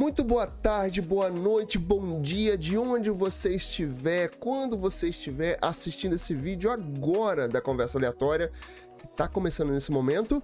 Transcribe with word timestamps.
Muito 0.00 0.24
boa 0.24 0.46
tarde, 0.46 1.02
boa 1.02 1.28
noite, 1.28 1.78
bom 1.78 2.22
dia, 2.22 2.56
de 2.56 2.78
onde 2.78 3.10
você 3.10 3.50
estiver, 3.50 4.30
quando 4.38 4.74
você 4.74 5.10
estiver 5.10 5.58
assistindo 5.60 6.14
esse 6.14 6.32
vídeo 6.32 6.70
agora 6.70 7.46
da 7.46 7.60
conversa 7.60 7.98
aleatória, 7.98 8.50
que 8.96 9.04
está 9.04 9.28
começando 9.28 9.72
nesse 9.72 9.92
momento, 9.92 10.42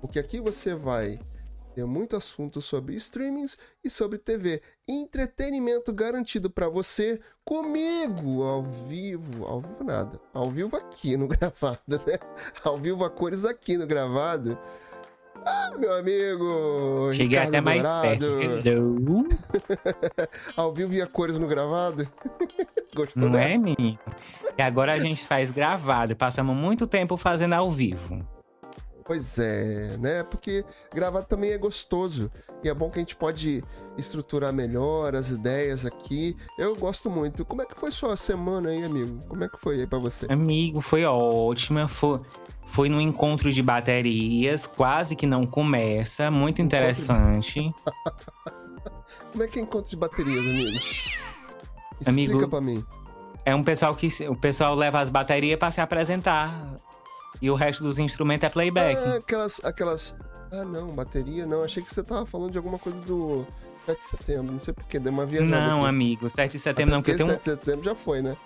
porque 0.00 0.18
aqui 0.18 0.40
você 0.40 0.74
vai 0.74 1.20
ter 1.74 1.84
muito 1.84 2.16
assunto 2.16 2.62
sobre 2.62 2.94
streamings 2.94 3.58
e 3.84 3.90
sobre 3.90 4.16
TV. 4.16 4.62
Entretenimento 4.88 5.92
garantido 5.92 6.48
para 6.48 6.66
você 6.66 7.20
comigo, 7.44 8.42
ao 8.42 8.62
vivo, 8.62 9.44
ao 9.44 9.60
vivo 9.60 9.84
nada, 9.84 10.18
ao 10.32 10.50
vivo 10.50 10.74
aqui 10.78 11.14
no 11.14 11.28
gravado, 11.28 11.82
né? 12.06 12.18
Ao 12.64 12.78
vivo 12.78 13.04
a 13.04 13.10
cores 13.10 13.44
aqui 13.44 13.76
no 13.76 13.86
gravado. 13.86 14.58
Ah, 15.44 15.72
meu 15.78 15.94
amigo! 15.94 17.10
Cheguei 17.12 17.38
Ricardo 17.38 17.48
até 17.48 17.60
mais 17.60 17.82
Dourado. 17.82 18.02
perto. 18.38 18.68
Hello? 18.68 19.28
Ao 20.56 20.72
vivo 20.72 20.94
e 20.94 21.02
a 21.02 21.06
cores 21.06 21.38
no 21.38 21.46
gravado. 21.46 22.08
Gostou 22.94 23.22
Não 23.22 23.30
dela? 23.30 23.44
é, 23.44 23.56
menino? 23.56 23.98
E 24.56 24.62
agora 24.62 24.92
a 24.92 24.98
gente 24.98 25.24
faz 25.24 25.50
gravado. 25.50 26.16
Passamos 26.16 26.54
muito 26.56 26.86
tempo 26.86 27.16
fazendo 27.16 27.52
ao 27.54 27.70
vivo. 27.70 28.26
Pois 29.08 29.38
é, 29.38 29.96
né? 29.96 30.22
Porque 30.22 30.62
gravado 30.94 31.24
também 31.26 31.52
é 31.52 31.56
gostoso. 31.56 32.30
E 32.62 32.68
é 32.68 32.74
bom 32.74 32.90
que 32.90 32.98
a 32.98 33.00
gente 33.00 33.16
pode 33.16 33.64
estruturar 33.96 34.52
melhor 34.52 35.16
as 35.16 35.30
ideias 35.30 35.86
aqui. 35.86 36.36
Eu 36.58 36.76
gosto 36.76 37.08
muito. 37.08 37.42
Como 37.42 37.62
é 37.62 37.64
que 37.64 37.74
foi 37.74 37.90
sua 37.90 38.18
semana 38.18 38.68
aí, 38.68 38.84
amigo? 38.84 39.22
Como 39.26 39.42
é 39.42 39.48
que 39.48 39.58
foi 39.58 39.80
aí 39.80 39.86
pra 39.86 39.98
você? 39.98 40.26
Amigo, 40.28 40.82
foi 40.82 41.06
ótima. 41.06 41.88
Foi, 41.88 42.20
foi 42.66 42.90
no 42.90 43.00
encontro 43.00 43.50
de 43.50 43.62
baterias. 43.62 44.66
Quase 44.66 45.16
que 45.16 45.26
não 45.26 45.46
começa. 45.46 46.30
Muito 46.30 46.60
interessante. 46.60 47.72
Como 49.32 49.42
é 49.42 49.48
que 49.48 49.58
é 49.58 49.62
encontro 49.62 49.88
de 49.88 49.96
baterias, 49.96 50.44
amigo? 50.44 50.78
Explica 51.98 52.10
Amigo, 52.10 52.48
pra 52.48 52.60
mim. 52.60 52.84
É 53.46 53.54
um 53.54 53.64
pessoal 53.64 53.94
que 53.94 54.08
o 54.28 54.36
pessoal 54.36 54.74
leva 54.74 55.00
as 55.00 55.08
baterias 55.08 55.58
pra 55.58 55.70
se 55.70 55.80
apresentar. 55.80 56.78
E 57.40 57.50
o 57.50 57.54
resto 57.54 57.82
dos 57.82 57.98
instrumentos 57.98 58.46
é 58.46 58.50
playback. 58.50 59.00
Ah, 59.04 59.14
aquelas, 59.16 59.60
aquelas... 59.64 60.14
Ah, 60.50 60.64
não, 60.64 60.88
bateria 60.88 61.46
não. 61.46 61.62
Achei 61.62 61.82
que 61.82 61.94
você 61.94 62.02
tava 62.02 62.24
falando 62.24 62.52
de 62.52 62.58
alguma 62.58 62.78
coisa 62.78 62.98
do 63.00 63.46
7 63.86 63.98
de 63.98 64.04
setembro. 64.04 64.52
Não 64.52 64.60
sei 64.60 64.74
porquê, 64.74 64.98
deu 64.98 65.12
uma 65.12 65.26
viajada 65.26 65.66
não, 65.66 65.80
aqui. 65.80 65.88
amigo, 65.88 66.28
7 66.28 66.52
de 66.52 66.58
setembro 66.58 66.92
não, 66.92 67.00
Até 67.00 67.12
porque 67.12 67.22
eu 67.22 67.26
porque 67.26 67.42
tenho, 67.42 67.54
7 67.54 67.58
de 67.58 67.64
setembro 67.64 67.84
já 67.84 67.94
foi, 67.94 68.22
né? 68.22 68.36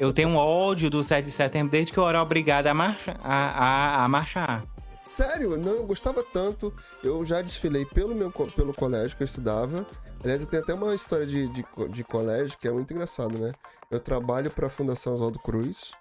eu 0.00 0.12
tenho 0.12 0.30
um 0.30 0.36
ódio 0.36 0.88
do 0.88 1.02
7 1.02 1.24
de 1.24 1.30
setembro 1.30 1.70
desde 1.70 1.92
que 1.92 1.98
eu 1.98 2.08
era 2.08 2.22
obrigado 2.22 2.66
a, 2.66 2.74
marcha, 2.74 3.16
a, 3.22 3.34
a, 3.34 4.04
a 4.04 4.08
marchar. 4.08 4.64
Sério, 5.04 5.56
não, 5.58 5.72
eu 5.72 5.84
gostava 5.84 6.22
tanto. 6.22 6.72
Eu 7.02 7.24
já 7.24 7.42
desfilei 7.42 7.84
pelo 7.84 8.14
meu 8.14 8.30
pelo 8.30 8.72
colégio 8.72 9.16
que 9.16 9.22
eu 9.22 9.26
estudava. 9.26 9.86
Aliás, 10.22 10.40
eu 10.40 10.48
tenho 10.48 10.62
até 10.62 10.72
uma 10.72 10.94
história 10.94 11.26
de, 11.26 11.46
de, 11.48 11.64
de 11.90 12.04
colégio 12.04 12.56
que 12.58 12.66
é 12.66 12.70
muito 12.70 12.92
engraçado, 12.92 13.38
né? 13.38 13.52
Eu 13.90 14.00
trabalho 14.00 14.50
para 14.50 14.66
a 14.66 14.70
Fundação 14.70 15.14
Oswaldo 15.14 15.38
Cruz, 15.38 15.92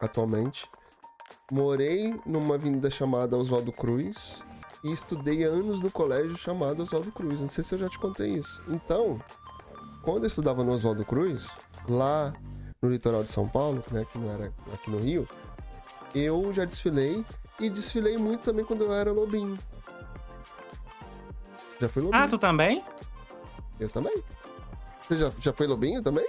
atualmente. 0.00 0.68
Morei 1.50 2.18
numa 2.24 2.54
avenida 2.54 2.90
chamada 2.90 3.36
Oswaldo 3.36 3.72
Cruz 3.72 4.42
e 4.84 4.92
estudei 4.92 5.44
anos 5.44 5.80
no 5.80 5.90
colégio 5.90 6.36
chamado 6.36 6.82
Oswaldo 6.82 7.12
Cruz. 7.12 7.40
Não 7.40 7.48
sei 7.48 7.62
se 7.62 7.74
eu 7.74 7.78
já 7.78 7.88
te 7.88 7.98
contei 7.98 8.34
isso. 8.34 8.62
Então, 8.68 9.20
quando 10.02 10.24
eu 10.24 10.28
estudava 10.28 10.64
no 10.64 10.72
Oswaldo 10.72 11.04
Cruz, 11.04 11.48
lá 11.88 12.32
no 12.80 12.90
litoral 12.90 13.22
de 13.22 13.30
São 13.30 13.48
Paulo, 13.48 13.82
né, 13.90 14.04
que 14.10 14.18
não 14.18 14.30
era 14.30 14.52
aqui 14.72 14.90
no 14.90 14.98
Rio, 14.98 15.26
eu 16.14 16.52
já 16.52 16.64
desfilei 16.64 17.24
e 17.60 17.70
desfilei 17.70 18.16
muito 18.16 18.42
também 18.42 18.64
quando 18.64 18.82
eu 18.82 18.92
era 18.92 19.12
lobinho. 19.12 19.58
Já 21.80 21.88
fui 21.88 22.02
lobinho? 22.02 22.22
Ah, 22.22 22.28
tu 22.28 22.38
também? 22.38 22.82
Eu 23.78 23.88
também. 23.88 24.22
Você 25.08 25.16
já, 25.16 25.32
já 25.38 25.52
foi 25.52 25.66
lobinho 25.66 26.02
também? 26.02 26.26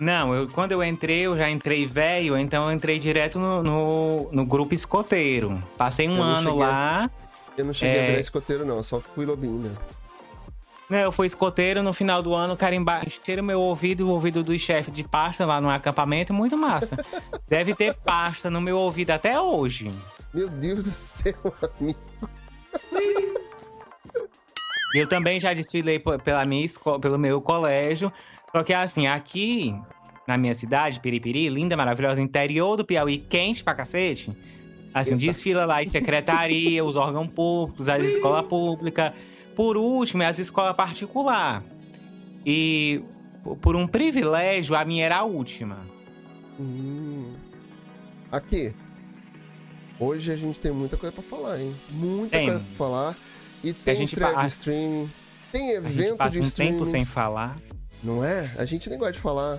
Não, 0.00 0.34
eu, 0.34 0.48
quando 0.48 0.72
eu 0.72 0.82
entrei, 0.82 1.20
eu 1.26 1.36
já 1.36 1.50
entrei 1.50 1.84
velho, 1.84 2.38
então 2.38 2.64
eu 2.64 2.72
entrei 2.74 2.98
direto 2.98 3.38
no, 3.38 3.62
no, 3.62 4.28
no 4.32 4.46
grupo 4.46 4.72
escoteiro. 4.72 5.62
Passei 5.76 6.08
um 6.08 6.22
ano 6.22 6.50
a- 6.52 6.54
lá. 6.66 7.10
Eu 7.58 7.66
não 7.66 7.74
cheguei 7.74 7.98
a 7.98 8.02
É. 8.02 8.06
virar 8.08 8.20
escoteiro, 8.20 8.64
não. 8.64 8.82
Só 8.82 8.98
fui 8.98 9.26
lobinho, 9.26 9.58
né? 10.88 11.04
Eu 11.04 11.12
fui 11.12 11.26
escoteiro 11.26 11.82
no 11.82 11.92
final 11.92 12.20
do 12.22 12.34
ano, 12.34 12.56
carimbar, 12.56 13.06
encheram 13.06 13.44
meu 13.44 13.60
ouvido, 13.60 14.06
o 14.08 14.10
ouvido 14.10 14.42
do 14.42 14.58
chefe 14.58 14.90
de 14.90 15.04
pasta 15.04 15.44
lá 15.46 15.60
no 15.60 15.68
acampamento, 15.70 16.32
muito 16.32 16.56
massa. 16.56 16.96
Deve 17.46 17.74
ter 17.76 17.94
pasta 17.94 18.50
no 18.50 18.60
meu 18.60 18.76
ouvido 18.78 19.10
até 19.10 19.38
hoje. 19.38 19.92
Meu 20.34 20.48
Deus 20.48 20.82
do 20.82 20.90
céu, 20.90 21.34
amigo. 21.78 21.98
Eu 24.94 25.06
também 25.06 25.38
já 25.38 25.52
desfilei 25.54 26.00
pela 26.24 26.44
minha 26.44 26.64
escola, 26.64 26.98
pelo 26.98 27.18
meu 27.18 27.40
colégio. 27.40 28.12
Só 28.50 28.64
que 28.64 28.72
assim, 28.74 29.06
aqui 29.06 29.72
na 30.30 30.36
minha 30.36 30.54
cidade, 30.54 31.00
Piripiri, 31.00 31.48
linda, 31.48 31.76
maravilhosa, 31.76 32.22
interior 32.22 32.76
do 32.76 32.84
Piauí, 32.84 33.18
quente 33.18 33.64
pra 33.64 33.74
cacete. 33.74 34.30
Assim, 34.94 35.12
Eita. 35.14 35.26
desfila 35.26 35.64
lá 35.64 35.82
em 35.82 35.88
secretaria, 35.90 36.84
os 36.84 36.94
órgãos 36.96 37.28
públicos, 37.28 37.88
as 37.88 38.02
escolas 38.02 38.46
públicas. 38.46 39.12
Por 39.56 39.76
último, 39.76 40.22
é 40.22 40.26
as 40.26 40.38
escolas 40.38 40.74
particulares. 40.76 41.64
E 42.46 43.02
por 43.60 43.74
um 43.74 43.86
privilégio, 43.86 44.76
a 44.76 44.84
minha 44.84 45.04
era 45.04 45.18
a 45.18 45.24
última. 45.24 45.78
Hum. 46.58 47.32
Aqui. 48.30 48.72
Hoje 49.98 50.32
a 50.32 50.36
gente 50.36 50.58
tem 50.60 50.70
muita 50.72 50.96
coisa 50.96 51.12
pra 51.12 51.22
falar, 51.22 51.60
hein? 51.60 51.74
Muita 51.90 52.38
Tem. 52.38 52.46
coisa 52.46 52.60
pra 52.64 52.74
falar. 52.76 53.16
E 53.62 53.72
tem 53.72 53.96
gente 53.96 54.12
estreia 54.14 54.34
de 54.40 54.46
streaming. 54.46 55.10
Tem 55.52 55.76
A 55.76 55.80
gente 55.80 55.86
evento 55.98 56.16
passa 56.16 56.30
de 56.30 56.38
um 56.38 56.42
streaming. 56.42 56.72
tempo 56.78 56.86
sem 56.86 57.04
falar. 57.04 57.58
Não 58.02 58.24
é? 58.24 58.50
A 58.56 58.64
gente 58.64 58.88
nem 58.88 58.98
gosta 58.98 59.12
de 59.12 59.18
falar. 59.18 59.58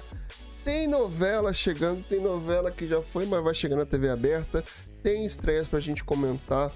Tem 0.64 0.88
novela 0.88 1.54
chegando, 1.54 2.04
tem 2.04 2.20
novela 2.20 2.70
que 2.70 2.86
já 2.86 3.02
foi, 3.02 3.26
mas 3.26 3.44
vai 3.44 3.54
chegando 3.54 3.80
na 3.80 3.86
TV 3.86 4.10
aberta. 4.10 4.64
Tem 5.02 5.26
estreias 5.26 5.68
pra 5.68 5.80
gente 5.80 6.04
comentar. 6.04 6.72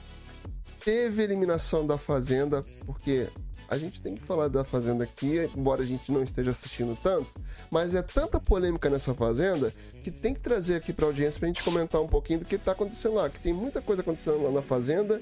Teve 0.84 1.23
eliminação 1.23 1.85
da 1.85 1.97
Fazenda, 1.97 2.62
porque 2.85 3.28
a 3.68 3.78
gente 3.78 4.01
tem 4.01 4.16
que 4.16 4.24
falar 4.24 4.47
da 4.47 4.63
Fazenda 4.63 5.03
aqui, 5.03 5.50
embora 5.56 5.84
a 5.84 5.85
gente 5.85 6.12
não 6.12 6.24
esteja 6.24 6.51
assistindo 6.51 6.97
tanto. 7.01 7.28
Mas 7.72 7.94
é 7.94 8.01
tanta 8.01 8.40
polêmica 8.40 8.90
nessa 8.90 9.13
Fazenda 9.13 9.72
que 10.03 10.09
tem 10.09 10.34
que 10.34 10.40
trazer 10.40 10.75
aqui 10.75 10.91
pra 10.91 11.06
audiência 11.06 11.40
pra 11.40 11.47
gente 11.47 11.63
comentar 11.63 12.01
um 12.01 12.07
pouquinho 12.07 12.40
do 12.40 12.45
que 12.45 12.57
tá 12.57 12.72
acontecendo 12.72 13.16
lá. 13.16 13.29
Que 13.29 13.40
tem 13.40 13.53
muita 13.53 13.81
coisa 13.81 14.01
acontecendo 14.01 14.41
lá 14.44 14.51
na 14.51 14.62
Fazenda, 14.63 15.22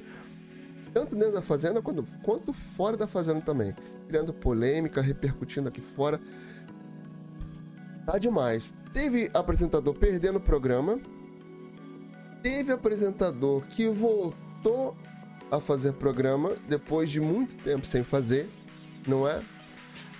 tanto 0.93 1.15
dentro 1.15 1.33
da 1.33 1.41
Fazenda 1.41 1.81
quanto, 1.81 2.05
quanto 2.21 2.53
fora 2.53 2.95
da 2.95 3.07
Fazenda 3.07 3.41
também. 3.41 3.75
Criando 4.07 4.33
polêmica, 4.33 5.01
repercutindo 5.01 5.67
aqui 5.67 5.81
fora. 5.81 6.19
Tá 8.05 8.17
demais. 8.17 8.73
Teve 8.93 9.29
apresentador 9.33 9.93
perdendo 9.93 10.37
o 10.37 10.41
programa. 10.41 10.99
Teve 12.41 12.73
apresentador 12.73 13.61
que 13.67 13.87
voltou 13.87 14.95
a 15.49 15.59
fazer 15.59 15.93
programa 15.93 16.55
depois 16.67 17.09
de 17.09 17.21
muito 17.21 17.55
tempo 17.57 17.85
sem 17.85 18.03
fazer, 18.03 18.49
não 19.07 19.27
é? 19.27 19.39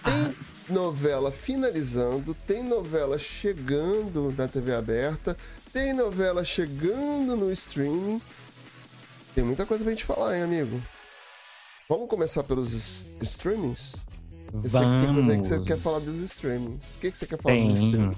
Tem 0.03 0.35
novela 0.69 1.31
finalizando, 1.31 2.33
tem 2.47 2.63
novela 2.63 3.17
chegando 3.17 4.33
na 4.37 4.47
TV 4.47 4.73
aberta, 4.73 5.35
tem 5.73 5.93
novela 5.93 6.43
chegando 6.45 7.35
no 7.35 7.51
streaming. 7.51 8.21
Tem 9.35 9.43
muita 9.43 9.65
coisa 9.65 9.83
pra 9.83 9.91
gente 9.91 10.05
falar, 10.05 10.37
hein, 10.37 10.43
amigo? 10.43 10.79
Vamos 11.89 12.07
começar 12.07 12.43
pelos 12.43 12.71
streamings? 13.21 13.95
Eu 14.53 14.69
sei 14.69 14.81
que 14.81 15.37
que 15.37 15.37
você 15.37 15.53
Vamos. 15.55 15.67
quer 15.67 15.77
falar 15.77 15.99
dos 15.99 16.19
streamings. 16.19 16.95
O 16.95 16.99
que, 16.99 17.11
que 17.11 17.17
você 17.17 17.25
quer 17.25 17.41
falar 17.41 17.55
dos 17.55 17.63
Tem. 17.63 17.85
streamings? 17.85 18.17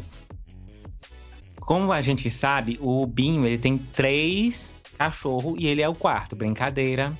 Como 1.61 1.91
a 1.91 2.01
gente 2.01 2.29
sabe, 2.29 2.77
o 2.81 3.05
Binho 3.07 3.45
ele 3.45 3.57
tem 3.57 3.77
três 3.77 4.73
cachorros 4.97 5.55
e 5.57 5.67
ele 5.67 5.81
é 5.81 5.87
o 5.87 5.95
quarto. 5.95 6.35
Brincadeira. 6.35 7.13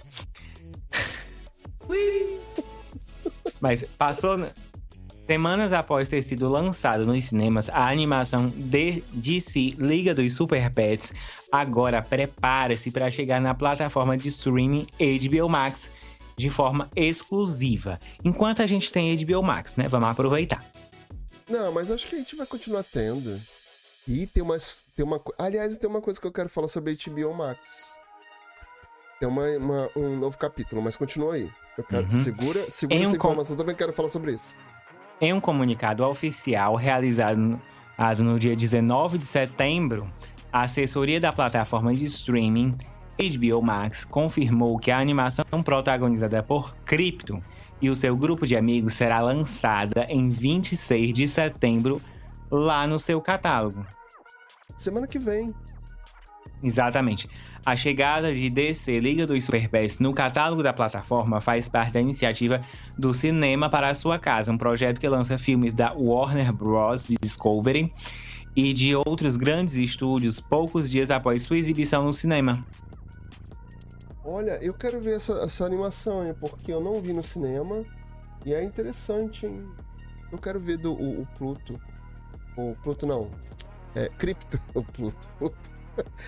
Mas 3.61 3.83
passou. 3.97 4.37
Semanas 5.25 5.73
após 5.73 6.07
ter 6.07 6.21
sido 6.21 6.47
lançado 6.47 7.03
nos 7.03 7.23
cinemas, 7.23 7.67
a 7.69 7.89
animação 7.89 8.47
de 8.47 9.01
DC 9.11 9.73
Liga 9.79 10.13
dos 10.13 10.35
Super 10.35 10.71
Pets 10.71 11.13
agora 11.51 11.99
prepara-se 11.99 12.91
para 12.91 13.09
chegar 13.09 13.41
na 13.41 13.55
plataforma 13.55 14.15
de 14.15 14.29
streaming 14.29 14.85
HBO 14.99 15.49
Max 15.49 15.89
de 16.35 16.49
forma 16.49 16.89
exclusiva. 16.95 17.99
Enquanto 18.23 18.61
a 18.61 18.67
gente 18.67 18.91
tem 18.91 19.15
HBO 19.23 19.41
Max, 19.43 19.75
né? 19.75 19.87
Vamos 19.87 20.09
aproveitar. 20.09 20.63
Não, 21.49 21.71
mas 21.71 21.91
acho 21.91 22.07
que 22.07 22.15
a 22.15 22.19
gente 22.19 22.35
vai 22.35 22.45
continuar 22.45 22.83
tendo. 22.83 23.39
E 24.07 24.27
tem 24.27 24.41
umas. 24.43 24.79
Tem 24.95 25.05
uma, 25.05 25.21
aliás, 25.37 25.75
tem 25.77 25.89
uma 25.89 26.01
coisa 26.01 26.19
que 26.19 26.27
eu 26.27 26.31
quero 26.31 26.49
falar 26.49 26.67
sobre 26.67 26.95
HBO 26.95 27.33
Max. 27.33 27.95
Tem 29.19 29.27
uma, 29.29 29.43
uma- 29.57 29.89
um 29.95 30.17
novo 30.17 30.37
capítulo, 30.37 30.81
mas 30.81 30.95
continua 30.95 31.35
aí. 31.35 31.49
Eu 31.77 31.83
quero. 31.83 32.05
Uhum. 32.11 32.23
Segura, 32.23 32.69
segura 32.69 32.95
Em 32.97 33.01
um 33.01 33.03
essa 33.09 33.17
com- 33.17 33.27
informação, 33.27 33.55
também 33.55 33.75
quero 33.75 33.93
falar 33.93 34.09
sobre 34.09 34.33
isso. 34.33 34.55
Em 35.21 35.33
um 35.33 35.39
comunicado 35.39 36.03
oficial 36.05 36.75
realizado 36.75 37.37
no, 37.37 37.61
ah, 37.97 38.13
no 38.15 38.37
dia 38.39 38.55
19 38.55 39.17
de 39.17 39.25
setembro, 39.25 40.11
a 40.51 40.63
assessoria 40.63 41.19
da 41.19 41.31
plataforma 41.33 41.93
de 41.93 42.05
streaming 42.05 42.75
HBO 43.17 43.61
Max 43.61 44.03
confirmou 44.03 44.77
que 44.77 44.91
a 44.91 44.99
animação 44.99 45.45
protagonizada 45.63 46.43
por 46.43 46.75
Crypto 46.85 47.39
e 47.81 47.89
o 47.89 47.95
seu 47.95 48.15
grupo 48.15 48.45
de 48.45 48.55
amigos 48.55 48.93
será 48.93 49.19
lançada 49.19 50.05
em 50.09 50.29
26 50.29 51.13
de 51.13 51.27
setembro 51.27 52.01
lá 52.51 52.85
no 52.85 52.99
seu 52.99 53.21
catálogo. 53.21 53.85
Semana 54.77 55.07
que 55.07 55.19
vem. 55.19 55.53
Exatamente. 56.61 57.29
A 57.65 57.75
chegada 57.75 58.33
de 58.33 58.49
DC 58.49 58.99
Liga 58.99 59.25
dos 59.25 59.43
Super 59.43 59.69
Pets 59.69 59.99
no 59.99 60.13
catálogo 60.13 60.61
da 60.61 60.73
plataforma 60.73 61.41
faz 61.41 61.67
parte 61.67 61.93
da 61.93 62.01
iniciativa 62.01 62.61
do 62.97 63.13
Cinema 63.13 63.69
para 63.69 63.89
a 63.89 63.95
Sua 63.95 64.19
Casa, 64.19 64.51
um 64.51 64.57
projeto 64.57 64.99
que 64.99 65.07
lança 65.07 65.37
filmes 65.37 65.73
da 65.73 65.93
Warner 65.93 66.53
Bros. 66.53 67.07
Discovery 67.21 67.93
e 68.55 68.71
de 68.71 68.95
outros 68.95 69.35
grandes 69.35 69.75
estúdios 69.75 70.39
poucos 70.39 70.89
dias 70.89 71.11
após 71.11 71.43
sua 71.43 71.57
exibição 71.57 72.03
no 72.03 72.13
cinema. 72.13 72.65
Olha, 74.25 74.57
eu 74.59 74.73
quero 74.73 74.99
ver 74.99 75.17
essa, 75.17 75.33
essa 75.43 75.65
animação, 75.65 76.25
hein, 76.25 76.35
porque 76.39 76.73
eu 76.73 76.81
não 76.81 76.99
vi 76.99 77.13
no 77.13 77.21
cinema 77.21 77.85
e 78.43 78.53
é 78.53 78.63
interessante, 78.63 79.45
hein? 79.45 79.69
Eu 80.31 80.39
quero 80.39 80.59
ver 80.59 80.77
do, 80.77 80.93
o, 80.93 81.21
o 81.21 81.27
Pluto. 81.37 81.79
O 82.57 82.75
Pluto 82.81 83.05
não. 83.05 83.29
É, 83.93 84.09
Cripto. 84.09 84.59
O 84.73 84.83
Pluto. 84.83 85.29
Pluto. 85.37 85.71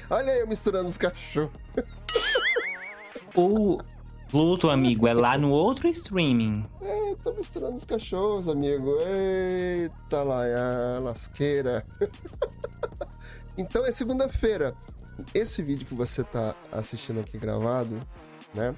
Olha 0.09 0.31
aí 0.31 0.39
eu 0.39 0.47
misturando 0.47 0.87
os 0.87 0.97
cachorros. 0.97 1.51
O 3.35 3.79
Pluto, 4.29 4.69
amigo, 4.69 5.07
é 5.07 5.13
lá 5.13 5.37
no 5.37 5.51
outro 5.51 5.87
streaming. 5.87 6.65
É, 6.81 7.15
tô 7.15 7.33
misturando 7.33 7.75
os 7.75 7.85
cachorros, 7.85 8.47
amigo. 8.47 8.95
Eita 9.01 10.21
lá, 10.21 10.43
a 10.95 10.99
lasqueira. 10.99 11.85
então 13.57 13.85
é 13.85 13.91
segunda-feira. 13.91 14.75
Esse 15.33 15.61
vídeo 15.61 15.85
que 15.85 15.95
você 15.95 16.23
tá 16.23 16.55
assistindo 16.71 17.19
aqui 17.19 17.37
gravado, 17.37 17.99
né? 18.53 18.75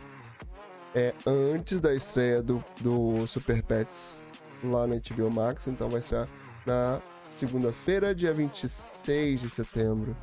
É 0.95 1.13
antes 1.25 1.79
da 1.79 1.93
estreia 1.93 2.41
do, 2.41 2.63
do 2.81 3.27
Super 3.27 3.61
Pets 3.61 4.23
lá 4.63 4.87
no 4.87 4.99
HBO 4.99 5.29
Max. 5.31 5.67
Então 5.67 5.89
vai 5.89 5.99
estrear 5.99 6.27
na 6.65 7.01
segunda-feira, 7.21 8.13
dia 8.13 8.33
26 8.33 9.41
de 9.41 9.49
setembro. 9.49 10.15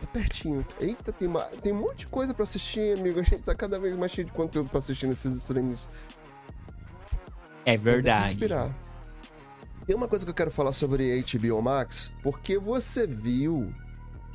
Tá 0.00 0.06
pertinho. 0.06 0.66
Eita, 0.80 1.12
tem, 1.12 1.28
uma, 1.28 1.42
tem 1.44 1.72
um 1.72 1.78
monte 1.78 1.98
de 1.98 2.06
coisa 2.06 2.32
pra 2.32 2.44
assistir, 2.44 2.98
amigo. 2.98 3.20
A 3.20 3.22
gente 3.22 3.42
tá 3.42 3.54
cada 3.54 3.78
vez 3.78 3.96
mais 3.96 4.10
cheio 4.10 4.26
de 4.26 4.32
conteúdo 4.32 4.70
pra 4.70 4.78
assistir 4.78 5.06
nesses 5.06 5.36
streams. 5.36 5.86
É 7.64 7.76
verdade. 7.76 8.32
Inspirar. 8.32 8.74
Tem 9.86 9.94
uma 9.94 10.08
coisa 10.08 10.24
que 10.24 10.30
eu 10.30 10.34
quero 10.34 10.50
falar 10.50 10.72
sobre 10.72 11.22
HBO 11.22 11.60
Max, 11.60 12.12
porque 12.22 12.58
você 12.58 13.06
viu, 13.06 13.74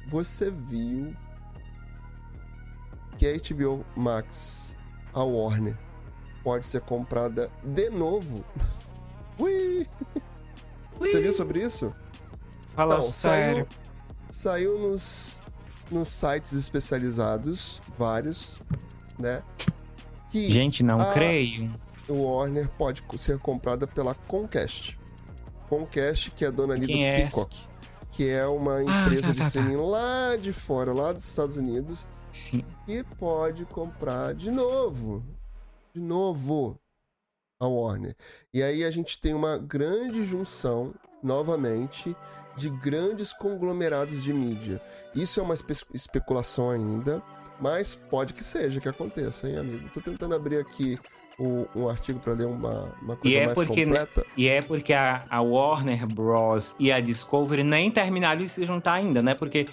você 0.08 0.52
viu 0.52 1.16
que 3.18 3.28
a 3.28 3.38
HBO 3.38 3.86
Max, 3.96 4.76
a 5.14 5.24
Warner, 5.24 5.78
pode 6.44 6.66
ser 6.66 6.82
comprada 6.82 7.50
de 7.64 7.90
novo. 7.90 8.44
Ui! 9.40 9.88
Ui. 11.00 11.12
Você 11.12 11.22
viu 11.22 11.34
sobre 11.34 11.60
isso? 11.60 11.92
Fala 12.72 12.98
Não, 12.98 13.04
sério. 13.04 13.68
Saiu, 14.30 14.76
saiu 14.76 14.80
nos, 14.80 15.42
nos 15.92 16.10
sites 16.10 16.54
especializados, 16.54 17.82
vários, 17.98 18.60
né? 19.18 19.42
Que 20.30 20.50
Gente, 20.50 20.84
não 20.84 21.02
a 21.02 21.12
creio. 21.12 21.72
Warner 22.08 22.70
pode 22.78 23.04
ser 23.18 23.40
comprada 23.40 23.88
pela 23.88 24.14
Comcast. 24.14 24.98
Comcast, 25.68 26.32
que 26.32 26.46
é 26.46 26.52
dona 26.52 26.76
ali 26.76 26.86
Quem 26.86 27.04
do 27.04 27.08
é 27.08 27.22
Peacock. 27.22 27.58
Que 28.16 28.30
é 28.30 28.46
uma 28.46 28.78
Ah, 28.78 28.84
empresa 28.84 29.28
tá, 29.28 29.32
de 29.34 29.38
tá, 29.38 29.44
tá. 29.44 29.48
streaming 29.48 29.76
lá 29.76 30.36
de 30.38 30.54
fora, 30.54 30.94
lá 30.94 31.12
dos 31.12 31.26
Estados 31.26 31.58
Unidos, 31.58 32.08
Sim. 32.32 32.64
que 32.86 33.04
pode 33.18 33.66
comprar 33.66 34.34
de 34.34 34.50
novo. 34.52 35.24
De 35.94 36.00
novo 36.00 36.80
a 37.60 37.68
Warner. 37.68 38.16
E 38.54 38.62
aí 38.64 38.84
a 38.84 38.92
gente 38.92 39.20
tem 39.20 39.34
uma 39.34 39.58
grande 39.58 40.24
junção, 40.24 40.94
novamente, 41.24 42.16
de 42.56 42.70
grandes 42.70 43.34
conglomerados 43.34 44.24
de 44.24 44.32
mídia. 44.34 44.82
Isso 45.14 45.40
é 45.40 45.44
uma 45.44 45.54
espe- 45.54 45.88
especulação 45.94 46.70
ainda, 46.70 47.22
mas 47.60 47.96
pode 47.96 48.34
que 48.34 48.44
seja, 48.44 48.80
que 48.80 48.88
aconteça, 48.90 49.50
hein, 49.50 49.58
amigo? 49.58 49.90
Tô 49.94 50.00
tentando 50.02 50.36
abrir 50.36 50.58
aqui 50.60 50.98
o- 51.38 51.68
um 51.76 51.90
artigo 51.90 52.20
para 52.20 52.34
ler 52.34 52.48
uma, 52.48 52.94
uma 53.02 53.16
coisa 53.16 53.38
é 53.38 53.46
mais 53.46 53.58
porque- 53.58 53.84
completa. 53.86 54.26
E 54.38 54.48
é 54.48 54.62
porque 54.62 54.94
a, 54.94 55.24
a 55.30 55.42
Warner 55.42 56.06
Bros. 56.08 56.76
e 56.80 56.92
a 56.92 57.00
Discovery 57.00 57.64
nem 57.64 57.92
terminaram 57.92 58.40
de 58.42 58.48
se 58.50 58.66
juntar 58.66 58.94
ainda, 58.94 59.22
né? 59.22 59.34
Porque 59.36 59.68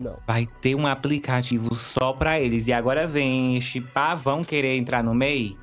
Não. 0.00 0.14
vai 0.26 0.46
ter 0.60 0.74
um 0.74 0.86
aplicativo 0.86 1.74
só 1.74 2.12
pra 2.12 2.40
eles. 2.40 2.66
E 2.66 2.72
agora 2.72 3.06
vem 3.06 3.56
este 3.56 3.80
pavão 3.80 4.42
querer 4.42 4.76
entrar 4.76 5.02
no 5.02 5.14
meio. 5.14 5.56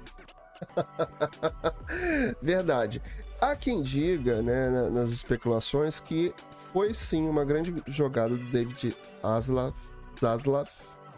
Verdade. 2.41 3.01
Há 3.41 3.55
quem 3.55 3.81
diga, 3.81 4.41
né, 4.41 4.69
na- 4.69 4.89
nas 4.89 5.09
especulações, 5.09 5.99
que 5.99 6.33
foi 6.71 6.93
sim 6.93 7.27
uma 7.27 7.43
grande 7.43 7.75
jogada 7.87 8.35
do 8.35 8.45
David 8.45 8.95
Zaslav, 9.21 9.73
Zaslav 10.19 10.69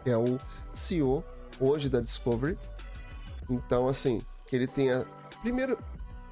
que 0.02 0.10
é 0.10 0.16
o 0.16 0.38
CEO 0.72 1.24
hoje 1.60 1.88
da 1.88 2.00
Discovery. 2.00 2.58
Então, 3.48 3.88
assim, 3.88 4.22
que 4.46 4.56
ele 4.56 4.66
tenha. 4.66 5.06
Primeiro, 5.42 5.78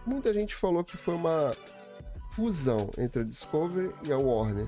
muita 0.06 0.32
gente 0.32 0.54
falou 0.54 0.84
que 0.84 0.96
foi 0.96 1.14
uma 1.14 1.54
fusão 2.30 2.90
entre 2.98 3.22
a 3.22 3.24
Discovery 3.24 3.94
e 4.04 4.12
a 4.12 4.18
Warner, 4.18 4.66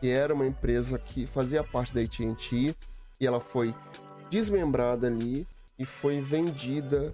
que 0.00 0.08
era 0.08 0.34
uma 0.34 0.46
empresa 0.46 0.98
que 0.98 1.26
fazia 1.26 1.64
parte 1.64 1.92
da 1.92 2.00
AT&T 2.00 2.74
e 3.20 3.26
ela 3.26 3.40
foi 3.40 3.74
desmembrada 4.30 5.06
ali 5.06 5.46
e 5.78 5.84
foi 5.84 6.20
vendida 6.20 7.12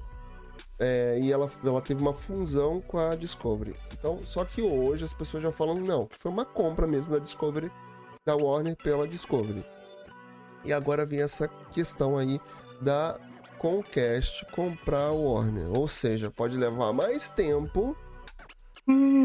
é, 0.79 1.19
e 1.23 1.33
ela, 1.33 1.51
ela 1.65 1.81
teve 1.81 2.01
uma 2.01 2.13
fusão 2.13 2.81
com 2.81 2.99
a 2.99 3.15
Discovery. 3.15 3.75
Então, 3.93 4.21
só 4.25 4.45
que 4.45 4.61
hoje 4.61 5.05
as 5.05 5.15
pessoas 5.15 5.43
já 5.43 5.53
falam 5.53 5.77
não, 5.77 6.09
foi 6.11 6.31
uma 6.31 6.45
compra 6.45 6.87
mesmo 6.87 7.13
da 7.13 7.19
Discovery, 7.19 7.71
da 8.25 8.35
Warner 8.35 8.77
pela 8.77 9.07
Discovery. 9.07 9.65
E 10.65 10.73
agora 10.73 11.07
vem 11.07 11.21
essa 11.21 11.47
questão 11.73 12.17
aí 12.17 12.41
da 12.81 13.19
Comcast 13.65 14.45
comprar 14.53 15.07
a 15.07 15.13
Warner. 15.13 15.71
Ou 15.75 15.89
seja, 15.89 16.31
pode 16.31 16.55
levar 16.55 16.93
mais 16.93 17.29
tempo 17.29 17.97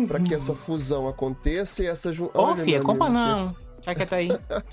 para 0.08 0.22
que 0.22 0.34
essa 0.34 0.56
fusão 0.56 1.10
aconteça 1.10 1.84
e 1.84 1.88
essa 1.88 2.14
junção. 2.14 2.54
Ô, 2.54 2.56
filha, 2.56 2.82
compra 2.82 3.10
não. 3.10 3.54
Já 3.82 3.94
que 3.94 4.06
tá 4.06 4.16
aí. 4.16 4.30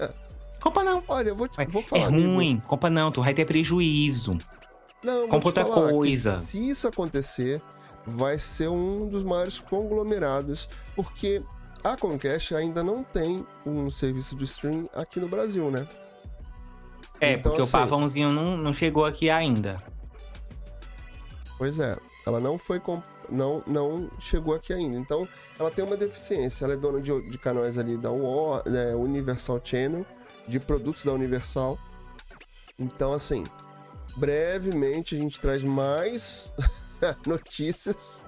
compra 0.63 0.85
não. 0.85 1.03
Olha, 1.09 1.31
eu 1.31 1.37
vou, 1.37 1.49
te, 1.49 1.57
vou 1.67 1.83
é 1.83 1.85
falar. 1.85 2.07
amigo. 2.07 2.35
ruim. 2.35 2.63
Compra 2.65 2.89
não, 2.89 3.11
tu 3.11 3.21
vai 3.25 3.35
ter 3.35 3.45
prejuízo. 3.45 4.39
Não, 5.03 5.27
Compra 5.27 5.49
outra 5.49 5.67
falar 5.67 5.91
coisa. 5.91 6.37
se 6.37 6.69
isso 6.69 6.87
acontecer, 6.87 7.61
vai 8.07 8.39
ser 8.39 8.69
um 8.69 9.09
dos 9.09 9.25
maiores 9.25 9.59
conglomerados, 9.59 10.69
porque 10.95 11.43
a 11.83 11.97
Comcast 11.97 12.55
ainda 12.55 12.85
não 12.85 13.03
tem 13.03 13.45
um 13.67 13.91
serviço 13.91 14.37
de 14.37 14.45
streaming 14.45 14.89
aqui 14.95 15.19
no 15.19 15.27
Brasil, 15.27 15.73
né? 15.73 15.89
É, 17.21 17.33
Então, 17.33 17.43
porque 17.53 17.63
assim- 17.63 17.77
o 17.77 17.81
pavãozinho 17.81 18.31
não, 18.31 18.57
não 18.57 18.73
chegou 18.73 19.05
aqui 19.05 19.31
ainda. 19.31 19.83
Pois 21.59 21.79
é, 21.79 21.97
ela 22.27 22.39
não 22.41 22.59
foi 22.59 22.79
comp- 22.79 23.05
não 23.31 23.63
não 23.67 24.11
chegou 24.21 24.55
aqui 24.55 24.73
ainda. 24.73 24.97
Então, 24.99 25.27
ela 25.59 25.71
tem 25.71 25.85
uma 25.85 25.97
deficiência. 25.97 26.65
Ela 26.65 26.75
é 26.75 26.77
dona 26.77 27.01
de, 27.01 27.31
de 27.31 27.39
canais 27.39 27.79
ali 27.79 27.97
da 27.97 28.11
War, 28.11 28.63
né, 28.69 28.95
Universal 28.95 29.61
Channel, 29.65 30.05
de 30.47 30.61
produtos 30.61 31.05
da 31.05 31.13
Universal. 31.13 31.79
Então, 32.79 33.13
assim, 33.15 33.45
brevemente 34.17 35.17
a 35.17 35.19
gente 35.19 35.41
traz 35.41 35.65
mais 35.65 36.53
notícias. 37.27 38.25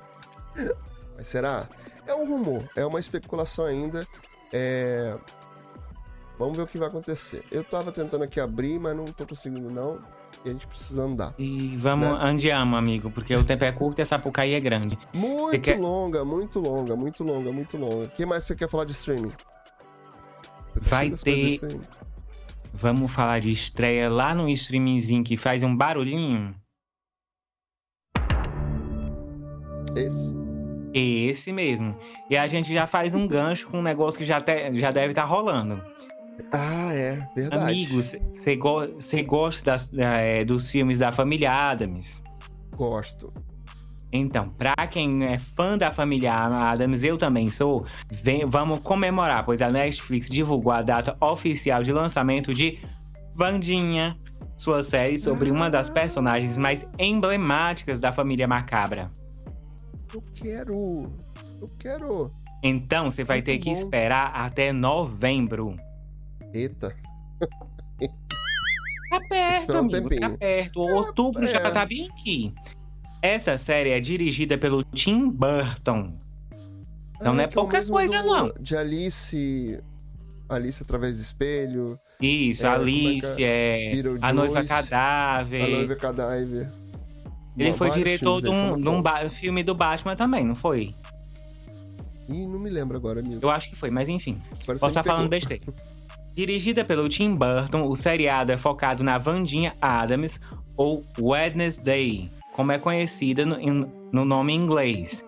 Mas 1.17 1.27
será? 1.29 1.69
É 2.07 2.15
um 2.15 2.27
rumor, 2.27 2.67
é 2.75 2.85
uma 2.87 2.99
especulação 2.99 3.67
ainda. 3.67 4.07
É... 4.53 5.15
Vamos 6.39 6.57
ver 6.57 6.63
o 6.63 6.67
que 6.67 6.79
vai 6.79 6.87
acontecer. 6.89 7.43
Eu 7.51 7.65
tava 7.65 7.91
tentando 7.91 8.23
aqui 8.23 8.39
abrir, 8.39 8.79
mas 8.79 8.97
não 8.97 9.07
tô 9.07 9.27
conseguindo 9.27 9.75
não. 9.75 9.99
E 10.45 10.49
a 10.49 10.53
gente 10.53 10.67
precisa 10.69 11.03
andar. 11.03 11.35
E 11.39 11.75
vamos, 11.77 12.07
Né? 12.09 12.19
andiamo, 12.21 12.77
amigo, 12.77 13.11
porque 13.11 13.35
o 13.35 13.43
tempo 13.45 13.65
é 13.65 13.73
curto 13.73 13.99
e 13.99 14.03
essa 14.03 14.11
Sapucaí 14.17 14.55
é 14.55 14.61
grande. 14.61 14.97
Muito 15.13 15.61
quer- 15.61 15.81
longa, 15.81 16.25
muito 16.25 16.61
longa, 16.61 16.95
muito 16.95 17.25
longa, 17.25 17.51
muito 17.51 17.77
longa. 17.77 18.05
O 18.05 18.11
que 18.11 18.25
mais 18.25 18.45
você 18.45 18.55
quer 18.55 18.69
falar 18.69 18.85
de 18.85 18.93
streaming? 18.93 19.31
Tá 19.31 20.81
Vai 20.83 21.11
ter-. 21.11 21.59
Vamos 22.73 23.11
falar 23.11 23.41
de 23.41 23.51
estreia 23.51 24.09
lá 24.09 24.33
no 24.35 24.49
streamingzinho 24.49 25.25
que 25.25 25.37
faz 25.37 25.65
um 25.65 25.75
barulhinho? 25.77 26.55
Esse. 29.97 30.33
Esse 30.95 31.53
mesmo. 31.53 31.97
E 32.31 32.37
a 32.37 32.47
gente 32.47 32.73
já 32.73 32.87
faz 32.87 33.15
um 33.15 33.27
gancho 33.27 33.67
com 33.69 33.79
um 33.79 33.83
negócio 33.83 34.19
que 34.19 34.25
já, 34.25 34.41
te- 34.41 34.73
já 34.75 34.91
deve 34.91 35.09
estar 35.13 35.25
rolando. 35.25 35.83
Ah, 36.53 36.93
é, 36.95 37.27
verdade. 37.35 37.63
Amigos, 37.65 38.15
você 38.33 38.57
go 38.57 38.87
gosta 39.27 39.65
das- 39.73 39.87
da- 39.87 40.19
é, 40.19 40.45
dos 40.45 40.71
filmes 40.71 41.01
da 41.01 41.11
família 41.13 41.53
Adams? 41.53 42.23
Gosto. 42.77 43.33
Então, 44.13 44.49
pra 44.51 44.75
quem 44.87 45.25
é 45.27 45.39
fã 45.39 45.77
da 45.77 45.93
família 45.93 46.33
Adams, 46.33 47.03
eu 47.03 47.19
também 47.19 47.51
sou, 47.51 47.85
vem- 48.11 48.47
vamos 48.47 48.79
comemorar, 48.81 49.45
pois 49.45 49.61
a 49.61 49.71
Netflix 49.71 50.29
divulgou 50.31 50.73
a 50.73 50.81
data 50.81 51.15
oficial 51.21 51.83
de 51.83 51.93
lançamento 51.93 52.55
de 52.55 52.79
Vandinha, 53.35 54.17
sua 54.57 54.83
série 54.83 55.19
sobre 55.19 55.51
uma 55.51 55.71
das 55.71 55.91
personagens 55.91 56.57
mais 56.57 56.87
emblemáticas 56.99 58.01
da 58.01 58.11
família 58.13 58.49
macabra. 58.49 59.11
Eu 60.15 60.23
quero. 60.35 61.03
Eu 61.61 61.69
quero. 61.79 62.33
Então 62.65 63.11
você 63.11 63.23
vai 63.23 63.37
Muito 63.39 63.47
ter 63.47 63.59
que 63.59 63.71
bom. 63.71 63.77
esperar 63.77 64.33
até 64.35 64.73
novembro. 64.73 65.77
Eita. 66.53 66.95
Tá 69.11 69.21
perto, 69.29 69.73
um 69.73 69.79
amigo, 69.79 69.93
tá 69.93 70.09
tempinho. 70.09 70.39
perto. 70.39 70.81
Outubro 70.81 71.47
já 71.47 71.59
é. 71.59 71.71
tá 71.71 71.87
bem 71.87 72.09
aqui. 72.11 72.53
Essa 73.23 73.57
série 73.59 73.91
é 73.91 74.01
dirigida 74.01 74.59
pelo 74.59 74.85
Tim 74.85 75.31
Burton. 75.31 76.17
Então 77.17 77.35
não 77.35 77.43
é 77.43 77.47
o 77.47 77.51
pouca 77.51 77.79
mesmo 77.79 77.95
coisa, 77.95 78.23
não. 78.23 78.53
De 78.61 78.77
Alice. 78.77 79.81
Alice 80.49 80.83
através 80.83 81.17
do 81.17 81.23
espelho. 81.23 81.99
Isso, 82.21 82.65
É, 82.65 82.69
é 82.69 82.73
Alice, 82.73 83.45
é, 83.45 83.93
A 84.23 84.33
Noiva 84.33 84.61
A 84.61 84.65
Cadáver. 84.65 85.71
Noiva 85.71 85.97
Cadáver. 85.97 86.71
Ele 87.57 87.73
foi 87.73 87.91
diretor 87.91 88.41
de 88.41 88.49
um, 88.49 88.81
de 88.81 88.89
um 88.89 89.03
filme 89.31 89.63
do 89.65 89.75
Batman 89.75 90.15
também, 90.15 90.45
não 90.45 90.55
foi? 90.55 90.95
Ih, 92.29 92.47
não 92.47 92.61
me 92.61 92.71
lembro 92.71 92.97
agora, 92.97 93.21
amigo. 93.21 93.41
Eu 93.43 93.51
acho 93.51 93.71
que 93.71 93.75
foi, 93.77 93.91
mas 93.91 94.09
enfim. 94.09 94.41
Você 94.61 94.67
Posso 94.67 94.87
estar 94.89 95.03
falando 95.03 95.29
pegou. 95.29 95.49
besteira. 95.49 95.65
Dirigida 96.39 96.85
pelo 96.85 97.09
Tim 97.09 97.35
Burton, 97.35 97.83
o 97.89 97.97
seriado 97.97 98.53
é 98.53 98.57
focado 98.57 99.03
na 99.03 99.19
Vandinha 99.19 99.75
Adams, 99.81 100.39
ou 100.77 101.03
Wednesday, 101.19 102.31
como 102.53 102.71
é 102.71 102.79
conhecida 102.79 103.45
no, 103.45 103.93
no 104.13 104.25
nome 104.25 104.53
inglês. 104.53 105.25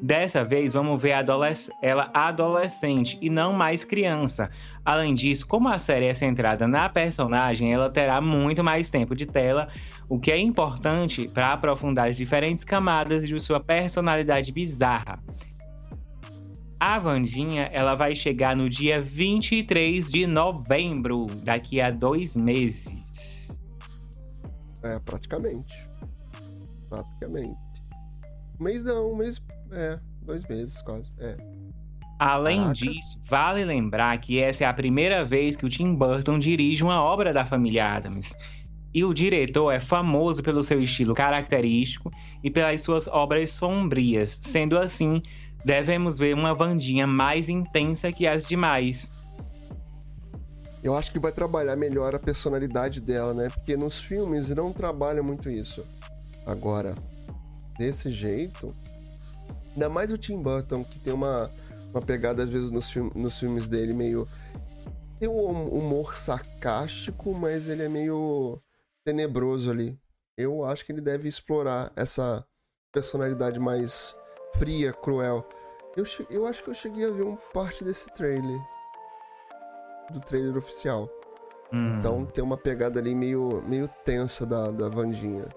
Dessa 0.00 0.44
vez, 0.44 0.72
vamos 0.72 1.02
ver 1.02 1.14
adolesc- 1.14 1.72
ela 1.82 2.12
adolescente 2.14 3.18
e 3.20 3.28
não 3.28 3.52
mais 3.52 3.82
criança. 3.82 4.52
Além 4.84 5.16
disso, 5.16 5.48
como 5.48 5.68
a 5.68 5.80
série 5.80 6.06
é 6.06 6.14
centrada 6.14 6.68
na 6.68 6.88
personagem, 6.88 7.72
ela 7.72 7.90
terá 7.90 8.20
muito 8.20 8.62
mais 8.62 8.88
tempo 8.88 9.16
de 9.16 9.26
tela, 9.26 9.66
o 10.08 10.20
que 10.20 10.30
é 10.30 10.38
importante 10.38 11.26
para 11.26 11.52
aprofundar 11.52 12.08
as 12.08 12.16
diferentes 12.16 12.62
camadas 12.62 13.26
de 13.26 13.40
sua 13.40 13.58
personalidade 13.58 14.52
bizarra. 14.52 15.18
A 16.84 16.98
Vandinha, 16.98 17.70
ela 17.72 17.94
vai 17.94 18.12
chegar 18.12 18.56
no 18.56 18.68
dia 18.68 19.00
23 19.00 20.10
de 20.10 20.26
novembro, 20.26 21.26
daqui 21.44 21.80
a 21.80 21.92
dois 21.92 22.34
meses. 22.34 23.56
É, 24.82 24.98
praticamente. 24.98 25.88
Praticamente. 26.88 27.56
Um 28.58 28.64
mês 28.64 28.82
não, 28.82 29.12
um 29.12 29.16
mês. 29.16 29.40
É, 29.70 29.96
dois 30.22 30.44
meses 30.48 30.82
quase. 30.82 31.08
É. 31.20 31.36
Além 32.18 32.58
Caraca. 32.58 32.74
disso, 32.74 33.20
vale 33.26 33.64
lembrar 33.64 34.18
que 34.18 34.40
essa 34.40 34.64
é 34.64 34.66
a 34.66 34.74
primeira 34.74 35.24
vez 35.24 35.54
que 35.54 35.64
o 35.64 35.68
Tim 35.68 35.94
Burton 35.94 36.36
dirige 36.40 36.82
uma 36.82 37.00
obra 37.00 37.32
da 37.32 37.46
família 37.46 37.94
Adams. 37.94 38.34
E 38.92 39.04
o 39.04 39.14
diretor 39.14 39.70
é 39.70 39.78
famoso 39.78 40.42
pelo 40.42 40.64
seu 40.64 40.80
estilo 40.82 41.14
característico 41.14 42.10
e 42.42 42.50
pelas 42.50 42.82
suas 42.82 43.06
obras 43.06 43.50
sombrias. 43.50 44.40
Sendo 44.42 44.76
assim, 44.76 45.22
devemos 45.64 46.18
ver 46.18 46.34
uma 46.34 46.54
Vandinha 46.54 47.06
mais 47.06 47.48
intensa 47.48 48.12
que 48.12 48.26
as 48.26 48.46
demais. 48.46 49.12
Eu 50.82 50.96
acho 50.96 51.12
que 51.12 51.18
vai 51.18 51.30
trabalhar 51.30 51.76
melhor 51.76 52.14
a 52.14 52.18
personalidade 52.18 53.00
dela, 53.00 53.32
né? 53.32 53.48
Porque 53.48 53.76
nos 53.76 54.00
filmes 54.00 54.48
não 54.48 54.72
trabalha 54.72 55.22
muito 55.22 55.48
isso. 55.48 55.84
Agora, 56.44 56.94
desse 57.78 58.10
jeito. 58.10 58.74
Ainda 59.72 59.88
mais 59.88 60.10
o 60.10 60.18
Tim 60.18 60.42
Burton, 60.42 60.84
que 60.84 60.98
tem 60.98 61.12
uma, 61.12 61.50
uma 61.90 62.02
pegada, 62.02 62.42
às 62.42 62.48
vezes, 62.48 62.70
nos, 62.70 62.90
filme, 62.90 63.12
nos 63.14 63.38
filmes 63.38 63.68
dele 63.68 63.92
meio. 63.92 64.28
Tem 65.18 65.28
um 65.28 65.50
hum- 65.50 65.68
humor 65.68 66.16
sarcástico, 66.16 67.32
mas 67.32 67.68
ele 67.68 67.84
é 67.84 67.88
meio 67.88 68.60
tenebroso 69.04 69.70
ali. 69.70 69.98
Eu 70.36 70.64
acho 70.64 70.84
que 70.84 70.90
ele 70.90 71.00
deve 71.00 71.28
explorar 71.28 71.92
essa 71.94 72.44
personalidade 72.92 73.58
mais 73.60 74.16
fria, 74.54 74.92
cruel. 74.92 75.46
Eu, 75.96 76.04
eu 76.30 76.46
acho 76.46 76.62
que 76.62 76.70
eu 76.70 76.74
cheguei 76.74 77.06
a 77.06 77.10
ver 77.10 77.24
um 77.24 77.36
parte 77.52 77.84
desse 77.84 78.06
trailer. 78.14 78.60
Do 80.10 80.20
trailer 80.20 80.56
oficial. 80.56 81.08
Hum. 81.72 81.98
Então 81.98 82.24
tem 82.26 82.42
uma 82.42 82.56
pegada 82.56 83.00
ali 83.00 83.14
meio, 83.14 83.62
meio 83.66 83.88
tensa 84.04 84.44
da, 84.44 84.70
da 84.70 84.88
Vandinha. 84.88 85.48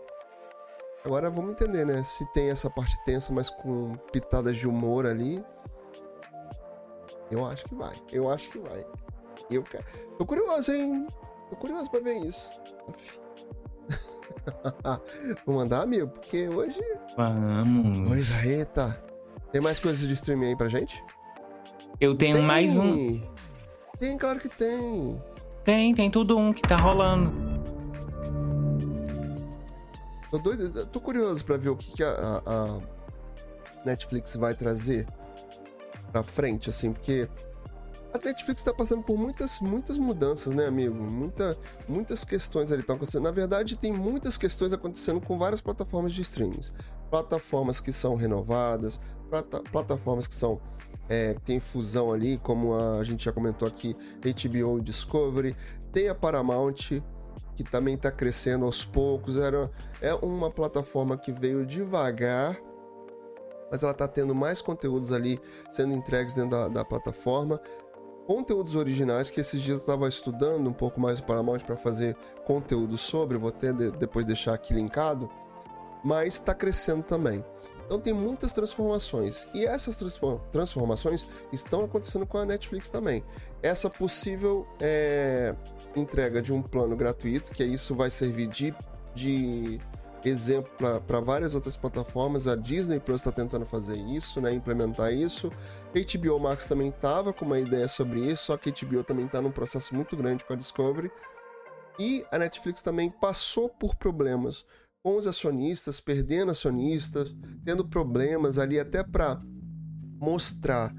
Agora 1.04 1.30
vamos 1.30 1.52
entender, 1.52 1.86
né? 1.86 2.04
Se 2.04 2.26
tem 2.32 2.50
essa 2.50 2.70
parte 2.70 2.98
tensa, 3.04 3.32
mas 3.32 3.50
com 3.50 3.96
pitadas 4.12 4.58
de 4.58 4.68
humor 4.68 5.06
ali. 5.06 5.44
Eu 7.30 7.46
acho 7.46 7.66
que 7.66 7.76
vai. 7.76 7.96
Eu 8.12 8.30
acho 8.30 8.50
que 8.50 8.58
vai. 8.60 8.86
Eu 9.50 9.62
quero. 9.64 9.84
Tô 10.18 10.26
curioso, 10.26 10.74
hein? 10.74 11.08
Tô 11.50 11.56
curioso 11.56 11.90
pra 11.92 12.00
ver 12.00 12.18
isso. 12.18 12.52
Vou 15.46 15.56
mandar, 15.56 15.82
amigo, 15.84 16.08
porque 16.08 16.48
hoje. 16.48 16.80
Vamos. 17.18 18.00
Pois, 18.08 18.44
eita. 18.46 19.02
Tem 19.52 19.62
mais 19.62 19.80
coisas 19.80 20.08
de 20.08 20.14
streaming 20.14 20.48
aí 20.48 20.56
pra 20.56 20.68
gente? 20.68 21.02
Eu 22.00 22.16
tenho 22.16 22.42
mais 22.44 22.76
um. 22.76 22.96
Tem! 22.96 23.30
Tem, 24.00 24.18
claro 24.18 24.40
que 24.40 24.50
tem. 24.50 25.22
Tem, 25.64 25.96
tem 25.96 26.12
tudo 26.12 26.38
um 26.38 26.52
que 26.54 26.62
tá 26.62 26.76
rolando. 26.76 27.32
Tô 30.30 30.38
doido, 30.38 30.86
tô 30.88 31.00
curioso 31.00 31.46
pra 31.46 31.56
ver 31.58 31.70
o 31.70 31.76
que, 31.78 31.92
que 31.94 32.04
a, 32.04 32.10
a- 32.10 32.42
a 32.46 32.80
Netflix 33.86 34.36
vai 34.36 34.54
trazer 34.54 35.08
pra 36.12 36.24
frente, 36.24 36.70
assim, 36.70 36.92
porque 36.92 37.30
a 38.16 38.20
Netflix 38.26 38.64
tá 38.64 38.74
passando 38.74 39.04
por 39.04 39.18
muitas, 39.18 39.60
muitas 39.60 39.98
mudanças, 39.98 40.54
né, 40.54 40.66
amigo? 40.66 40.96
Muita, 40.96 41.58
muitas 41.88 42.24
questões 42.24 42.72
ali 42.72 42.82
estão 42.82 42.96
acontecendo. 42.96 43.24
Na 43.24 43.32
verdade, 43.32 43.78
tem 43.78 43.92
muitas 43.92 44.38
questões 44.38 44.74
acontecendo 44.74 45.20
com 45.20 45.38
várias 45.38 45.62
plataformas 45.62 46.14
de 46.14 46.22
streaming. 46.22 46.62
Plataformas 47.10 47.80
que 47.80 47.92
são 47.92 48.16
renovadas, 48.16 49.00
plata- 49.30 49.62
plataformas 49.72 50.28
que 50.28 50.36
são. 50.36 50.60
É, 51.08 51.36
tem 51.46 51.60
fusão 51.60 52.12
ali, 52.12 52.38
como 52.40 52.74
a, 52.74 53.04
gente 53.04 53.26
já 53.26 53.32
comentou 53.32 53.68
aqui, 53.68 53.96
HBO 54.22 54.80
e 54.80 54.82
Discovery. 54.82 55.56
Tem 55.92 56.10
a 56.10 56.16
Paramount, 56.16 57.02
que 57.56 57.64
também 57.64 57.94
está 57.96 58.12
crescendo 58.12 58.66
aos 58.66 58.84
poucos. 58.84 59.38
Era, 59.38 59.70
é 60.02 60.14
uma 60.16 60.50
plataforma 60.50 61.16
que 61.16 61.32
veio 61.32 61.66
devagar, 61.66 62.58
mas 63.70 63.84
ela 63.84 63.92
está 63.92 64.08
tendo 64.08 64.34
mais 64.34 64.62
conteúdos 64.62 65.12
ali 65.12 65.40
sendo 65.70 65.94
entregues 65.94 66.34
dentro 66.36 66.52
da, 66.52 66.68
da 66.70 66.86
plataforma. 66.86 67.60
Conteúdos 68.26 68.76
originais 68.76 69.30
que 69.30 69.40
esses 69.40 69.62
dias 69.62 69.78
eu 69.78 69.82
estava 69.82 70.08
estudando 70.10 70.68
um 70.68 70.74
pouco 70.74 71.00
mais 71.00 71.20
o 71.20 71.24
Paramount 71.24 71.60
para 71.60 71.76
fazer 71.76 72.16
conteúdo 72.44 72.98
sobre, 72.98 73.38
vou 73.38 73.50
até 73.50 73.72
de- 73.72 73.92
depois 73.92 74.26
deixar 74.26 74.54
aqui 74.56 74.74
linkado, 74.74 75.30
mas 76.04 76.34
está 76.36 76.54
crescendo 76.54 77.04
também. 77.04 77.44
Então 77.86 78.00
tem 78.00 78.14
muitas 78.14 78.52
transformações 78.52 79.48
e 79.54 79.64
essas 79.64 79.96
transfor- 79.98 80.40
transformações 80.52 81.28
estão 81.54 81.86
acontecendo 81.86 82.26
com 82.26 82.40
a 82.40 82.46
Netflix 82.46 82.90
também. 82.90 83.24
Essa 83.62 83.92
possível 83.92 84.66
é, 84.80 85.54
entrega 85.96 86.42
de 86.42 86.52
um 86.52 86.64
plano 86.64 86.96
gratuito, 86.96 87.52
que 87.52 87.64
isso 87.64 87.94
vai 87.94 88.10
servir 88.10 88.48
de, 88.48 88.74
de 89.14 89.80
exemplo 90.26 90.72
para 91.08 91.20
várias 91.20 91.56
outras 91.56 91.78
plataformas. 91.78 92.48
A 92.48 92.56
Disney 92.56 93.00
Plus 93.00 93.22
está 93.22 93.32
tentando 93.32 93.66
fazer 93.66 93.98
isso, 93.98 94.42
né, 94.42 94.54
implementar 94.54 95.14
isso. 95.14 95.52
HBO 95.94 96.40
Max 96.40 96.66
também 96.66 96.90
estava 96.90 97.32
com 97.32 97.46
uma 97.46 97.60
ideia 97.60 97.88
sobre 97.88 98.20
isso, 98.20 98.46
só 98.46 98.58
que 98.58 98.72
HBO 98.72 99.04
também 99.04 99.26
está 99.26 99.42
num 99.42 99.52
processo 99.52 99.96
muito 99.96 100.16
grande 100.16 100.44
com 100.44 100.54
a 100.54 100.56
Discovery. 100.56 101.12
E 102.00 102.26
a 102.32 102.38
Netflix 102.38 102.82
também 102.82 103.10
passou 103.10 103.70
por 103.70 103.96
problemas 103.96 104.66
com 105.02 105.18
os 105.18 105.28
acionistas, 105.28 106.00
perdendo 106.00 106.52
acionistas, 106.52 107.34
tendo 107.64 107.88
problemas 107.88 108.58
ali 108.58 108.80
até 108.80 109.04
para 109.04 109.42
mostrar 110.20 110.94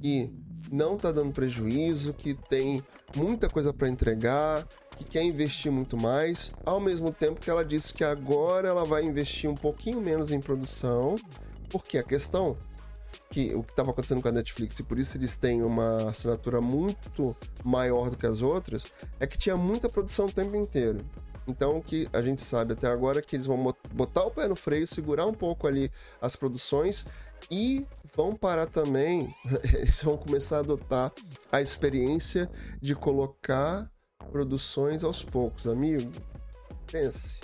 que 0.00 0.32
não 0.72 0.96
está 0.96 1.12
dando 1.12 1.32
prejuízo, 1.32 2.14
que 2.14 2.34
tem 2.34 2.82
muita 3.14 3.48
coisa 3.48 3.72
para 3.72 3.88
entregar, 3.88 4.66
que 5.00 5.04
quer 5.04 5.22
investir 5.22 5.72
muito 5.72 5.96
mais, 5.96 6.52
ao 6.64 6.78
mesmo 6.78 7.10
tempo 7.10 7.40
que 7.40 7.48
ela 7.48 7.64
disse 7.64 7.92
que 7.94 8.04
agora 8.04 8.68
ela 8.68 8.84
vai 8.84 9.02
investir 9.02 9.48
um 9.48 9.54
pouquinho 9.54 9.98
menos 9.98 10.30
em 10.30 10.40
produção, 10.40 11.16
porque 11.70 11.96
a 11.96 12.02
questão 12.02 12.56
que 13.30 13.54
o 13.54 13.62
que 13.62 13.70
estava 13.70 13.92
acontecendo 13.92 14.20
com 14.20 14.28
a 14.28 14.32
Netflix 14.32 14.78
e 14.78 14.82
por 14.82 14.98
isso 14.98 15.16
eles 15.16 15.36
têm 15.36 15.62
uma 15.62 16.10
assinatura 16.10 16.60
muito 16.60 17.34
maior 17.64 18.10
do 18.10 18.16
que 18.16 18.26
as 18.26 18.42
outras, 18.42 18.84
é 19.18 19.26
que 19.26 19.38
tinha 19.38 19.56
muita 19.56 19.88
produção 19.88 20.26
o 20.26 20.32
tempo 20.32 20.54
inteiro. 20.54 20.98
Então, 21.48 21.78
o 21.78 21.82
que 21.82 22.06
a 22.12 22.20
gente 22.20 22.42
sabe 22.42 22.74
até 22.74 22.86
agora 22.86 23.20
é 23.20 23.22
que 23.22 23.34
eles 23.34 23.46
vão 23.46 23.74
botar 23.92 24.24
o 24.24 24.30
pé 24.30 24.46
no 24.46 24.54
freio, 24.54 24.86
segurar 24.86 25.26
um 25.26 25.32
pouco 25.32 25.66
ali 25.66 25.90
as 26.20 26.36
produções 26.36 27.06
e 27.50 27.86
vão 28.14 28.36
parar 28.36 28.66
também, 28.66 29.34
eles 29.72 30.02
vão 30.02 30.16
começar 30.18 30.58
a 30.58 30.60
adotar 30.60 31.10
a 31.50 31.62
experiência 31.62 32.50
de 32.80 32.94
colocar 32.94 33.90
produções 34.30 35.04
aos 35.04 35.22
poucos, 35.22 35.66
amigo. 35.66 36.10
Pense. 36.90 37.40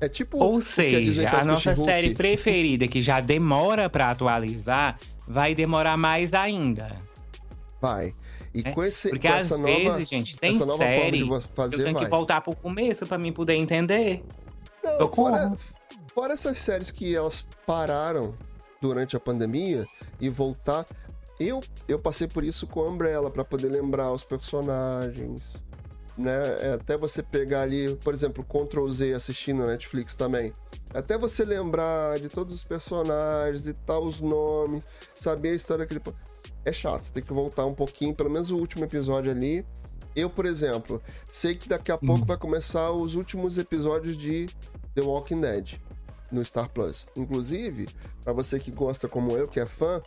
É 0.00 0.08
tipo 0.08 0.38
Ou 0.38 0.60
seja, 0.60 1.28
a 1.30 1.44
nossa 1.44 1.74
série 1.74 2.14
preferida, 2.14 2.86
que 2.86 3.02
já 3.02 3.20
demora 3.20 3.90
pra 3.90 4.10
atualizar, 4.10 4.98
vai 5.26 5.54
demorar 5.54 5.96
mais 5.96 6.32
ainda. 6.32 6.94
Vai. 7.80 8.14
E 8.54 8.62
É, 8.64 8.72
com, 8.72 8.84
esse, 8.84 9.10
Porque 9.10 9.28
com 9.28 9.34
às 9.34 9.44
essa 9.44 9.58
vezes, 9.58 9.84
nova, 9.84 10.04
gente, 10.04 10.36
tem 10.36 10.50
essa 10.50 10.66
nova 10.66 10.78
forma 10.78 10.94
série 10.94 11.22
que 11.24 11.30
eu 11.30 11.40
fazer, 11.54 11.82
tenho 11.82 11.94
vai. 11.94 12.04
que 12.04 12.10
voltar 12.10 12.40
pro 12.40 12.54
começo 12.54 13.06
pra 13.06 13.18
mim 13.18 13.32
poder 13.32 13.54
entender. 13.54 14.24
Não, 14.82 15.10
fora, 15.10 15.52
fora 16.14 16.34
essas 16.34 16.58
séries 16.58 16.90
que 16.90 17.14
elas 17.14 17.46
pararam 17.66 18.34
durante 18.80 19.16
a 19.16 19.20
pandemia 19.20 19.84
e 20.20 20.28
voltar. 20.28 20.86
Eu, 21.38 21.60
eu 21.86 21.98
passei 21.98 22.26
por 22.26 22.42
isso 22.42 22.66
com 22.66 22.80
a 22.80 22.88
Umbrella, 22.88 23.30
para 23.30 23.44
poder 23.44 23.68
lembrar 23.68 24.10
os 24.10 24.24
personagens, 24.24 25.52
né? 26.18 26.32
É 26.60 26.72
até 26.72 26.96
você 26.96 27.22
pegar 27.22 27.62
ali, 27.62 27.94
por 27.96 28.12
exemplo, 28.12 28.44
Ctrl 28.44 28.88
Z 28.88 29.14
assistindo 29.14 29.60
na 29.60 29.68
Netflix 29.68 30.14
também. 30.14 30.52
Até 30.92 31.16
você 31.16 31.44
lembrar 31.44 32.18
de 32.18 32.28
todos 32.28 32.54
os 32.54 32.64
personagens 32.64 33.66
e 33.66 33.72
tal, 33.72 34.04
os 34.04 34.20
nomes, 34.20 34.82
saber 35.16 35.50
a 35.50 35.54
história 35.54 35.86
daquele. 35.86 36.02
É 36.64 36.72
chato, 36.72 37.12
tem 37.12 37.22
que 37.22 37.32
voltar 37.32 37.64
um 37.64 37.74
pouquinho, 37.74 38.14
pelo 38.14 38.30
menos 38.30 38.50
o 38.50 38.56
último 38.56 38.84
episódio 38.84 39.30
ali. 39.30 39.64
Eu, 40.16 40.28
por 40.28 40.46
exemplo, 40.46 41.00
sei 41.30 41.54
que 41.54 41.68
daqui 41.68 41.92
a 41.92 41.98
pouco 41.98 42.24
vai 42.24 42.36
começar 42.36 42.90
os 42.90 43.14
últimos 43.14 43.56
episódios 43.56 44.16
de 44.16 44.46
The 44.94 45.02
Walking 45.02 45.40
Dead 45.40 45.78
no 46.32 46.44
Star 46.44 46.68
Plus. 46.68 47.06
Inclusive, 47.16 47.88
para 48.24 48.32
você 48.32 48.58
que 48.58 48.70
gosta 48.70 49.06
como 49.06 49.36
eu, 49.36 49.46
que 49.46 49.60
é 49.60 49.66
fã, 49.66 50.02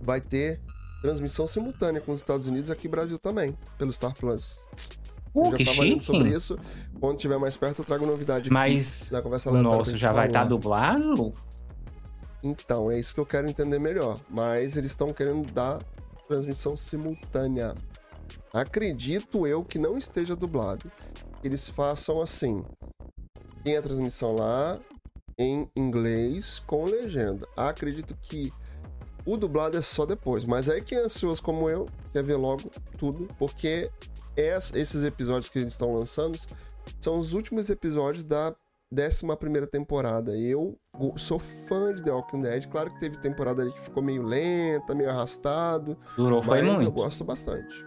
vai 0.00 0.20
ter 0.20 0.60
transmissão 1.02 1.46
simultânea 1.46 2.00
com 2.00 2.12
os 2.12 2.20
Estados 2.20 2.46
Unidos 2.46 2.68
e 2.68 2.72
aqui 2.72 2.86
Brasil 2.88 3.18
também, 3.18 3.56
pelo 3.76 3.92
Star 3.92 4.14
Plus. 4.14 4.60
Uh, 5.34 5.52
que 5.52 5.64
chique. 5.64 6.04
sobre 6.04 6.30
isso. 6.30 6.58
Quando 7.00 7.16
estiver 7.16 7.38
mais 7.38 7.56
perto, 7.56 7.80
eu 7.80 7.84
trago 7.84 8.04
novidade 8.04 8.50
Mas 8.50 9.12
na 9.12 9.22
conversa 9.22 9.50
o 9.50 9.62
nosso 9.62 9.96
já 9.96 10.12
vai 10.12 10.26
estar 10.26 10.42
tá 10.42 10.46
dublado? 10.46 11.32
Então, 12.42 12.90
é 12.90 12.98
isso 12.98 13.14
que 13.14 13.20
eu 13.20 13.26
quero 13.26 13.48
entender 13.48 13.78
melhor. 13.78 14.20
Mas 14.28 14.76
eles 14.76 14.90
estão 14.90 15.12
querendo 15.12 15.50
dar 15.52 15.80
transmissão 16.26 16.76
simultânea. 16.76 17.74
Acredito 18.52 19.46
eu 19.46 19.64
que 19.64 19.78
não 19.78 19.96
esteja 19.96 20.34
dublado. 20.34 20.90
Eles 21.42 21.68
façam 21.68 22.20
assim. 22.20 22.64
Tem 23.64 23.76
a 23.76 23.82
transmissão 23.82 24.34
lá 24.34 24.78
em 25.38 25.68
inglês 25.76 26.60
com 26.66 26.84
legenda. 26.84 27.46
Acredito 27.56 28.16
que 28.20 28.52
o 29.24 29.36
dublado 29.36 29.76
é 29.76 29.82
só 29.82 30.04
depois. 30.04 30.44
Mas 30.44 30.68
aí 30.68 30.82
quem 30.82 30.98
é 30.98 31.02
ansioso 31.02 31.42
como 31.42 31.68
eu 31.68 31.86
quer 32.12 32.22
ver 32.22 32.36
logo 32.36 32.70
tudo, 32.96 33.28
porque 33.38 33.90
esses 34.38 35.04
episódios 35.04 35.48
que 35.48 35.58
eles 35.58 35.72
estão 35.72 35.92
lançando 35.92 36.38
são 37.00 37.18
os 37.18 37.32
últimos 37.32 37.68
episódios 37.70 38.24
da 38.24 38.54
11 38.92 39.66
temporada. 39.70 40.36
Eu 40.36 40.78
sou 41.16 41.38
fã 41.38 41.92
de 41.92 42.02
The 42.02 42.10
Walking 42.10 42.42
Dead. 42.42 42.66
Claro 42.68 42.92
que 42.92 43.00
teve 43.00 43.18
temporada 43.18 43.62
ali 43.62 43.72
que 43.72 43.80
ficou 43.80 44.02
meio 44.02 44.22
lenta, 44.22 44.94
meio 44.94 45.10
arrastado. 45.10 45.96
Durou, 46.16 46.42
foi 46.42 46.62
mas 46.62 46.76
muito. 46.76 46.84
eu 46.84 46.92
gosto 46.92 47.24
bastante. 47.24 47.84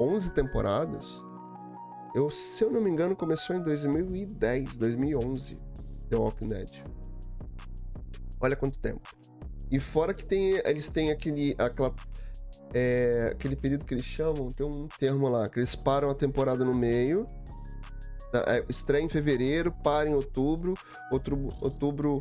11 0.00 0.32
temporadas. 0.32 1.04
Eu, 2.14 2.30
se 2.30 2.64
eu 2.64 2.70
não 2.70 2.80
me 2.80 2.88
engano, 2.88 3.14
começou 3.14 3.54
em 3.54 3.62
2010, 3.62 4.76
2011. 4.76 5.56
The 6.08 6.16
Walking 6.16 6.46
Dead. 6.46 6.82
Olha 8.40 8.56
quanto 8.56 8.78
tempo. 8.78 9.14
E 9.70 9.80
fora 9.80 10.14
que 10.14 10.24
tem, 10.24 10.60
eles 10.64 10.88
têm 10.88 11.10
aquele, 11.10 11.54
aquela, 11.58 11.92
é, 12.74 13.30
aquele 13.32 13.56
período 13.56 13.84
que 13.84 13.94
eles 13.94 14.04
chamam, 14.04 14.50
tem 14.50 14.66
um 14.66 14.88
termo 14.98 15.28
lá, 15.28 15.48
que 15.48 15.58
eles 15.58 15.74
param 15.74 16.10
a 16.10 16.14
temporada 16.14 16.64
no 16.64 16.74
meio, 16.74 17.26
tá, 18.32 18.44
é, 18.46 18.64
estreia 18.68 19.02
em 19.02 19.08
fevereiro, 19.08 19.72
para 19.72 20.08
em 20.08 20.14
outubro, 20.14 20.74
outubro, 21.10 21.54
outubro 21.60 22.20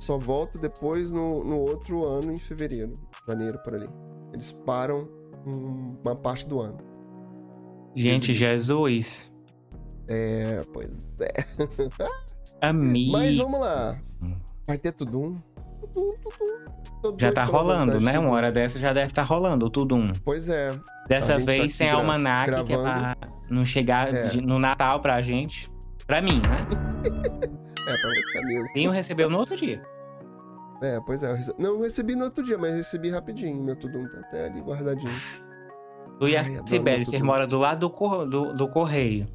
só 0.00 0.16
volta 0.16 0.58
depois 0.58 1.10
no, 1.10 1.44
no 1.44 1.58
outro 1.58 2.06
ano 2.06 2.32
em 2.32 2.38
fevereiro, 2.38 2.92
janeiro 3.26 3.58
por 3.58 3.74
ali. 3.74 3.88
Eles 4.32 4.52
param 4.52 5.08
uma 5.44 6.14
parte 6.14 6.46
do 6.46 6.60
ano. 6.60 6.78
Gente, 7.94 8.32
Jesus. 8.32 9.30
É, 10.06 10.62
pois 10.72 11.20
é. 11.20 11.32
Amigo. 12.60 13.12
Mas 13.12 13.36
vamos 13.36 13.60
lá. 13.60 14.00
Vai 14.66 14.78
ter 14.78 14.92
tudo 14.92 15.20
um 15.20 15.40
já 17.18 17.32
tá 17.32 17.44
rolando, 17.44 18.00
né? 18.00 18.18
Uma 18.18 18.34
hora 18.34 18.50
dessa 18.50 18.78
já 18.78 18.92
deve 18.92 19.08
estar 19.08 19.22
tá 19.22 19.28
rolando 19.28 19.66
o 19.66 19.70
Tudum. 19.70 20.12
Pois 20.24 20.48
é. 20.48 20.78
Dessa 21.08 21.38
tá 21.38 21.44
vez 21.44 21.74
sem 21.74 21.90
almanac, 21.90 22.46
gravando. 22.46 22.66
que 22.66 22.72
é 22.74 22.78
pra 22.78 23.16
não 23.48 23.64
chegar 23.64 24.14
é. 24.14 24.36
no 24.40 24.58
Natal 24.58 25.00
pra 25.00 25.22
gente. 25.22 25.70
Pra 26.06 26.20
mim, 26.20 26.40
né? 26.40 26.58
é, 27.88 27.96
pra 27.96 28.10
você, 28.10 28.38
amigo. 28.38 28.66
Tenho 28.74 28.90
recebeu 28.90 29.30
no 29.30 29.38
outro 29.38 29.56
dia. 29.56 29.82
É, 30.82 31.00
pois 31.04 31.22
é. 31.22 31.32
Rece... 31.34 31.54
Não, 31.58 31.80
recebi 31.80 32.14
no 32.14 32.24
outro 32.24 32.44
dia, 32.44 32.58
mas 32.58 32.72
recebi 32.72 33.10
rapidinho. 33.10 33.62
Meu 33.62 33.76
Tudum 33.76 34.06
tá 34.08 34.20
até 34.20 34.46
ali 34.46 34.60
guardadinho. 34.60 35.14
Tu 36.18 36.28
e 36.28 36.36
a 36.36 36.42
Sibeli, 36.42 37.04
você 37.04 37.22
mora 37.22 37.46
do 37.46 37.58
lado 37.58 37.80
do, 37.80 37.90
cor... 37.90 38.26
do, 38.26 38.52
do 38.54 38.68
correio. 38.68 39.26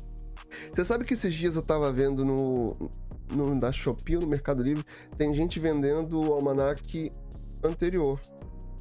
Você 0.72 0.84
sabe 0.84 1.06
que 1.06 1.14
esses 1.14 1.34
dias 1.34 1.56
eu 1.56 1.64
tava 1.64 1.92
vendo 1.92 2.26
no, 2.26 2.74
no, 3.32 3.60
da 3.60 3.72
Shopee 3.72 4.16
ou 4.16 4.22
no 4.22 4.28
Mercado 4.28 4.64
Livre, 4.64 4.84
tem 5.18 5.34
gente 5.34 5.60
vendendo 5.60 6.20
o 6.22 6.34
almanac 6.34 7.12
anterior, 7.64 8.20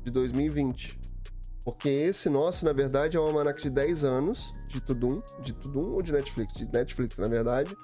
de 0.04 0.10
2020. 0.10 1.00
Porque 1.64 1.88
esse 1.88 2.28
nosso, 2.28 2.64
na 2.64 2.72
verdade, 2.72 3.16
é 3.16 3.20
um 3.20 3.24
almanac 3.24 3.62
de 3.62 3.70
10 3.70 4.04
anos, 4.04 4.52
de 4.68 4.80
Tudum, 4.80 5.22
de 5.40 5.52
Tudum 5.52 5.92
ou 5.92 6.02
de 6.02 6.12
Netflix? 6.12 6.54
De 6.54 6.66
Netflix, 6.66 7.18
na 7.18 7.28
verdade. 7.28 7.76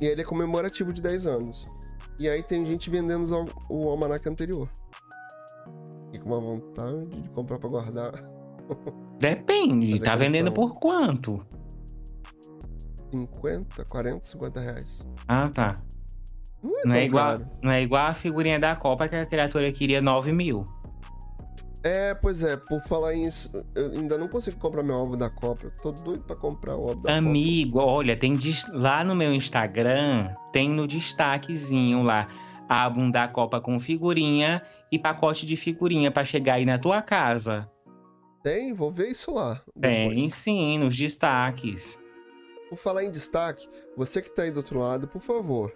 E 0.00 0.06
ele 0.06 0.22
é 0.22 0.24
comemorativo 0.24 0.92
de 0.92 1.02
10 1.02 1.26
anos. 1.26 1.68
E 2.18 2.28
aí 2.28 2.42
tem 2.42 2.64
gente 2.64 2.88
vendendo 2.88 3.26
o 3.68 3.88
almanac 3.88 4.26
anterior. 4.28 4.70
E 6.12 6.18
com 6.18 6.30
uma 6.30 6.40
vontade 6.40 7.20
de 7.20 7.28
comprar 7.30 7.58
para 7.58 7.68
guardar. 7.68 8.12
Depende, 9.18 10.00
tá 10.00 10.16
vendendo 10.16 10.50
por 10.50 10.78
quanto? 10.78 11.44
50, 13.14 13.84
40, 13.84 14.24
50 14.24 14.60
reais. 14.60 15.04
Ah, 15.28 15.48
tá. 15.48 15.80
Não 16.62 16.78
é, 16.78 16.86
não 16.86 16.94
é 16.94 17.04
igual, 17.04 17.38
não 17.62 17.70
é 17.70 17.82
igual 17.82 18.06
a 18.06 18.14
figurinha 18.14 18.58
da 18.58 18.74
Copa 18.74 19.06
que 19.06 19.14
a 19.14 19.26
criatura 19.26 19.70
queria 19.70 20.00
9 20.00 20.32
mil. 20.32 20.64
É, 21.82 22.14
pois 22.14 22.42
é, 22.42 22.56
por 22.56 22.80
falar 22.84 23.12
isso, 23.12 23.50
eu 23.74 23.90
ainda 23.90 24.16
não 24.16 24.26
consigo 24.26 24.58
comprar 24.58 24.82
meu 24.82 24.94
álbum 24.94 25.18
da 25.18 25.28
Copa. 25.28 25.66
Eu 25.66 25.70
tô 25.82 25.92
doido 25.92 26.22
pra 26.22 26.34
comprar 26.34 26.74
o 26.76 26.88
álbum 26.88 27.02
da 27.02 27.16
Amigo, 27.16 27.78
Copa. 27.78 27.92
olha, 27.92 28.16
tem 28.16 28.38
lá 28.72 29.04
no 29.04 29.14
meu 29.14 29.34
Instagram, 29.34 30.34
tem 30.50 30.70
no 30.70 30.86
destaquezinho 30.86 32.02
lá, 32.02 32.26
álbum 32.66 33.10
da 33.10 33.28
Copa 33.28 33.60
com 33.60 33.78
figurinha 33.78 34.62
e 34.90 34.98
pacote 34.98 35.44
de 35.44 35.56
figurinha 35.56 36.10
para 36.10 36.24
chegar 36.24 36.54
aí 36.54 36.64
na 36.64 36.78
tua 36.78 37.02
casa. 37.02 37.70
Tem? 38.42 38.72
Vou 38.72 38.90
ver 38.90 39.08
isso 39.08 39.30
lá. 39.30 39.60
Depois. 39.76 40.14
Tem 40.14 40.30
sim, 40.30 40.78
nos 40.78 40.96
destaques. 40.96 41.98
Por 42.68 42.76
falar 42.76 43.04
em 43.04 43.10
destaque, 43.10 43.68
você 43.96 44.20
que 44.22 44.30
tá 44.30 44.42
aí 44.42 44.50
do 44.50 44.58
outro 44.58 44.78
lado, 44.78 45.06
por 45.06 45.20
favor, 45.20 45.72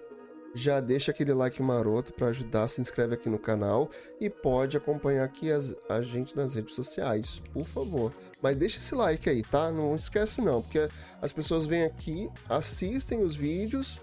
já 0.55 0.81
deixa 0.81 1.11
aquele 1.11 1.33
like 1.33 1.63
maroto 1.63 2.13
para 2.13 2.29
ajudar, 2.29 2.69
se 2.69 2.81
inscreve 2.81 3.15
aqui 3.15 3.29
no 3.29 3.39
canal 3.39 3.91
e 4.21 4.31
pode 4.31 4.77
acompanhar 4.77 5.25
aqui 5.25 5.53
as, 5.53 5.77
a 5.89 6.01
gente 6.01 6.37
nas 6.37 6.55
redes 6.55 6.75
sociais, 6.75 7.43
por 7.53 7.65
favor. 7.65 8.13
Mas 8.43 8.57
deixa 8.57 8.79
esse 8.79 8.95
like 8.95 9.29
aí, 9.29 9.43
tá? 9.43 9.71
Não 9.71 9.95
esquece 9.95 10.41
não, 10.41 10.63
porque 10.63 10.89
as 11.21 11.33
pessoas 11.33 11.67
vêm 11.67 11.85
aqui, 11.85 12.31
assistem 12.49 13.21
os 13.21 13.37
vídeos 13.37 14.01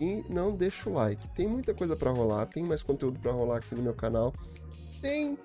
e 0.00 0.24
não 0.28 0.54
deixam 0.54 0.92
o 0.92 0.96
like. 0.96 1.28
Tem 1.30 1.48
muita 1.48 1.72
coisa 1.74 1.96
para 1.96 2.10
rolar, 2.10 2.46
tem 2.46 2.62
mais 2.62 2.82
conteúdo 2.82 3.18
para 3.18 3.32
rolar 3.32 3.58
aqui 3.58 3.74
no 3.74 3.82
meu 3.82 3.94
canal. 3.94 4.34
Tem 5.00 5.38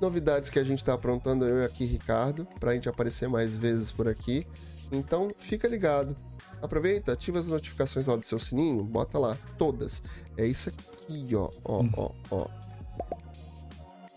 novidades 0.00 0.50
que 0.50 0.58
a 0.58 0.64
gente 0.64 0.84
tá 0.84 0.94
aprontando 0.94 1.44
eu 1.44 1.62
e 1.62 1.64
aqui 1.64 1.84
Ricardo, 1.84 2.46
pra 2.60 2.74
gente 2.74 2.88
aparecer 2.88 3.28
mais 3.28 3.56
vezes 3.56 3.90
por 3.90 4.08
aqui. 4.08 4.46
Então, 4.90 5.28
fica 5.38 5.68
ligado. 5.68 6.16
Aproveita, 6.60 7.12
ativa 7.12 7.38
as 7.38 7.48
notificações 7.48 8.06
lá 8.06 8.16
do 8.16 8.24
seu 8.24 8.38
sininho, 8.38 8.82
bota 8.82 9.18
lá, 9.18 9.38
todas. 9.56 10.02
É 10.36 10.44
isso 10.46 10.68
aqui, 10.68 11.34
ó, 11.36 11.48
ó, 11.64 11.84
ó, 11.96 12.10
ó. 12.30 12.46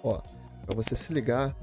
Ó, 0.04 0.22
pra 0.66 0.74
você 0.74 0.96
se 0.96 1.14
ligar 1.14 1.56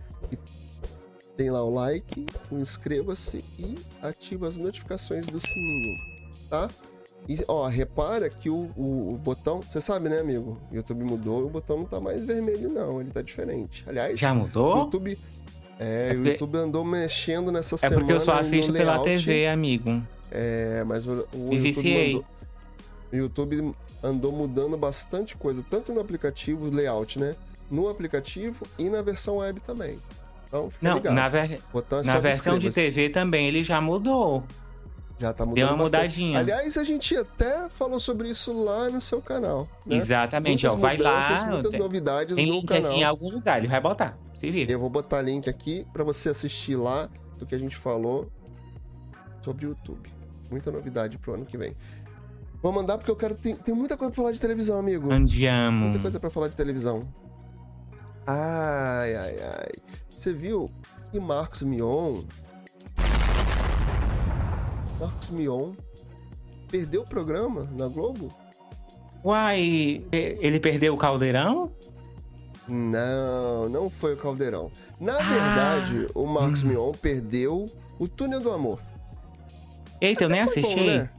tem 1.38 1.50
lá 1.52 1.62
o 1.62 1.72
like, 1.72 2.26
inscreva-se 2.50 3.44
e 3.60 3.78
ativa 4.02 4.48
as 4.48 4.58
notificações 4.58 5.24
do 5.24 5.38
sininho, 5.38 5.96
tá? 6.50 6.68
E, 7.28 7.38
ó, 7.46 7.68
repara 7.68 8.28
que 8.28 8.50
o, 8.50 8.70
o, 8.76 9.14
o 9.14 9.18
botão, 9.18 9.60
você 9.60 9.80
sabe, 9.80 10.08
né, 10.08 10.18
amigo? 10.18 10.58
O 10.68 10.74
YouTube 10.74 11.04
mudou 11.04 11.42
e 11.42 11.44
o 11.44 11.48
botão 11.48 11.78
não 11.78 11.84
tá 11.84 12.00
mais 12.00 12.26
vermelho, 12.26 12.68
não, 12.68 13.00
ele 13.00 13.10
tá 13.10 13.22
diferente. 13.22 13.84
Aliás, 13.86 14.18
já 14.18 14.34
mudou? 14.34 14.74
O 14.74 14.78
YouTube, 14.80 15.16
é, 15.78 16.08
é 16.10 16.14
porque... 16.14 16.28
o 16.28 16.32
YouTube 16.32 16.58
andou 16.58 16.84
mexendo 16.84 17.52
nessa 17.52 17.76
é 17.76 17.78
semana. 17.78 17.96
É 17.96 17.98
porque 18.00 18.12
eu 18.12 18.20
só 18.20 18.34
assisto 18.34 18.72
pela 18.72 18.98
TV, 19.00 19.46
amigo. 19.46 20.02
É, 20.30 20.84
mas 20.84 21.06
o, 21.06 21.26
o 21.32 21.54
YouTube, 21.54 22.04
mandou, 22.04 22.24
o 23.12 23.16
YouTube 23.16 23.72
andou 24.02 24.32
mudando 24.32 24.76
bastante 24.76 25.36
coisa, 25.36 25.64
tanto 25.68 25.92
no 25.92 26.00
aplicativo, 26.00 26.68
layout, 26.68 27.18
né? 27.18 27.34
No 27.70 27.88
aplicativo 27.88 28.66
e 28.78 28.90
na 28.90 29.02
versão 29.02 29.38
web 29.38 29.60
também. 29.60 29.98
Então, 30.46 30.70
fica 30.70 30.88
Não, 30.88 30.96
ligado. 30.96 31.14
na, 31.14 31.28
ver... 31.28 31.60
na 32.04 32.18
versão 32.18 32.58
de 32.58 32.70
TV 32.70 33.10
também 33.10 33.46
ele 33.46 33.62
já 33.62 33.80
mudou. 33.80 34.44
Já 35.18 35.32
tá 35.32 35.44
mudando 35.44 35.56
Deu 35.56 35.66
uma 35.68 35.76
bastante. 35.78 36.20
mudadinha. 36.20 36.38
Aliás, 36.38 36.76
a 36.76 36.84
gente 36.84 37.16
até 37.16 37.68
falou 37.68 37.98
sobre 37.98 38.28
isso 38.28 38.52
lá 38.52 38.88
no 38.88 39.00
seu 39.00 39.20
canal. 39.20 39.68
Né? 39.84 39.96
Exatamente, 39.96 40.64
muitas 40.64 40.78
ó. 40.78 40.80
Vai 40.80 40.96
lá. 40.96 41.46
Muitas 41.50 41.72
tem, 41.72 41.80
novidades 41.80 42.36
tem 42.36 42.46
no 42.46 42.52
link 42.54 42.66
canal. 42.66 42.92
aqui 42.92 43.00
em 43.00 43.04
algum 43.04 43.30
lugar, 43.30 43.58
ele 43.58 43.66
vai 43.66 43.80
botar. 43.80 44.16
Se 44.34 44.48
vira. 44.50 44.70
Eu 44.70 44.78
vou 44.78 44.88
botar 44.88 45.20
link 45.20 45.48
aqui 45.50 45.84
para 45.92 46.04
você 46.04 46.28
assistir 46.28 46.76
lá 46.76 47.08
do 47.36 47.44
que 47.44 47.54
a 47.54 47.58
gente 47.58 47.76
falou 47.76 48.30
sobre 49.42 49.66
o 49.66 49.70
YouTube. 49.70 50.08
Muita 50.50 50.70
novidade 50.70 51.18
pro 51.18 51.34
ano 51.34 51.44
que 51.44 51.58
vem. 51.58 51.76
Vou 52.62 52.72
mandar 52.72 52.96
porque 52.96 53.10
eu 53.10 53.16
quero. 53.16 53.34
Tem, 53.34 53.56
tem 53.56 53.74
muita 53.74 53.96
coisa 53.96 54.12
pra 54.12 54.22
falar 54.22 54.32
de 54.32 54.40
televisão, 54.40 54.78
amigo. 54.78 55.12
Andiamo. 55.12 55.86
Muita 55.86 56.00
coisa 56.00 56.20
pra 56.20 56.30
falar 56.30 56.48
de 56.48 56.56
televisão. 56.56 57.08
Ai, 58.26 59.16
ai, 59.16 59.36
ai. 59.40 59.72
Você 60.08 60.32
viu 60.32 60.70
que 61.10 61.18
Marcos 61.18 61.62
Mion. 61.62 62.22
Marcos 64.98 65.30
Mion 65.30 65.72
perdeu 66.70 67.02
o 67.02 67.04
programa 67.04 67.68
na 67.76 67.88
Globo? 67.88 68.32
Uai, 69.24 70.04
ele 70.12 70.60
perdeu 70.60 70.94
o 70.94 70.96
caldeirão? 70.96 71.72
Não, 72.68 73.66
não 73.68 73.88
foi 73.88 74.12
o 74.12 74.16
Caldeirão. 74.16 74.70
Na 75.00 75.16
Ah. 75.16 75.22
verdade, 75.22 76.06
o 76.14 76.26
Marcos 76.26 76.62
Hum. 76.62 76.68
Mion 76.68 76.92
perdeu 76.92 77.64
o 77.98 78.06
Túnel 78.06 78.40
do 78.40 78.52
Amor. 78.52 78.78
Eita, 80.00 80.24
eu 80.24 80.28
nem 80.28 80.42
Até 80.42 80.50
assisti. 80.50 80.74
bom, 80.78 80.84
né? 80.84 81.10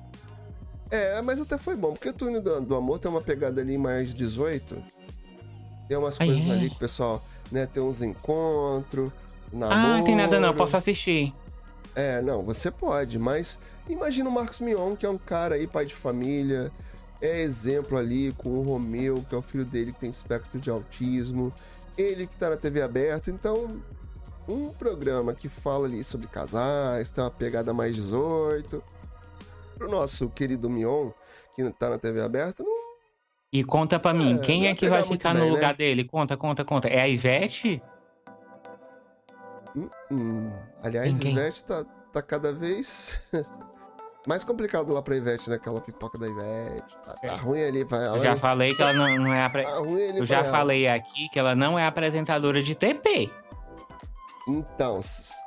É, 0.92 1.22
mas 1.24 1.42
até 1.42 1.58
foi 1.58 1.76
bom, 1.76 1.94
porque 1.94 2.10
o 2.10 2.13
Túnel 2.13 2.42
do, 2.42 2.62
do 2.62 2.76
Amor 2.76 3.00
tem 3.00 3.10
uma 3.10 3.20
pegada 3.22 3.62
ali 3.62 3.80
mais 3.80 4.13
18. 4.13 4.78
Tem 5.88 5.98
umas 5.98 6.22
Ah, 6.22 6.26
coisas 6.26 6.48
é? 6.48 6.52
ali 6.52 6.70
que 6.70 6.76
o 6.76 6.80
pessoal, 6.80 7.22
né, 7.52 7.65
tem 7.65 7.82
uns 7.82 8.04
encontros, 8.04 9.12
namoro. 9.52 9.76
Ah, 9.94 9.98
não 9.98 10.04
tem 10.04 10.15
nada 10.15 10.39
não, 10.39 10.54
posso 10.54 10.78
assistir. 10.78 11.34
É, 12.00 12.22
não, 12.22 12.42
você 12.44 12.72
pode, 12.72 13.20
mas 13.20 13.60
imagina 13.90 14.30
o 14.30 14.32
Marcos 14.32 14.62
Mion, 14.62 14.96
que 14.96 15.06
é 15.06 15.10
um 15.10 15.18
cara 15.18 15.56
aí, 15.56 15.68
pai 15.68 15.84
de 15.84 15.94
família, 15.94 16.72
é 17.22 17.42
exemplo 17.42 17.98
ali 17.98 18.32
com 18.38 18.50
o 18.50 18.62
Romeu, 18.62 19.22
que 19.28 19.36
é 19.36 19.38
o 19.38 19.42
filho 19.42 19.66
dele 19.66 19.92
que 19.92 20.00
tem 20.00 20.10
espectro 20.10 20.58
de 20.62 20.70
autismo, 20.70 21.52
ele 21.98 22.26
que 22.26 22.38
tá 22.38 22.50
na 22.50 22.56
TV 22.56 22.82
aberta, 22.82 23.30
então 23.30 23.82
um 24.48 24.70
programa 24.70 25.34
que 25.34 25.50
fala 25.50 25.88
ali 25.88 26.02
sobre 26.02 26.28
casais, 26.28 27.12
tem 27.12 27.22
uma 27.22 27.30
pegada 27.30 27.74
mais 27.74 27.94
18. 27.94 28.82
Pro 29.78 29.90
nosso 29.92 30.30
querido 30.30 30.70
Mion, 30.70 31.12
que 31.54 31.70
tá 31.72 31.90
na 31.90 31.98
TV 31.98 32.22
aberta, 32.22 32.64
não 32.64 32.80
E 33.52 33.62
conta 33.64 34.00
pra 34.00 34.14
mim, 34.14 34.36
É, 34.36 34.40
quem 34.40 34.68
é 34.68 34.74
que 34.76 34.88
vai 34.90 35.04
ficar 35.04 35.34
bem, 35.34 35.44
no 35.44 35.50
né? 35.50 35.52
lugar 35.56 35.74
dele? 35.76 36.06
Conta, 36.06 36.38
conta, 36.38 36.64
conta. 36.64 36.88
É 36.88 37.02
a 37.02 37.08
Ivete? 37.10 37.82
Hum, 39.80 39.89
hum. 40.12 40.52
Aliás, 40.84 41.18
quem? 41.20 41.32
Ivete 41.32 41.63
tá, 41.63 41.86
tá 42.12 42.22
cada 42.22 42.52
vez 42.52 43.20
mais 44.28 44.44
complicado 44.44 44.94
lá 44.94 45.02
pra 45.02 45.15
Ivete, 45.15 45.50
né? 45.50 45.56
Aquela 45.56 45.80
pipoca 45.80 46.18
da 46.18 46.28
Ivete. 46.28 46.98
Tá, 47.06 47.13
tá 47.13 47.36
ruim 47.36 47.63
ali 47.63 47.86
pra 47.86 47.98
ela. 48.04 48.18
Eu 48.18 48.24
já 48.24 48.36
falei 48.36 48.74
que 48.74 48.82
ela 48.82 48.94
não, 48.94 49.15
não 49.24 49.34
é 49.34 49.44
apre... 49.44 49.63
Tá 49.63 49.72
Eu 49.72 50.26
já 50.26 50.39
ela. 50.39 50.52
falei 50.52 50.88
aqui 50.88 51.30
que 51.30 51.39
ela 51.39 51.56
não 51.56 51.78
é 51.78 51.86
apresentadora 51.86 52.62
de 52.62 52.76
TP. 52.76 53.32
Então, 54.48 55.00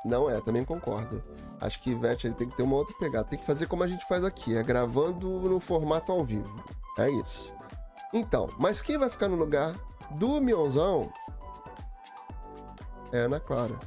não 0.05 0.29
é, 0.29 0.39
também 0.39 0.63
concordo. 0.63 1.21
Acho 1.59 1.79
que 1.81 1.91
Ivete 1.91 2.27
ele 2.27 2.35
tem 2.35 2.49
que 2.49 2.55
ter 2.55 2.63
uma 2.63 2.75
outra 2.75 2.95
pegada. 2.97 3.25
Tem 3.25 3.37
que 3.37 3.45
fazer 3.45 3.67
como 3.67 3.83
a 3.83 3.87
gente 3.87 4.07
faz 4.07 4.23
aqui, 4.23 4.55
é 4.55 4.63
gravando 4.63 5.27
no 5.41 5.59
formato 5.59 6.11
ao 6.11 6.23
vivo. 6.23 6.63
É 6.97 7.09
isso. 7.09 7.53
Então, 8.13 8.49
mas 8.57 8.81
quem 8.81 8.97
vai 8.97 9.09
ficar 9.09 9.27
no 9.27 9.35
lugar 9.35 9.73
do 10.11 10.39
Mionzão 10.39 11.11
é 13.11 13.19
Ana 13.19 13.39
Clara. 13.39 13.77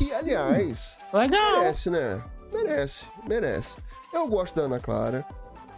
Que, 0.00 0.14
aliás, 0.14 0.98
Legal. 1.12 1.58
Merece, 1.58 1.90
né? 1.90 2.24
Merece, 2.50 3.06
merece. 3.28 3.76
Eu 4.14 4.26
gosto 4.28 4.56
da 4.56 4.62
Ana 4.62 4.80
Clara. 4.80 5.26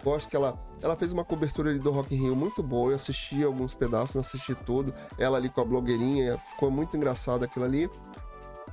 Gosto 0.04 0.28
que 0.28 0.36
ela, 0.36 0.56
ela 0.80 0.94
fez 0.94 1.12
uma 1.12 1.24
cobertura 1.24 1.70
ali 1.70 1.80
do 1.80 1.90
Rock 1.90 2.14
in 2.14 2.18
Rio 2.18 2.36
muito 2.36 2.62
boa. 2.62 2.92
Eu 2.92 2.94
assisti 2.94 3.42
alguns 3.42 3.74
pedaços, 3.74 4.14
não 4.14 4.20
assisti 4.20 4.54
tudo. 4.54 4.94
Ela 5.18 5.38
ali 5.38 5.48
com 5.48 5.60
a 5.60 5.64
blogueirinha, 5.64 6.38
ficou 6.38 6.70
muito 6.70 6.96
engraçado 6.96 7.44
aquilo 7.44 7.64
ali. 7.64 7.90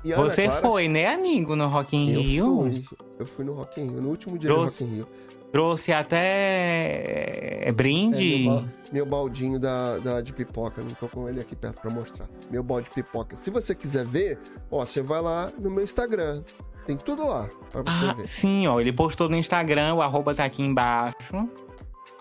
Você 0.04 0.46
Clara, 0.46 0.62
foi, 0.62 0.88
né, 0.88 1.08
amigo, 1.08 1.56
no 1.56 1.68
Rock 1.68 1.98
in 1.98 2.12
eu 2.12 2.22
Rio? 2.22 2.46
Fui, 2.46 2.86
eu 3.18 3.26
fui 3.26 3.44
no 3.44 3.54
Rock 3.54 3.82
in 3.82 3.90
Rio, 3.90 4.02
no 4.04 4.10
último 4.10 4.38
dia 4.38 4.52
Trouxe 4.52 4.84
do 4.84 4.90
Rock 4.90 4.94
in 4.94 4.98
Rio. 4.98 5.08
Trouxe 5.52 5.92
até 5.92 6.18
é, 7.64 7.70
É, 7.70 7.72
brinde. 7.72 8.44
meu, 8.48 8.56
ba- 8.62 8.68
meu 8.92 9.06
baldinho 9.06 9.60
da, 9.60 9.98
da- 9.98 10.22
de 10.22 10.32
pipoca, 10.32 10.82
não 10.82 10.92
tô 10.94 11.08
com 11.08 11.28
ele 11.28 11.40
aqui 11.42 11.56
perto 11.56 11.82
pra 11.82 11.90
mostrar. 11.90 12.28
Meu 12.52 12.62
balde 12.62 12.88
de 12.88 12.94
pipoca. 12.96 13.36
Se 13.36 13.50
você 13.50 13.74
quiser 13.74 14.06
ver, 14.06 14.38
ó, 14.70 14.86
você 14.86 15.02
vai 15.02 15.22
lá 15.22 15.52
no 15.58 15.70
meu 15.72 15.84
Instagram. 15.84 16.44
Tem 16.86 16.96
tudo 16.98 17.28
lá 17.28 17.50
pra 17.72 17.82
você 17.82 18.06
Ah, 18.06 18.14
ver. 18.14 18.28
sim, 18.28 18.68
ó. 18.68 18.80
Ele 18.80 18.94
postou 18.94 19.28
no 19.30 19.36
Instagram, 19.36 19.96
o 19.96 20.02
arroba 20.02 20.34
tá 20.36 20.46
aqui 20.46 20.62
embaixo. 20.64 21.48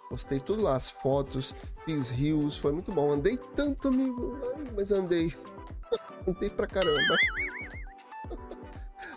Postei 0.08 0.40
tudo 0.40 0.62
lá, 0.62 0.74
as 0.76 0.88
fotos, 0.90 1.54
fiz 1.84 2.08
rios, 2.10 2.56
foi 2.56 2.72
muito 2.72 2.90
bom. 2.90 3.12
Andei 3.12 3.36
tanto, 3.54 3.88
amigo. 3.88 4.38
Ai, 4.56 4.64
mas 4.74 4.90
andei. 4.90 5.32
andei 6.26 6.48
pra 6.50 6.66
caramba. 6.66 7.16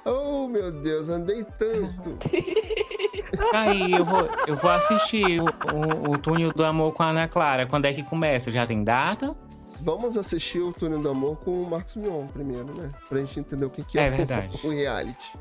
Oh, 0.06 0.48
meu 0.48 0.72
Deus, 0.72 1.10
andei 1.10 1.44
tanto. 1.58 2.18
Aí, 3.54 3.92
eu 3.92 4.06
vou, 4.06 4.30
eu 4.48 4.56
vou 4.56 4.72
assistir 4.72 5.42
o, 5.42 5.46
o, 5.46 6.12
o 6.14 6.18
Túnel 6.18 6.52
do 6.54 6.64
Amor 6.64 6.94
com 6.94 7.04
a 7.04 7.08
Ana 7.10 7.28
Clara. 7.28 7.66
Quando 7.66 7.86
é 7.86 7.94
que 7.94 8.04
começa? 8.04 8.52
Já 8.52 8.66
tem 8.66 8.84
data? 8.84 9.36
Vamos 9.82 10.18
assistir 10.18 10.60
o 10.60 10.72
Túnel 10.74 11.00
do 11.00 11.10
Amor 11.10 11.38
com 11.38 11.62
o 11.62 11.70
Marcos 11.70 11.96
Mion 11.96 12.28
primeiro, 12.28 12.74
né? 12.76 12.92
Pra 13.08 13.20
gente 13.20 13.40
entender 13.40 13.66
o 13.66 13.70
que, 13.70 13.84
que 13.84 14.00
é, 14.00 14.08
É 14.08 14.12
o- 14.12 14.16
verdade. 14.18 14.60
o 14.66 14.70
reality. 14.70 15.34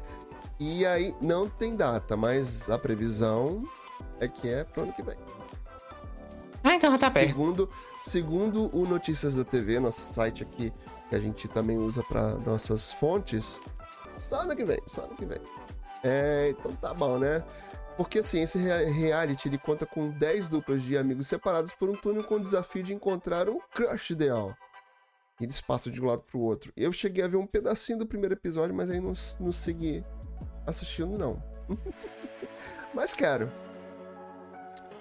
E 0.58 0.84
aí, 0.84 1.14
não 1.20 1.48
tem 1.48 1.74
data, 1.74 2.16
mas 2.16 2.68
a 2.68 2.78
previsão 2.78 3.62
é 4.20 4.28
que 4.28 4.48
é 4.48 4.62
pro 4.64 4.82
ano 4.82 4.92
que 4.92 5.02
vem. 5.02 5.16
Ah, 6.62 6.74
então 6.74 6.90
já 6.92 6.98
tá 6.98 7.10
perto. 7.10 7.26
Segundo, 7.28 7.70
segundo 7.98 8.70
o 8.76 8.86
Notícias 8.86 9.34
da 9.34 9.44
TV, 9.44 9.80
nosso 9.80 10.00
site 10.02 10.42
aqui, 10.42 10.70
que 11.08 11.14
a 11.14 11.18
gente 11.20 11.48
também 11.48 11.78
usa 11.78 12.02
para 12.02 12.34
nossas 12.46 12.92
fontes, 12.92 13.58
só 14.20 14.42
ano 14.42 14.54
que 14.56 14.64
vem, 14.64 14.80
só 14.86 15.04
ano 15.04 15.16
que 15.16 15.24
vem. 15.24 15.40
É, 16.02 16.50
então 16.50 16.72
tá 16.76 16.94
bom, 16.94 17.18
né? 17.18 17.42
Porque 17.96 18.20
assim, 18.20 18.42
esse 18.42 18.58
rea- 18.58 18.88
reality 18.90 19.48
ele 19.48 19.58
conta 19.58 19.84
com 19.84 20.08
10 20.08 20.48
duplas 20.48 20.82
de 20.82 20.96
amigos 20.96 21.26
separados 21.26 21.72
por 21.72 21.88
um 21.90 21.94
túnel 21.94 22.24
com 22.24 22.36
o 22.36 22.40
desafio 22.40 22.82
de 22.82 22.94
encontrar 22.94 23.48
um 23.48 23.58
crush 23.74 24.10
ideal. 24.10 24.56
Eles 25.40 25.60
passam 25.60 25.92
de 25.92 26.00
um 26.00 26.06
lado 26.06 26.22
pro 26.22 26.38
outro. 26.40 26.72
Eu 26.76 26.92
cheguei 26.92 27.24
a 27.24 27.28
ver 27.28 27.36
um 27.36 27.46
pedacinho 27.46 27.98
do 27.98 28.06
primeiro 28.06 28.34
episódio, 28.34 28.74
mas 28.74 28.90
aí 28.90 29.00
não, 29.00 29.12
não 29.38 29.52
segui 29.52 30.02
assistindo, 30.66 31.18
não. 31.18 31.42
mas 32.94 33.14
quero. 33.14 33.50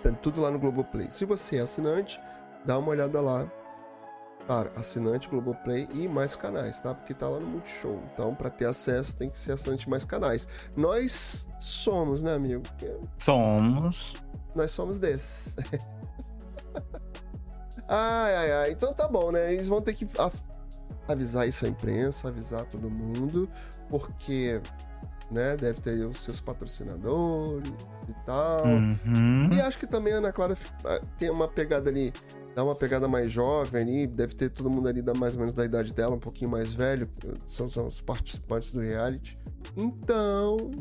Tá 0.02 0.12
tudo 0.14 0.42
lá 0.42 0.50
no 0.50 0.60
Globoplay. 0.60 1.12
Se 1.12 1.26
você 1.26 1.58
é 1.58 1.62
assinante, 1.62 2.20
dá 2.66 2.78
uma 2.78 2.90
olhada 2.90 3.20
lá. 3.20 3.52
Claro, 4.50 4.72
assinante 4.76 5.30
Globoplay 5.30 5.88
e 5.94 6.08
mais 6.08 6.36
canais, 6.36 6.82
tá? 6.82 6.96
Porque 6.96 7.14
tá 7.14 7.30
lá 7.30 7.40
no 7.40 7.46
Multishow. 7.46 8.02
Então, 8.12 8.34
pra 8.34 8.50
ter 8.50 8.66
acesso, 8.66 9.16
tem 9.16 9.30
que 9.30 9.38
ser 9.38 9.52
assinante 9.52 9.84
de 9.84 9.92
mais 9.92 10.04
canais. 10.04 10.48
Nós 10.76 11.48
somos, 11.60 12.24
né, 12.24 12.34
amigo? 12.34 12.64
Somos. 13.20 14.14
nós 14.56 14.72
somos 14.72 14.98
desses. 14.98 15.56
ai, 17.88 18.36
ai, 18.36 18.52
ai. 18.52 18.72
Então 18.72 18.92
tá 18.92 19.08
bom, 19.08 19.32
né? 19.32 19.54
Eles 19.54 19.68
vão 19.68 19.84
ter 19.84 19.94
que 19.94 20.08
avisar 21.08 21.48
isso 21.48 21.68
à 21.68 21.70
imprensa, 21.70 22.30
avisar 22.30 22.66
todo 22.66 22.90
mundo, 22.90 23.48
porque, 23.88 24.60
né, 25.30 25.56
deve 25.58 25.80
ter 25.80 26.04
os 26.08 26.24
seus 26.24 26.42
patrocinadores 26.42 27.72
e 28.08 28.26
tal. 28.26 28.66
Uhum. 28.66 29.54
E 29.54 29.62
acho 29.62 29.78
que 29.78 29.86
também 29.86 30.12
a 30.12 30.18
Ana 30.18 30.34
Clara 30.34 30.58
ah, 30.86 31.00
tem 31.20 31.30
uma 31.30 31.48
pegada 31.48 31.88
ali, 31.92 32.12
dá 32.56 32.64
uma 32.64 32.76
pegada 32.76 33.08
mais 33.08 33.32
jovem 33.32 33.82
ali, 33.82 34.08
deve 34.08 34.34
ter 34.36 34.50
todo 34.50 34.70
mundo 34.70 34.88
ali 34.88 35.02
da 35.02 35.14
mais 35.14 35.34
ou 35.34 35.40
menos 35.40 35.54
da 35.54 35.64
idade 35.66 35.94
dela, 35.94 36.16
um 36.16 36.20
pouquinho 36.20 36.50
mais 36.52 36.74
velho, 36.74 37.10
são, 37.48 37.70
são 37.70 37.88
os 37.88 38.02
participantes 38.02 38.72
do 38.72 38.80
reality. 38.82 39.38
Então, 39.78 40.72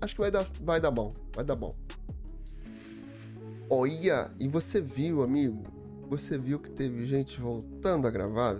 acho 0.00 0.14
que 0.14 0.20
vai 0.20 0.30
dar, 0.30 0.46
vai 0.62 0.80
dar 0.80 0.90
bom, 0.90 1.12
vai 1.34 1.44
dar 1.44 1.56
bom. 1.56 1.72
Olha, 3.70 4.30
e 4.38 4.46
você 4.48 4.80
viu, 4.80 5.22
amigo? 5.22 5.62
Você 6.10 6.36
viu 6.36 6.58
que 6.58 6.70
teve 6.70 7.06
gente 7.06 7.40
voltando 7.40 8.06
a 8.06 8.10
gravar 8.10 8.56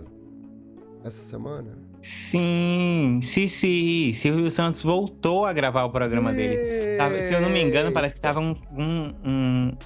essa 1.03 1.21
semana? 1.21 1.77
Sim, 2.01 3.19
sim, 3.23 3.47
sim. 3.47 4.13
Silvio 4.13 4.49
Santos 4.51 4.81
voltou 4.81 5.45
a 5.45 5.53
gravar 5.53 5.85
o 5.85 5.91
programa 5.91 6.31
dele. 6.33 6.57
Se 7.21 7.33
eu 7.33 7.41
não 7.41 7.49
me 7.49 7.61
engano, 7.61 7.91
parece 7.91 8.15
que 8.15 8.21
tava 8.21 8.39
um, 8.39 8.55
um- 8.73 9.13
um- 9.23 9.77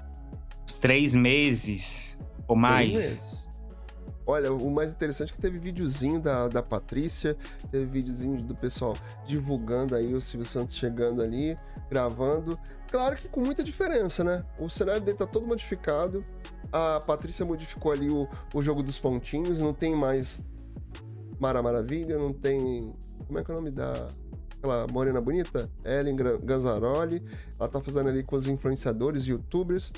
uns 0.69 0.77
três 0.77 1.15
meses 1.15 2.15
ou 2.47 2.55
mais. 2.55 2.91
Três 2.91 3.09
meses. 3.09 3.39
Olha, 4.27 4.53
o 4.53 4.69
mais 4.69 4.91
interessante 4.91 5.31
é 5.31 5.33
que 5.33 5.41
teve 5.41 5.57
videozinho 5.57 6.19
da, 6.19 6.47
da 6.47 6.61
Patrícia, 6.61 7.35
teve 7.71 7.85
videozinho 7.87 8.39
do 8.43 8.53
pessoal 8.53 8.95
divulgando 9.25 9.95
aí 9.95 10.13
o 10.13 10.21
Silvio 10.21 10.47
Santos 10.47 10.75
chegando 10.75 11.23
ali, 11.23 11.55
gravando. 11.89 12.55
Claro 12.91 13.15
que 13.15 13.27
com 13.27 13.39
muita 13.39 13.63
diferença, 13.63 14.23
né? 14.23 14.45
O 14.59 14.69
cenário 14.69 15.01
dele 15.01 15.17
tá 15.17 15.25
todo 15.25 15.47
modificado. 15.47 16.23
A 16.71 16.99
Patrícia 16.99 17.43
modificou 17.43 17.91
ali 17.91 18.07
o, 18.07 18.27
o 18.53 18.61
jogo 18.61 18.83
dos 18.83 18.99
pontinhos, 18.99 19.59
não 19.59 19.73
tem 19.73 19.95
mais 19.95 20.39
Mara 21.39 21.63
Maravilha, 21.63 22.15
não 22.15 22.31
tem. 22.31 22.93
Como 23.25 23.39
é 23.39 23.43
que 23.43 23.49
é 23.49 23.53
o 23.55 23.57
nome 23.57 23.71
da. 23.71 24.11
Aquela 24.59 24.85
morena 24.91 25.19
bonita? 25.19 25.71
Ellen 25.83 26.15
Gazzaroli. 26.43 27.23
Ela 27.59 27.67
tá 27.67 27.81
fazendo 27.81 28.09
ali 28.09 28.23
com 28.23 28.35
os 28.35 28.47
influenciadores, 28.47 29.25
youtubers. 29.25 29.91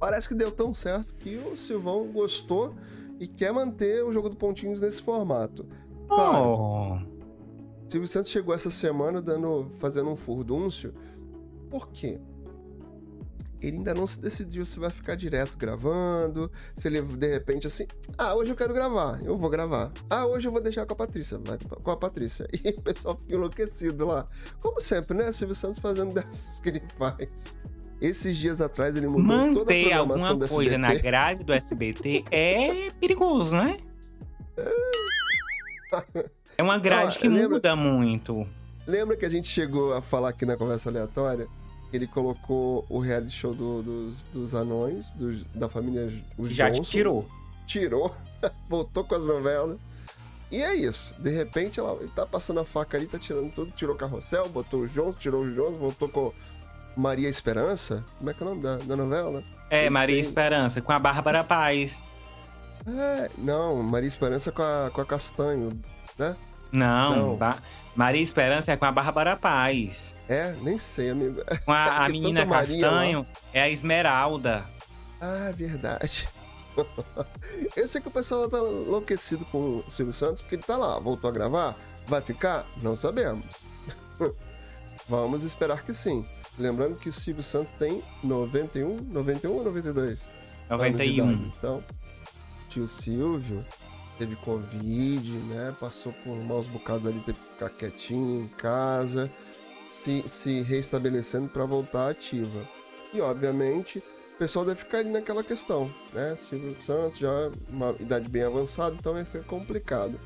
Parece 0.00 0.26
que 0.26 0.34
deu 0.34 0.50
tão 0.50 0.72
certo 0.74 1.14
que 1.14 1.36
o 1.36 1.54
Silvão 1.56 2.10
gostou 2.10 2.74
e 3.20 3.28
quer 3.28 3.52
manter 3.52 4.02
o 4.02 4.12
jogo 4.12 4.30
dos 4.30 4.38
pontinhos 4.38 4.80
nesse 4.80 5.02
formato. 5.02 5.66
Claro, 6.08 6.42
Oh, 6.42 6.98
Silvio 7.86 8.08
Santos 8.08 8.30
chegou 8.30 8.54
essa 8.54 8.70
semana 8.70 9.20
dando, 9.20 9.70
fazendo 9.76 10.08
um 10.10 10.16
furdúncio. 10.16 10.94
Por 11.68 11.88
quê? 11.90 12.18
ele 13.62 13.76
ainda 13.76 13.92
não 13.94 14.06
se 14.06 14.18
decidiu 14.18 14.64
se 14.64 14.78
vai 14.78 14.90
ficar 14.90 15.14
direto 15.14 15.58
gravando, 15.58 16.50
se 16.76 16.88
ele 16.88 17.02
de 17.02 17.26
repente 17.30 17.66
assim, 17.66 17.86
ah, 18.16 18.34
hoje 18.34 18.50
eu 18.50 18.56
quero 18.56 18.72
gravar, 18.72 19.22
eu 19.22 19.36
vou 19.36 19.50
gravar. 19.50 19.92
Ah, 20.08 20.26
hoje 20.26 20.48
eu 20.48 20.52
vou 20.52 20.62
deixar 20.62 20.86
com 20.86 20.94
a 20.94 20.96
Patrícia, 20.96 21.38
vai 21.38 21.58
com 21.58 21.90
a 21.90 21.96
Patrícia. 21.96 22.48
E 22.64 22.70
o 22.70 22.80
pessoal 22.82 23.16
fica 23.16 23.34
enlouquecido 23.34 24.06
lá. 24.06 24.24
Como 24.60 24.80
sempre, 24.80 25.16
né? 25.16 25.30
Silvio 25.32 25.54
Santos 25.54 25.78
fazendo 25.78 26.12
dessas 26.12 26.60
que 26.60 26.70
ele 26.70 26.82
faz. 26.96 27.58
Esses 28.00 28.36
dias 28.36 28.60
atrás 28.60 28.96
ele 28.96 29.06
mudou 29.06 29.22
Manter 29.24 29.54
toda 29.54 29.72
a 29.74 29.80
programação 29.80 30.28
alguma 30.28 30.48
coisa 30.48 30.78
na 30.78 30.94
grade 30.94 31.44
do 31.44 31.52
SBT 31.52 32.24
é 32.30 32.90
perigoso, 32.98 33.54
né? 33.54 33.76
É 36.56 36.62
uma 36.62 36.78
grade 36.78 37.16
Ah, 37.16 37.20
que 37.20 37.28
lembra- 37.28 37.48
muda 37.50 37.76
muito. 37.76 38.46
Lembra 38.86 39.16
que 39.16 39.24
a 39.24 39.28
gente 39.28 39.48
chegou 39.48 39.92
a 39.94 40.00
falar 40.02 40.30
aqui 40.30 40.44
na 40.46 40.56
conversa 40.56 40.88
aleatória? 40.88 41.46
Ele 41.92 42.06
colocou 42.06 42.84
o 42.88 42.98
reality 43.00 43.32
show 43.34 43.52
do- 43.52 43.82
dos, 43.82 44.22
dos 44.24 44.54
anões, 44.54 45.12
dos- 45.12 45.44
da 45.54 45.68
família 45.68 46.10
os 46.38 46.52
Já 46.52 46.70
Johnson. 46.70 46.90
tirou. 46.90 47.28
tirou, 47.66 48.14
voltou 48.68 49.04
com 49.04 49.14
as 49.14 49.26
novelas. 49.26 49.78
E 50.50 50.60
é 50.62 50.74
isso. 50.74 51.14
De 51.22 51.30
repente, 51.30 51.78
ela, 51.78 51.94
ele 52.00 52.10
tá 52.14 52.26
passando 52.26 52.58
a 52.60 52.64
faca 52.64 52.96
ali, 52.96 53.06
tá 53.06 53.18
tirando 53.18 53.52
tudo. 53.52 53.70
Tirou 53.72 53.94
o 53.94 53.98
carrossel, 53.98 54.48
botou 54.48 54.80
os 54.80 54.92
Jones, 54.92 55.14
tirou 55.16 55.42
os 55.44 55.54
Jones, 55.54 55.78
voltou 55.78 56.08
com 56.08 56.32
Maria 56.96 57.28
Esperança. 57.28 58.04
Como 58.18 58.30
é 58.30 58.34
que 58.34 58.42
é 58.42 58.46
o 58.46 58.48
nome 58.50 58.62
da, 58.62 58.76
da 58.76 58.96
novela? 58.96 59.42
É, 59.70 59.86
Eu 59.86 59.90
Maria 59.90 60.16
sei. 60.16 60.24
Esperança, 60.24 60.80
com 60.80 60.92
a 60.92 60.98
Bárbara 60.98 61.44
Paz. 61.44 62.02
É, 62.86 63.30
não, 63.38 63.82
Maria 63.82 64.08
Esperança 64.08 64.50
com 64.50 64.62
a, 64.62 64.90
com 64.92 65.00
a 65.00 65.06
Castanho, 65.06 65.70
né? 66.18 66.36
Não, 66.72 67.36
Não. 67.36 67.38
Maria 67.96 68.22
Esperança 68.22 68.72
é 68.72 68.76
com 68.76 68.84
a 68.84 68.92
Bárbara 68.92 69.36
Paz. 69.36 70.14
É, 70.28 70.52
nem 70.62 70.78
sei, 70.78 71.10
amigo. 71.10 71.42
Com 71.64 71.72
a, 71.72 71.98
a 72.04 72.06
Que 72.06 72.12
menina 72.12 72.44
lá. 72.44 72.60
Castanho 72.66 73.26
é 73.52 73.62
a 73.62 73.68
Esmeralda. 73.68 74.64
Ah, 75.20 75.50
verdade. 75.54 76.28
Eu 77.76 77.86
sei 77.88 78.00
que 78.00 78.08
o 78.08 78.12
pessoal 78.12 78.48
tá 78.48 78.58
enlouquecido 78.58 79.44
com 79.46 79.78
o 79.78 79.90
Silvio 79.90 80.12
Santos, 80.14 80.40
porque 80.40 80.54
ele 80.54 80.62
tá 80.62 80.76
lá, 80.76 80.98
voltou 80.98 81.28
a 81.28 81.32
gravar. 81.32 81.74
Vai 82.06 82.20
ficar? 82.20 82.64
Não 82.80 82.96
sabemos. 82.96 83.46
Vamos 85.08 85.42
esperar 85.42 85.82
que 85.82 85.92
sim. 85.92 86.24
Lembrando 86.60 86.96
que 86.96 87.08
o 87.08 87.12
Silvio 87.12 87.42
Santos 87.42 87.72
tem 87.78 88.02
91, 88.22 88.96
91 89.10 89.50
ou 89.50 89.64
92? 89.64 90.20
anos 90.68 90.86
de 90.86 90.92
91. 90.92 91.32
idade. 91.32 91.52
Então, 91.56 91.84
tio 92.68 92.86
Silvio 92.86 93.60
teve 94.18 94.36
Covid, 94.36 95.30
né? 95.30 95.74
Passou 95.80 96.12
por 96.24 96.36
maus 96.36 96.66
bocados 96.66 97.06
ali, 97.06 97.18
teve 97.20 97.38
que 97.38 97.52
ficar 97.52 97.70
quietinho 97.70 98.42
em 98.42 98.48
casa, 98.48 99.30
se, 99.86 100.22
se 100.28 100.60
reestabelecendo 100.60 101.48
para 101.48 101.64
voltar 101.64 102.10
ativa. 102.10 102.68
E, 103.12 103.20
obviamente, 103.20 103.98
o 104.34 104.38
pessoal 104.38 104.64
deve 104.64 104.84
ficar 104.84 104.98
ali 104.98 105.10
naquela 105.10 105.42
questão, 105.42 105.90
né? 106.12 106.36
Silvio 106.36 106.78
Santos 106.78 107.18
já 107.18 107.50
uma 107.70 107.92
idade 107.98 108.28
bem 108.28 108.42
avançada, 108.42 108.94
então 108.94 109.14
vai 109.14 109.24
ficar 109.24 109.44
complicado. 109.44 110.20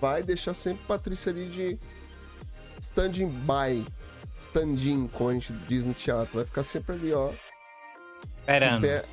Vai 0.00 0.22
deixar 0.22 0.54
sempre 0.54 0.86
Patrícia 0.86 1.32
ali 1.32 1.48
de 1.48 1.78
standing 2.80 3.28
by, 3.28 3.84
stand-in, 4.40 5.08
como 5.08 5.30
a 5.30 5.32
gente 5.32 5.52
diz 5.68 5.84
no 5.84 5.94
teatro. 5.94 6.34
Vai 6.36 6.44
ficar 6.44 6.62
sempre 6.62 6.94
ali, 6.94 7.12
ó, 7.12 7.30
Esperando. 8.40 8.82
pé, 8.82 9.04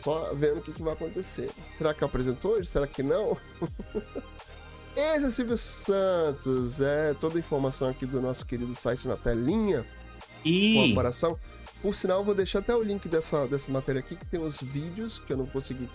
só 0.00 0.32
vendo 0.34 0.58
o 0.58 0.62
que, 0.62 0.72
que 0.72 0.82
vai 0.82 0.92
acontecer. 0.94 1.50
Será 1.76 1.92
que 1.92 2.04
apresentou 2.04 2.52
hoje? 2.52 2.68
Será 2.68 2.86
que 2.86 3.02
não? 3.02 3.36
Esse 4.96 5.26
é 5.26 5.30
Silvio 5.30 5.56
Santos. 5.56 6.80
É 6.80 7.14
toda 7.14 7.36
a 7.36 7.38
informação 7.38 7.88
aqui 7.88 8.04
do 8.06 8.20
nosso 8.20 8.44
querido 8.44 8.74
site 8.74 9.06
na 9.06 9.16
telinha, 9.16 9.82
com 9.82 10.48
a 10.48 10.50
E 10.50 10.92
aparação. 10.92 11.38
Por 11.80 11.94
sinal, 11.94 12.18
eu 12.20 12.24
vou 12.24 12.34
deixar 12.34 12.58
até 12.58 12.74
o 12.74 12.82
link 12.82 13.06
dessa, 13.08 13.46
dessa 13.46 13.70
matéria 13.70 14.00
aqui, 14.00 14.16
que 14.16 14.26
tem 14.26 14.40
os 14.42 14.60
vídeos 14.60 15.18
que 15.20 15.32
eu 15.32 15.36
não 15.36 15.46
consegui 15.46 15.88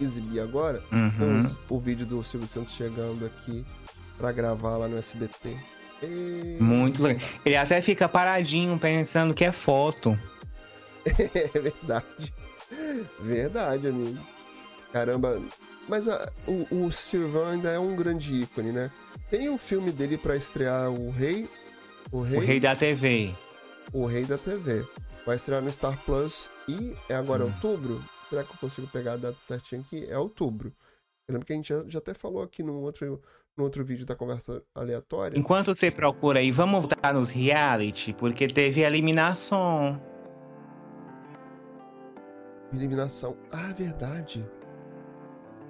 exibir 0.00 0.38
agora. 0.40 0.80
Uhum. 0.92 1.40
os- 1.40 1.56
o 1.68 1.80
vídeo 1.80 2.06
do 2.06 2.22
Silvio 2.22 2.46
Santos 2.46 2.74
chegando 2.74 3.26
aqui 3.26 3.66
pra 4.16 4.30
gravar 4.30 4.76
lá 4.76 4.86
no 4.86 4.96
SBT. 4.96 5.56
Muito 6.60 7.02
legal. 7.02 7.26
Ele 7.44 7.56
até 7.56 7.80
fica 7.80 8.08
paradinho 8.08 8.78
pensando 8.78 9.34
que 9.34 9.44
é 9.44 9.52
foto. 9.52 10.18
É 11.06 11.58
verdade. 11.60 12.34
Verdade, 13.20 13.86
amigo. 13.88 14.18
Caramba. 14.92 15.40
Mas 15.88 16.08
ah, 16.08 16.30
o, 16.48 16.86
o 16.86 16.90
Silvão 16.92 17.46
ainda 17.46 17.70
é 17.70 17.78
um 17.78 17.94
grande 17.94 18.42
ícone, 18.42 18.72
né? 18.72 18.90
Tem 19.30 19.48
o 19.48 19.56
filme 19.56 19.92
dele 19.92 20.18
pra 20.18 20.36
estrear 20.36 20.90
o 20.90 21.10
Rei. 21.10 21.48
O 22.10 22.22
Rei, 22.22 22.38
O 22.38 22.40
rei 22.40 22.58
da 22.60 22.74
TV. 22.74 23.32
o 23.92 24.04
Rei 24.06 24.24
da 24.24 24.36
TV. 24.36 24.84
Vai 25.24 25.36
estrear 25.36 25.62
no 25.62 25.70
Star 25.72 25.96
Plus 26.04 26.50
e 26.68 26.96
é 27.08 27.14
agora 27.14 27.44
Hum. 27.44 27.52
outubro. 27.54 28.02
Será 28.28 28.42
que 28.42 28.50
eu 28.50 28.56
consigo 28.58 28.88
pegar 28.88 29.12
a 29.12 29.16
data 29.16 29.38
certinha 29.38 29.80
aqui? 29.80 30.06
É 30.08 30.18
outubro. 30.18 30.72
Eu 31.28 31.34
lembro 31.34 31.46
que 31.46 31.52
a 31.52 31.56
gente 31.56 31.68
já, 31.68 31.84
já 31.86 31.98
até 32.00 32.14
falou 32.14 32.42
aqui 32.42 32.62
no 32.64 32.80
outro, 32.80 33.22
no 33.56 33.64
outro 33.64 33.84
vídeo 33.84 34.04
da 34.04 34.14
conversa 34.14 34.62
aleatória. 34.74 35.38
Enquanto 35.38 35.74
você 35.74 35.90
procura 35.90 36.40
aí, 36.40 36.50
vamos 36.50 36.82
voltar 36.84 37.14
nos 37.14 37.30
reality, 37.30 38.12
porque 38.12 38.46
teve 38.46 38.82
eliminação. 38.82 40.00
Eliminação. 42.72 43.36
Ah, 43.50 43.72
verdade. 43.76 44.44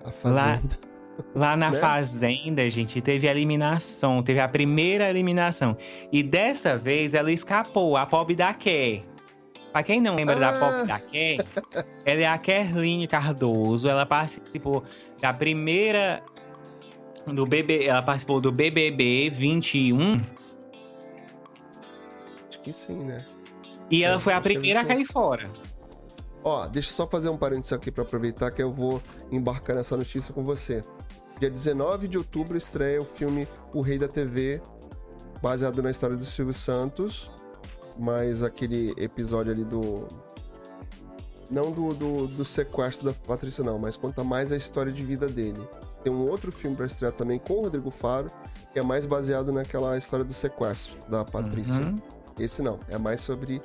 A 0.02 0.06
Lá- 0.06 0.12
Fazenda. 0.12 0.78
Lá 1.34 1.56
na 1.56 1.70
Né? 1.70 1.78
Fazenda, 1.78 2.68
gente, 2.68 3.00
teve 3.00 3.26
eliminação. 3.28 4.22
Teve 4.22 4.40
a 4.40 4.48
primeira 4.48 5.08
eliminação. 5.08 5.76
E 6.10 6.22
dessa 6.22 6.76
vez 6.76 7.14
ela 7.14 7.30
escapou, 7.30 7.96
a 7.96 8.04
pobre 8.04 8.34
da 8.34 8.52
Ké. 8.52 9.02
Pra 9.72 9.82
quem 9.82 10.00
não 10.00 10.14
lembra 10.16 10.36
da 10.36 10.48
Ah. 10.56 10.58
pobre 10.58 10.86
da 10.86 10.98
Ké, 10.98 11.36
ela 12.04 12.20
é 12.22 12.26
a 12.26 12.38
Kerline 12.38 13.06
Cardoso. 13.06 13.88
Ela 13.88 14.04
participou 14.04 14.82
da 15.20 15.32
primeira. 15.32 16.22
Do 17.34 17.44
BB, 17.44 17.86
ela 17.86 18.02
participou 18.02 18.40
do 18.40 18.52
BBB 18.52 19.30
21 19.30 20.20
Acho 22.48 22.60
que 22.62 22.72
sim, 22.72 23.04
né? 23.04 23.24
e 23.90 24.04
ela 24.04 24.16
É, 24.16 24.20
foi 24.20 24.32
a 24.32 24.40
primeira 24.40 24.80
a 24.80 24.84
foi. 24.84 24.94
cair 24.94 25.04
fora. 25.06 25.50
Ó, 26.44 26.66
deixa 26.68 26.90
eu 26.90 26.94
só 26.94 27.06
fazer 27.06 27.28
um 27.28 27.36
parênteses 27.36 27.72
aqui 27.72 27.90
pra 27.90 28.04
aproveitar 28.04 28.50
que 28.52 28.62
eu 28.62 28.72
vou 28.72 29.02
embarcar 29.32 29.74
nessa 29.76 29.96
notícia 29.96 30.32
com 30.32 30.44
você. 30.44 30.82
Dia 31.40 31.50
19 31.50 32.06
de 32.08 32.16
outubro 32.16 32.56
estreia 32.56 33.00
o 33.00 33.04
filme 33.04 33.46
O 33.74 33.80
Rei 33.82 33.98
da 33.98 34.08
TV, 34.08 34.62
baseado 35.42 35.82
na 35.82 35.90
história 35.90 36.16
do 36.16 36.24
Silvio 36.24 36.54
Santos, 36.54 37.30
mas 37.98 38.42
aquele 38.42 38.94
episódio 38.96 39.52
ali 39.52 39.64
do. 39.64 40.06
Não 41.50 41.70
do, 41.72 41.92
do, 41.94 42.26
do 42.28 42.44
sequestro 42.44 43.06
da 43.06 43.12
Patrícia, 43.12 43.62
não, 43.62 43.78
mas 43.78 43.96
conta 43.96 44.24
mais 44.24 44.50
a 44.50 44.56
história 44.56 44.90
de 44.92 45.04
vida 45.04 45.26
dele. 45.28 45.60
Tem 46.06 46.14
um 46.14 46.30
outro 46.30 46.52
filme 46.52 46.76
pra 46.76 46.86
estrear 46.86 47.10
também 47.12 47.36
com 47.36 47.54
o 47.54 47.60
Rodrigo 47.62 47.90
Faro, 47.90 48.28
que 48.72 48.78
é 48.78 48.82
mais 48.82 49.06
baseado 49.06 49.50
naquela 49.50 49.98
história 49.98 50.24
do 50.24 50.32
sequestro 50.32 50.96
da 51.10 51.24
Patrícia. 51.24 51.80
Uhum. 51.82 52.00
Esse 52.38 52.62
não, 52.62 52.78
é 52.88 52.96
mais 52.96 53.22
sobre 53.22 53.60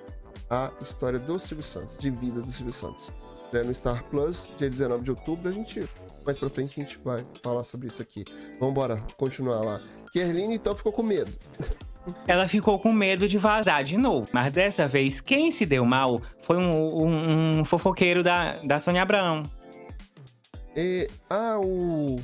a 0.49 0.71
história 0.81 1.19
do 1.19 1.37
Silvio 1.37 1.63
Santos, 1.63 1.99
de 1.99 2.09
vida 2.09 2.41
do 2.41 2.51
Silvio 2.51 2.73
Santos. 2.73 3.11
É 3.53 3.61
no 3.61 3.71
Star 3.71 4.03
Plus, 4.05 4.49
dia 4.57 4.67
19 4.71 5.03
de 5.03 5.11
outubro, 5.11 5.49
a 5.49 5.51
gente. 5.51 5.87
Mais 6.25 6.39
pra 6.39 6.49
frente 6.49 6.81
a 6.81 6.83
gente 6.83 6.99
vai 7.05 7.23
falar 7.43 7.63
sobre 7.63 7.89
isso 7.89 8.01
aqui. 8.01 8.25
Vambora, 8.59 8.97
continuar 9.17 9.61
lá. 9.61 9.79
Kerline 10.11 10.55
então 10.55 10.75
ficou 10.75 10.91
com 10.91 11.03
medo. 11.03 11.31
Ela 12.27 12.47
ficou 12.47 12.79
com 12.79 12.91
medo 12.91 13.27
de 13.27 13.37
vazar 13.37 13.83
de 13.83 13.97
novo. 13.97 14.27
Mas 14.33 14.51
dessa 14.51 14.87
vez, 14.87 15.21
quem 15.21 15.51
se 15.51 15.63
deu 15.63 15.85
mal 15.85 16.19
foi 16.41 16.57
um, 16.57 17.03
um- 17.05 17.59
um 17.59 17.65
fofoqueiro 17.65 18.23
da, 18.23 18.53
da 18.63 18.79
Sônia 18.79 19.03
Abrão. 19.03 19.43
E. 20.75 21.07
Ah, 21.29 21.57
o. 21.59 22.19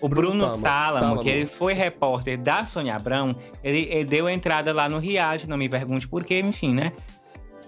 O 0.00 0.08
Bruno 0.08 0.28
Bruno 0.30 0.44
Tálamo. 0.44 0.62
Tálamo, 0.62 1.00
Tálamo. 1.00 1.22
que 1.22 1.28
ele 1.28 1.46
foi 1.46 1.72
repórter 1.72 2.38
da 2.38 2.64
Sônia 2.64 2.94
Abrão, 2.94 3.34
ele, 3.64 3.80
ele 3.90 4.04
deu 4.04 4.28
entrada 4.28 4.72
lá 4.72 4.88
no 4.88 4.98
Riage, 5.00 5.48
não 5.48 5.56
me 5.56 5.68
pergunte 5.68 6.06
por 6.06 6.24
quê, 6.24 6.38
enfim, 6.38 6.72
né? 6.72 6.92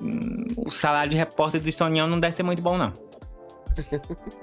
Hum, 0.01 0.47
O 0.57 0.71
salário 0.71 1.11
de 1.11 1.17
repórter 1.17 1.61
do 1.61 1.73
Sonião 1.73 2.07
não 2.07 2.21
deve 2.21 2.37
ser 2.37 2.45
muito 2.45 2.63
bom, 2.63 2.79
não. 2.79 2.93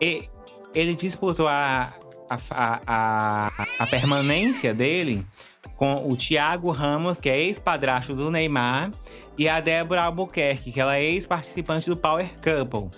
E 0.00 0.28
ele 0.74 0.94
disputou 0.94 1.46
a, 1.46 1.92
a, 2.30 2.38
a, 2.50 2.80
a, 2.86 3.66
a 3.80 3.86
permanência 3.86 4.72
dele 4.72 5.26
com 5.76 6.10
o 6.10 6.16
Thiago 6.16 6.70
Ramos, 6.70 7.20
que 7.20 7.28
é 7.28 7.38
ex-padrasto 7.38 8.14
do 8.14 8.30
Neymar, 8.30 8.90
e 9.36 9.48
a 9.48 9.60
Débora 9.60 10.02
Albuquerque, 10.04 10.72
que 10.72 10.80
ela 10.80 10.96
é 10.96 11.04
ex-participante 11.04 11.88
do 11.88 11.96
Power 11.96 12.30
Couple. 12.36 12.90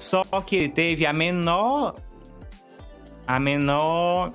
Só 0.00 0.24
que 0.44 0.56
ele 0.56 0.68
teve 0.70 1.06
a 1.06 1.12
menor. 1.12 1.94
A 3.26 3.38
menor 3.38 4.32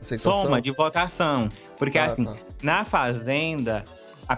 Aceitação. 0.00 0.42
soma 0.44 0.62
de 0.62 0.70
votação. 0.70 1.48
Porque 1.76 1.98
Ah, 1.98 2.04
assim, 2.04 2.24
tá. 2.24 2.36
na 2.62 2.84
Fazenda, 2.84 3.84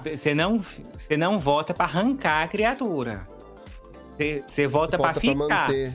você 0.03 0.35
não, 0.35 0.59
você 0.97 1.15
não 1.17 1.39
vota 1.39 1.75
pra 1.75 1.85
arrancar 1.85 2.43
a 2.43 2.49
criatura. 2.49 3.29
Você- 4.17 4.43
Você 4.47 4.67
vota 4.67 4.97
pra 4.97 5.09
Bota 5.09 5.21
pra 5.21 5.31
ficar. 5.31 5.67
manter. 5.67 5.95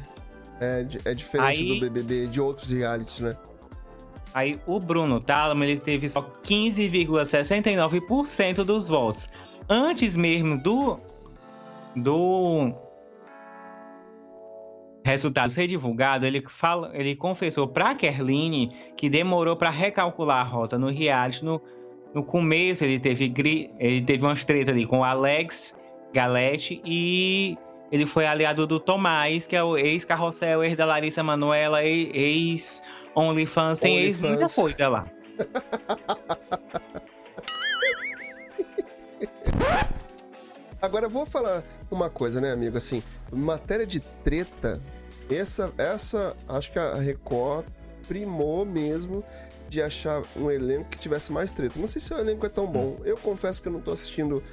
É, 0.62 0.86
é 1.06 1.14
diferente 1.14 1.48
Aí- 1.48 1.80
do 1.80 1.90
BBB, 1.90 2.28
de 2.28 2.40
outros 2.42 2.70
realities, 2.72 3.20
né? 3.20 3.36
Aí 4.34 4.60
o 4.68 4.80
Bruno 4.80 5.20
Tálamo, 5.20 5.64
ele 5.64 5.80
teve 5.80 6.08
só 6.08 6.22
15,69% 6.22 8.64
dos 8.64 8.88
votos. 8.88 9.28
Antes 9.68 10.16
mesmo 10.16 10.56
do 10.62 11.00
do 11.96 12.72
resultado 15.10 15.50
ser 15.50 15.68
divulgado, 15.68 16.26
ele, 16.26 16.44
fala, 16.48 16.92
ele 16.94 17.16
confessou 17.16 17.68
para 17.68 17.96
Kerline 17.96 18.72
que 18.96 19.10
demorou 19.10 19.56
para 19.56 19.70
recalcular 19.70 20.40
a 20.40 20.44
rota 20.44 20.78
no 20.78 20.90
reality. 20.90 21.44
No, 21.44 21.62
no 22.14 22.24
começo 22.24 22.84
ele 22.84 23.00
teve, 23.00 23.34
ele 23.80 24.02
teve 24.02 24.24
umas 24.26 24.46
tretas 24.46 24.74
ali 24.74 24.86
com 24.86 25.00
o 25.00 25.04
Alex 25.04 25.76
Galete 26.14 26.82
e 26.86 27.58
ele 27.92 28.06
foi 28.06 28.26
aliado 28.26 28.68
do 28.68 28.80
Tomás, 28.80 29.48
que 29.48 29.56
é 29.56 29.64
o 29.64 29.76
ex-Carrossel, 29.78 30.64
ex 30.64 30.78
da 30.78 30.86
Larissa 30.86 31.24
Manoela, 31.24 31.84
ex-OnlyFans, 31.84 33.80
sem 33.80 33.98
ex 33.98 34.22
muita 34.22 34.48
coisa 34.50 34.88
lá. 34.88 35.08
Agora 40.82 41.08
eu 41.08 41.10
vou 41.10 41.26
falar 41.26 41.64
uma 41.92 42.10
coisa, 42.10 42.40
né, 42.40 42.54
amigo? 42.54 42.78
Assim, 42.78 43.04
matéria 43.32 43.86
de 43.86 44.00
treta, 44.00 44.80
essa, 45.36 45.72
essa 45.78 46.36
acho 46.48 46.72
que 46.72 46.80
a 46.80 46.96
Record 46.96 47.66
primou 48.08 48.66
mesmo 48.66 49.24
de 49.70 49.82
achar 49.82 50.24
um 50.36 50.50
elenco 50.50 50.90
que 50.90 50.98
tivesse 50.98 51.32
mais 51.32 51.52
treta. 51.52 51.80
Não 51.80 51.88
sei 51.88 52.02
se 52.02 52.14
o 52.14 52.18
elenco 52.18 52.46
é 52.46 52.50
tão 52.50 52.66
bom. 52.66 52.98
Eu 53.06 53.16
confesso 53.18 53.62
que 53.62 53.68
eu 53.68 53.72
não 53.72 53.80
tô 53.80 53.92
assistindo 53.92 54.44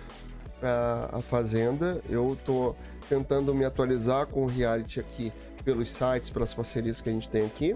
a, 0.62 1.16
a 1.16 1.20
Fazenda. 1.20 2.02
Eu 2.08 2.36
tô 2.44 2.76
tentando 3.08 3.54
me 3.54 3.64
atualizar 3.64 4.26
com 4.26 4.44
o 4.44 4.46
reality 4.46 5.00
aqui 5.00 5.32
pelos 5.64 5.90
sites, 5.90 6.28
pelas 6.28 6.52
parcerias 6.52 7.00
que 7.00 7.08
a 7.08 7.12
gente 7.12 7.28
tem 7.28 7.46
aqui, 7.46 7.74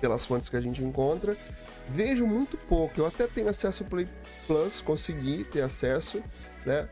pelas 0.00 0.26
fontes 0.26 0.48
que 0.48 0.56
a 0.56 0.60
gente 0.60 0.82
encontra. 0.82 1.36
Vejo 1.88 2.26
muito 2.26 2.56
pouco. 2.56 3.00
Eu 3.00 3.06
até 3.06 3.26
tenho 3.26 3.48
acesso 3.48 3.84
ao 3.84 3.88
Play 3.88 4.08
Plus, 4.46 4.80
consegui 4.80 5.44
ter 5.44 5.62
acesso, 5.62 6.22
né? 6.66 6.88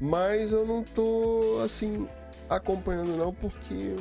Mas 0.00 0.52
eu 0.52 0.64
não 0.64 0.82
tô 0.82 1.60
assim 1.64 2.08
acompanhando 2.48 3.16
não, 3.16 3.34
porque 3.34 3.94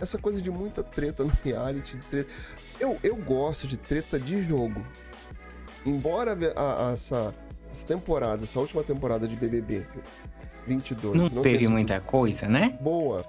essa 0.00 0.18
coisa 0.18 0.40
de 0.40 0.50
muita 0.50 0.82
treta 0.82 1.24
no 1.24 1.32
reality, 1.44 1.98
treta. 2.10 2.30
Eu, 2.78 2.98
eu 3.02 3.16
gosto 3.16 3.66
de 3.66 3.76
treta 3.76 4.18
de 4.18 4.42
jogo. 4.42 4.84
Embora 5.84 6.36
a, 6.56 6.88
a, 6.88 6.92
essa, 6.92 7.34
essa 7.70 7.86
temporada, 7.86 8.44
essa 8.44 8.60
última 8.60 8.82
temporada 8.82 9.26
de 9.26 9.36
BBB 9.36 9.86
22. 10.66 11.14
Não, 11.16 11.28
não 11.28 11.42
teve 11.42 11.68
muita 11.68 12.00
coisa, 12.00 12.48
né? 12.48 12.78
Boa. 12.80 13.24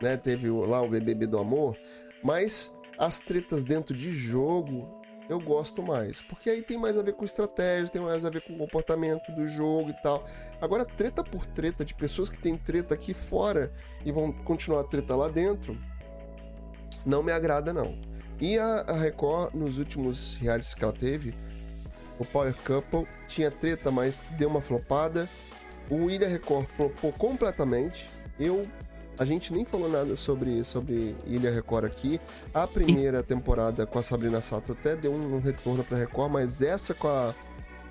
Né? 0.00 0.16
Teve 0.16 0.48
lá 0.48 0.80
o 0.80 0.88
BBB 0.88 1.26
do 1.26 1.38
Amor. 1.38 1.76
Mas 2.22 2.72
as 2.98 3.20
tretas 3.20 3.64
dentro 3.64 3.96
de 3.96 4.12
jogo 4.12 4.98
eu 5.28 5.38
gosto 5.38 5.82
mais. 5.82 6.22
Porque 6.22 6.48
aí 6.48 6.62
tem 6.62 6.78
mais 6.78 6.98
a 6.98 7.02
ver 7.02 7.12
com 7.12 7.24
estratégia, 7.24 7.92
tem 7.92 8.00
mais 8.00 8.24
a 8.24 8.30
ver 8.30 8.40
com 8.40 8.54
o 8.54 8.58
comportamento 8.58 9.30
do 9.32 9.48
jogo 9.50 9.90
e 9.90 10.02
tal. 10.02 10.26
Agora, 10.60 10.84
treta 10.84 11.22
por 11.22 11.44
treta, 11.46 11.84
de 11.84 11.94
pessoas 11.94 12.28
que 12.28 12.38
têm 12.38 12.56
treta 12.56 12.94
aqui 12.94 13.12
fora 13.12 13.72
e 14.04 14.10
vão 14.10 14.32
continuar 14.32 14.80
a 14.80 14.84
treta 14.84 15.14
lá 15.14 15.28
dentro, 15.28 15.78
não 17.04 17.22
me 17.22 17.32
agrada, 17.32 17.72
não. 17.72 17.96
E 18.40 18.58
a, 18.58 18.84
a 18.86 18.92
Record, 18.92 19.54
nos 19.54 19.78
últimos 19.78 20.36
realities 20.36 20.74
que 20.74 20.84
ela 20.84 20.92
teve, 20.92 21.34
o 22.18 22.24
Power 22.24 22.54
Couple 22.64 23.06
tinha 23.26 23.50
treta, 23.50 23.90
mas 23.90 24.20
deu 24.38 24.48
uma 24.48 24.60
flopada. 24.60 25.28
O 25.90 26.10
Ilha 26.10 26.28
Record 26.28 26.66
flopou 26.68 27.12
completamente. 27.12 28.08
Eu. 28.38 28.66
A 29.18 29.24
gente 29.24 29.52
nem 29.52 29.64
falou 29.64 29.88
nada 29.88 30.14
sobre, 30.14 30.62
sobre 30.62 31.16
Ilha 31.26 31.50
Record 31.50 31.86
aqui. 31.86 32.20
A 32.54 32.68
primeira 32.68 33.20
temporada 33.20 33.84
com 33.84 33.98
a 33.98 34.02
Sabrina 34.02 34.40
Sato 34.40 34.72
até 34.72 34.94
deu 34.94 35.12
um, 35.12 35.36
um 35.36 35.40
retorno 35.40 35.82
pra 35.82 35.98
Record, 35.98 36.30
mas 36.30 36.62
essa 36.62 36.94
com 36.94 37.08
a, 37.08 37.34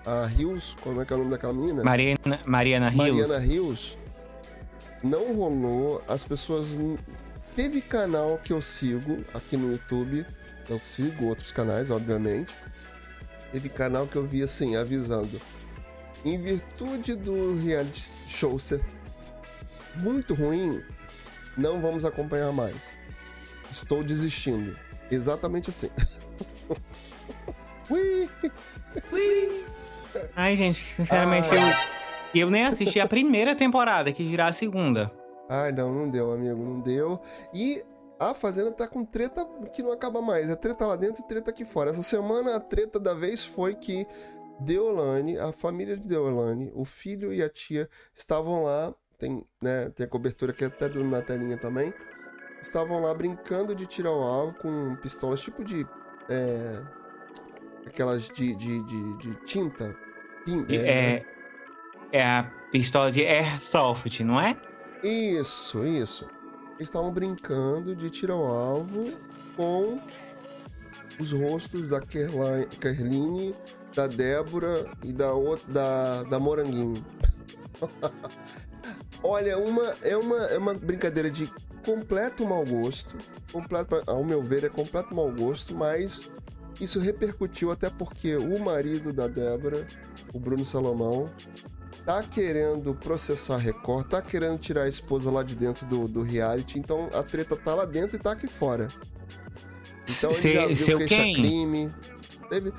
a 0.06 0.26
Rios, 0.26 0.76
como 0.82 1.02
é 1.02 1.06
que 1.06 1.12
é 1.12 1.16
o 1.18 1.20
nome 1.20 1.32
daquela 1.32 1.54
menina? 1.54 1.84
Mariana, 1.84 2.40
Mariana 2.46 2.90
Rios. 2.90 2.98
Mariana 2.98 3.40
Rios. 3.40 3.98
Não 5.04 5.34
rolou. 5.34 6.02
As 6.08 6.24
pessoas. 6.24 6.80
Teve 7.58 7.82
canal 7.82 8.40
que 8.44 8.54
eu 8.54 8.62
sigo 8.62 9.26
aqui 9.34 9.58
no 9.58 9.72
YouTube. 9.72 10.24
Eu 10.70 10.80
sigo 10.84 11.26
outros 11.26 11.52
canais, 11.52 11.90
obviamente. 11.90 12.54
Teve 13.52 13.68
canal 13.68 14.06
que 14.06 14.16
eu 14.16 14.24
vi 14.24 14.44
assim, 14.44 14.76
avisando 14.76 15.42
em 16.24 16.40
virtude 16.40 17.16
do 17.16 17.58
reality 17.58 18.00
show 18.28 18.60
ser 18.60 18.80
muito 19.96 20.36
ruim, 20.36 20.84
não 21.58 21.82
vamos 21.82 22.06
acompanhar 22.06 22.52
mais. 22.52 22.76
Estou 23.72 24.04
desistindo. 24.04 24.78
Exatamente 25.10 25.72
assim. 25.72 25.90
Ui. 27.90 28.30
Ui. 29.12 29.66
Ai, 30.36 30.56
gente, 30.56 30.78
sinceramente, 30.78 31.48
eu, 31.52 32.42
eu 32.42 32.52
nem 32.52 32.68
assisti 32.68 33.00
a 33.00 33.08
primeira 33.08 33.56
temporada, 33.56 34.12
que 34.12 34.24
virá 34.24 34.46
a 34.46 34.54
segunda. 34.54 35.12
Ai, 35.50 35.72
não, 35.72 35.94
não 35.94 36.10
deu, 36.10 36.32
amigo, 36.32 36.62
não 36.62 36.80
deu. 36.80 37.20
E 37.54 37.84
a 38.20 38.34
Fazenda 38.34 38.72
tá 38.72 38.88
com 38.88 39.06
treta 39.06 39.46
que 39.74 39.82
não 39.82 39.92
acaba 39.92 40.22
mais. 40.22 40.50
É 40.50 40.56
treta 40.56 40.86
lá 40.86 40.96
dentro 40.96 41.24
e 41.24 41.28
treta 41.28 41.52
aqui 41.52 41.66
fora. 41.66 41.92
Essa 41.92 42.04
semana 42.04 42.56
a 42.56 42.60
treta 42.60 43.00
da 43.00 43.14
vez 43.14 43.46
foi 43.46 43.76
que 43.76 44.06
Deolane, 44.60 45.38
a 45.38 45.52
família 45.52 45.96
de 45.96 46.08
Deolane, 46.08 46.72
o 46.74 46.84
filho 46.84 47.34
e 47.34 47.44
a 47.44 47.50
tia 47.50 47.90
estavam 48.14 48.64
lá, 48.64 48.94
tem, 49.18 49.46
né, 49.62 49.90
tem 49.90 50.06
a 50.06 50.10
cobertura 50.10 50.52
aqui 50.52 50.66
até 50.66 50.90
do, 50.90 51.04
na 51.04 51.22
telinha 51.22 51.58
também, 51.58 51.94
estavam 52.62 53.02
lá 53.02 53.14
brincando 53.14 53.76
de 53.76 53.86
tirar 53.86 54.12
o 54.12 54.24
alvo 54.24 54.58
com 54.60 54.96
pistolas 54.98 55.40
tipo 55.42 55.64
de. 55.64 55.86
É, 56.30 56.82
aquelas 57.86 58.24
de, 58.30 58.56
de, 58.56 58.84
de, 58.84 59.18
de 59.18 59.46
tinta. 59.46 59.96
É, 60.70 60.76
é, 60.76 61.26
é, 62.12 62.24
a 62.24 62.44
pistola 62.72 63.12
de 63.12 63.26
airsoft, 63.26 64.24
não 64.24 64.40
é? 64.40 64.56
Isso, 65.08 65.86
isso. 65.86 66.26
Eles 66.76 66.90
estavam 66.90 67.14
brincando 67.14 67.96
de 67.96 68.10
tirar 68.10 68.36
o 68.36 68.46
alvo 68.46 69.14
com 69.56 70.02
os 71.18 71.32
rostos 71.32 71.88
da 71.88 72.02
Kerline 72.02 73.56
da 73.96 74.06
Débora 74.06 74.86
e 75.04 75.14
da 75.14 75.32
outra, 75.32 75.72
da, 75.72 76.24
da 76.24 76.40
Moranguinho. 76.40 77.04
Olha, 79.24 79.58
uma, 79.58 79.96
é, 80.02 80.16
uma, 80.18 80.38
é 80.48 80.58
uma 80.58 80.74
brincadeira 80.74 81.32
de 81.32 81.50
completo 81.86 82.46
mau 82.46 82.66
gosto. 82.66 83.18
Completo, 83.52 84.04
ao 84.06 84.26
meu 84.26 84.44
ver, 84.44 84.66
é 84.66 84.70
completo 84.70 85.16
mau 85.16 85.32
gosto, 85.32 85.74
mas 85.74 86.30
isso 86.82 87.00
repercutiu 87.00 87.72
até 87.72 87.90
porque 87.90 88.36
o 88.36 88.60
marido 88.60 89.14
da 89.14 89.28
Débora, 89.28 89.88
o 90.34 90.40
Bruno 90.40 90.66
Salomão, 90.66 91.32
tá 92.08 92.24
querendo 92.24 92.96
processar 92.96 93.56
a 93.56 93.58
Record, 93.58 94.08
tá 94.08 94.22
querendo 94.22 94.58
tirar 94.58 94.84
a 94.84 94.88
esposa 94.88 95.30
lá 95.30 95.44
de 95.44 95.58
dentro 95.58 95.86
do, 95.86 96.08
do 96.08 96.22
reality, 96.22 96.80
então 96.80 97.10
a 97.12 97.22
treta 97.22 97.58
tá 97.58 97.76
lá 97.76 97.84
dentro 97.84 98.16
e 98.16 98.20
tá 98.20 98.32
aqui 98.32 98.48
fora. 98.48 98.88
Então 100.10 100.32
ele 100.32 100.54
já 100.54 100.68
viu 100.68 100.76
seu 100.78 100.98
que 101.00 101.06
quem? 101.06 101.36
crime. 101.36 101.94
Teve, 102.50 102.72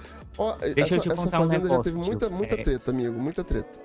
Deixa 0.74 0.94
essa, 0.94 0.94
eu 0.94 1.00
te 1.02 1.12
essa 1.12 1.30
fazenda 1.30 1.66
um 1.66 1.76
já 1.76 1.82
teve 1.82 1.96
muita, 1.96 2.30
muita 2.30 2.54
é... 2.54 2.62
treta, 2.62 2.90
amigo, 2.90 3.20
muita 3.20 3.44
treta. 3.44 3.78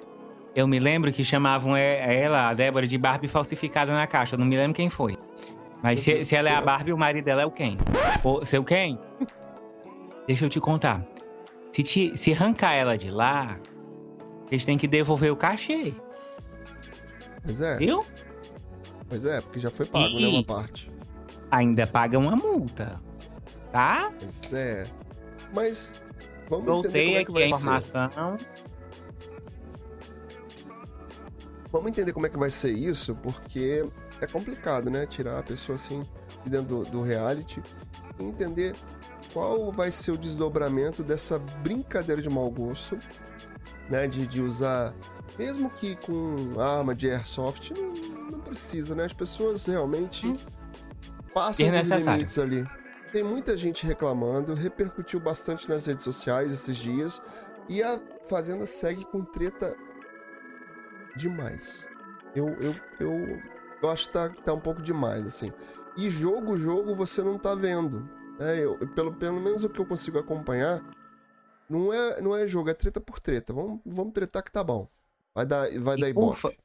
Eu 0.55 0.65
me 0.65 0.79
lembro 0.79 1.11
que 1.11 1.25
chamavam 1.25 1.75
ela, 1.75 2.47
a 2.47 2.53
Débora, 2.53 2.87
de 2.87 2.97
Barbie 2.97 3.27
falsificada 3.27 3.91
na 3.91 4.07
caixa. 4.07 4.35
Eu 4.35 4.39
não 4.39 4.45
me 4.45 4.55
lembro 4.55 4.73
quem 4.73 4.89
foi. 4.89 5.17
Mas 5.81 5.99
se, 5.99 6.23
se, 6.23 6.35
ela 6.37 6.47
é 6.47 6.53
a 6.53 6.61
Barbie, 6.61 6.93
o 6.93 6.97
marido 6.97 7.25
dela 7.25 7.41
é 7.41 7.45
o 7.45 7.51
Ken. 7.51 7.75
O 8.23 8.45
seu 8.45 8.63
Ken? 8.63 8.97
Deixa 10.25 10.45
eu 10.45 10.49
te 10.49 10.61
contar. 10.61 11.05
Se, 11.73 11.83
te, 11.83 12.17
se 12.17 12.31
arrancar 12.31 12.73
ela 12.73 12.97
de 12.97 13.11
lá, 13.11 13.59
eles 14.53 14.65
têm 14.65 14.77
que 14.77 14.87
devolver 14.87 15.31
o 15.31 15.35
cachê. 15.35 15.93
Pois 17.43 17.59
é. 17.59 17.77
Viu? 17.77 18.05
Pois 19.09 19.25
é, 19.25 19.41
porque 19.41 19.59
já 19.59 19.69
foi 19.69 19.85
pago, 19.85 20.05
e 20.05 20.21
né, 20.21 20.27
uma 20.27 20.43
parte. 20.43 20.91
Ainda 21.51 21.85
paga 21.87 22.17
uma 22.17 22.35
multa. 22.35 23.01
Tá? 23.71 24.11
Pois 24.19 24.53
é. 24.53 24.85
Mas 25.53 25.91
Vamos 26.49 26.65
Voltei 26.65 27.15
é 27.15 27.19
aqui 27.19 27.43
a 27.43 27.47
informação. 27.47 28.37
Vamos 31.71 31.89
entender 31.89 32.13
como 32.13 32.27
é 32.27 32.29
que 32.29 32.37
vai 32.37 32.51
ser 32.51 32.71
isso, 32.71 33.15
porque 33.15 33.87
é 34.21 34.27
complicado, 34.27 34.91
né? 34.91 35.07
Tirar 35.07 35.39
a 35.39 35.43
pessoa 35.43 35.75
assim 35.75 36.05
de 36.43 36.51
dentro 36.51 36.83
do, 36.83 36.83
do 36.83 37.01
reality 37.01 37.61
e 38.19 38.23
entender 38.23 38.75
qual 39.33 39.71
vai 39.71 39.89
ser 39.91 40.11
o 40.11 40.17
desdobramento 40.17 41.03
dessa 41.03 41.39
brincadeira 41.39 42.21
de 42.21 42.29
mau 42.29 42.51
gosto, 42.51 42.99
né? 43.89 44.07
De, 44.07 44.27
de 44.27 44.41
usar, 44.41 44.93
mesmo 45.37 45.69
que 45.69 45.95
com 45.95 46.59
arma 46.59 46.93
de 46.95 47.09
airsoft, 47.09 47.71
não, 47.71 48.31
não 48.31 48.39
precisa, 48.39 48.95
né? 48.95 49.05
As 49.05 49.13
pessoas 49.13 49.65
realmente 49.65 50.27
hum. 50.27 50.35
passam 51.33 51.67
os 51.67 52.05
limites 52.05 52.37
ali. 52.37 52.65
Tem 53.11 53.23
muita 53.23 53.55
gente 53.55 53.85
reclamando, 53.85 54.55
repercutiu 54.55 55.19
bastante 55.19 55.69
nas 55.69 55.85
redes 55.85 56.03
sociais 56.03 56.51
esses 56.51 56.75
dias. 56.75 57.21
E 57.69 57.81
a 57.83 57.99
Fazenda 58.27 58.65
segue 58.65 59.05
com 59.05 59.23
treta 59.23 59.75
demais. 61.15 61.85
Eu, 62.35 62.49
eu, 62.59 62.75
eu, 62.99 63.41
eu 63.81 63.89
acho 63.89 64.07
que 64.07 64.13
tá, 64.13 64.29
tá 64.29 64.53
um 64.53 64.59
pouco 64.59 64.81
demais, 64.81 65.27
assim. 65.27 65.51
E 65.95 66.09
jogo, 66.09 66.57
jogo, 66.57 66.95
você 66.95 67.21
não 67.21 67.37
tá 67.37 67.53
vendo. 67.53 68.09
É, 68.39 68.59
eu, 68.59 68.77
pelo, 68.95 69.13
pelo 69.13 69.39
menos 69.39 69.63
o 69.63 69.69
que 69.69 69.79
eu 69.79 69.85
consigo 69.85 70.17
acompanhar, 70.17 70.81
não 71.69 71.93
é, 71.93 72.21
não 72.21 72.35
é 72.35 72.47
jogo, 72.47 72.69
é 72.69 72.73
treta 72.73 72.99
por 72.99 73.19
treta. 73.19 73.53
Vamos, 73.53 73.79
vamos 73.85 74.13
tretar 74.13 74.43
que 74.43 74.51
tá 74.51 74.63
bom. 74.63 74.87
Vai 75.33 75.45
dar, 75.45 75.67
vai 75.79 75.97
dar 75.97 76.09
ibope. 76.09 76.57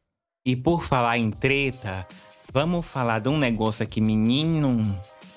E 0.45 0.57
por 0.57 0.83
falar 0.83 1.19
em 1.19 1.31
treta, 1.31 2.07
vamos 2.53 2.87
falar 2.87 3.21
de 3.21 3.29
um 3.29 3.39
negócio 3.39 3.83
aqui, 3.83 4.01
menino, 4.01 4.83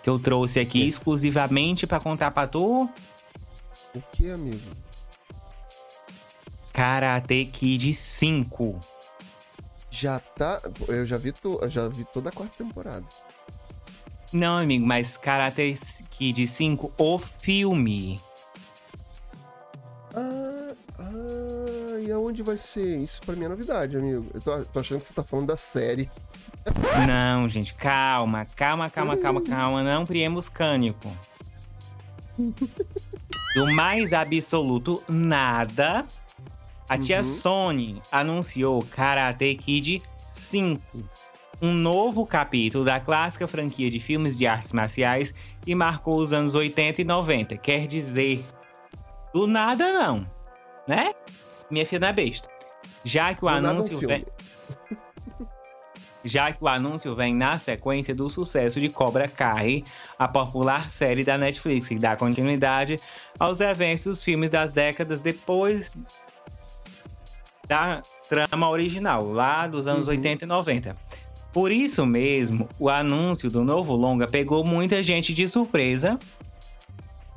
que 0.04 0.10
eu 0.10 0.20
trouxe 0.20 0.60
aqui 0.60 0.88
exclusivamente 0.88 1.86
para 1.86 2.00
contar 2.00 2.32
pra 2.32 2.48
tu. 2.48 2.90
O 3.94 4.02
que, 4.14 4.30
amigo? 4.30 4.62
Karate 6.74 7.46
Kid 7.46 7.94
5. 7.94 8.80
Já 9.90 10.20
tá. 10.20 10.62
Eu 10.88 11.06
já 11.06 11.18
vi, 11.18 11.32
to... 11.34 11.60
já 11.68 11.88
vi 11.88 12.06
toda 12.06 12.30
a 12.30 12.32
quarta 12.32 12.58
temporada. 12.58 13.06
Não, 14.32 14.58
amigo, 14.58 14.86
mas 14.86 15.18
Karate 15.18 15.78
Kid 16.10 16.48
5, 16.48 16.94
o 16.98 17.20
filme. 17.20 18.20
Ah, 20.14 20.74
ah, 21.00 22.00
e 22.00 22.12
aonde 22.12 22.44
vai 22.44 22.58
ser? 22.58 22.98
Isso 22.98 23.22
pra 23.22 23.36
mim 23.36 23.46
é 23.46 23.50
novidade, 23.50 23.96
amigo. 23.96 24.26
Eu 24.34 24.42
tô, 24.42 24.64
tô 24.66 24.80
achando 24.80 25.00
que 25.00 25.06
você 25.08 25.14
tá 25.14 25.24
falando 25.24 25.48
da 25.48 25.58
série. 25.58 26.10
Não, 27.08 27.48
gente, 27.50 27.74
calma, 27.74 28.46
calma, 28.56 28.90
calma, 28.90 29.18
calma, 29.18 29.42
calma. 29.42 29.84
Não 29.84 30.06
priemos 30.06 30.48
cânico. 30.50 31.12
Do 33.56 33.68
mais 33.74 34.14
absoluto 34.14 35.04
nada, 35.10 36.06
a 36.88 36.98
tia 36.98 37.18
Uhum. 37.20 37.24
Sony 37.24 38.02
anunciou 38.12 38.82
Karate 38.90 39.56
Kid 39.56 40.02
5. 40.28 40.82
Um 41.62 41.74
novo 41.74 42.26
capítulo 42.26 42.84
da 42.86 43.00
clássica 43.00 43.48
franquia 43.48 43.90
de 43.90 44.00
filmes 44.00 44.38
de 44.38 44.48
artes 44.48 44.74
marciais 44.74 45.34
que 45.62 45.76
marcou 45.76 46.18
os 46.18 46.34
anos 46.34 46.56
80 46.56 47.02
e 47.02 47.06
90. 47.06 47.58
Quer 47.58 47.88
dizer, 47.88 48.44
do 49.34 49.48
nada 49.48 49.94
não, 49.94 50.30
né? 50.88 51.14
Minha 51.70 51.86
filha 51.86 52.00
não 52.00 52.08
é 52.10 52.14
besta. 52.14 52.50
Já 53.04 53.34
que 53.34 53.44
o 53.44 53.48
Do 53.48 53.54
um 53.54 53.70
anúncio 53.70 53.98
filme. 53.98 54.08
vem 54.08 54.26
já 56.24 56.52
que 56.52 56.64
o 56.64 56.68
anúncio 56.68 57.16
vem 57.16 57.34
na 57.36 57.58
sequência 57.58 58.14
do 58.14 58.30
sucesso 58.30 58.80
de 58.80 58.90
Cobra 58.90 59.28
Kai, 59.28 59.84
a 60.20 60.28
popular 60.28 60.90
série 60.92 61.24
da 61.24 61.36
Netflix, 61.38 61.88
que 61.88 61.98
dá 61.98 62.16
continuidade 62.16 63.00
aos 63.40 63.60
eventos 63.60 64.04
dos 64.04 64.24
filmes 64.24 64.50
das 64.52 64.72
décadas 64.72 65.20
depois 65.20 65.96
da 67.68 68.02
trama 68.30 68.70
original, 68.70 69.32
lá 69.32 69.66
dos 69.68 69.88
anos 69.88 70.08
Uhum. 70.08 70.14
80 70.14 70.46
e 70.46 70.48
90. 70.48 70.96
Por 71.52 71.72
isso 71.72 72.06
mesmo, 72.06 72.70
o 72.80 72.88
anúncio 72.90 73.50
do 73.50 73.64
novo 73.64 73.96
longa 73.96 74.28
pegou 74.28 74.64
muita 74.64 75.02
gente 75.04 75.34
de 75.34 75.50
surpresa, 75.50 76.18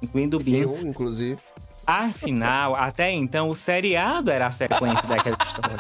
incluindo 0.02 0.36
o 0.36 0.40
Binho. 0.40 0.76
Eu, 0.76 0.86
inclusive. 0.86 1.40
Afinal, 1.86 2.74
até 2.74 3.12
então, 3.12 3.48
o 3.48 3.54
seriado 3.54 4.30
era 4.30 4.46
a 4.46 4.50
sequência 4.50 5.06
daquela 5.08 5.36
história. 5.42 5.78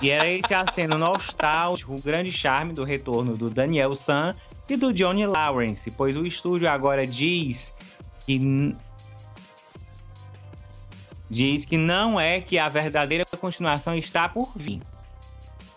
E 0.00 0.10
era 0.10 0.28
esse 0.28 0.52
aceno 0.52 0.98
nostálgico, 0.98 1.94
o 1.94 2.02
grande 2.02 2.32
charme 2.32 2.72
do 2.72 2.82
retorno 2.82 3.36
do 3.36 3.48
Daniel 3.48 3.94
San 3.94 4.34
e 4.68 4.76
do 4.76 4.92
Johnny 4.92 5.26
Lawrence, 5.26 5.90
pois 5.92 6.16
o 6.16 6.26
estúdio 6.26 6.68
agora 6.68 7.06
diz 7.06 7.72
que. 8.26 8.74
Diz 11.30 11.64
que 11.64 11.78
não 11.78 12.20
é 12.20 12.40
que 12.40 12.58
a 12.58 12.68
verdadeira 12.68 13.24
continuação 13.24 13.94
está 13.94 14.28
por 14.28 14.52
vir. 14.56 14.82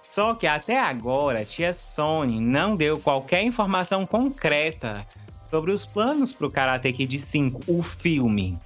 Só 0.09 0.33
que 0.33 0.47
até 0.47 0.79
agora, 0.79 1.41
a 1.41 1.45
tia 1.45 1.71
Sony 1.71 2.41
não 2.41 2.75
deu 2.75 2.99
qualquer 2.99 3.43
informação 3.43 4.05
concreta 4.05 5.05
sobre 5.49 5.71
os 5.71 5.85
planos 5.85 6.33
para 6.33 6.47
o 6.47 6.51
Karate 6.51 6.91
Kid 6.91 7.17
5, 7.19 7.61
o 7.67 7.83
filme. 7.83 8.59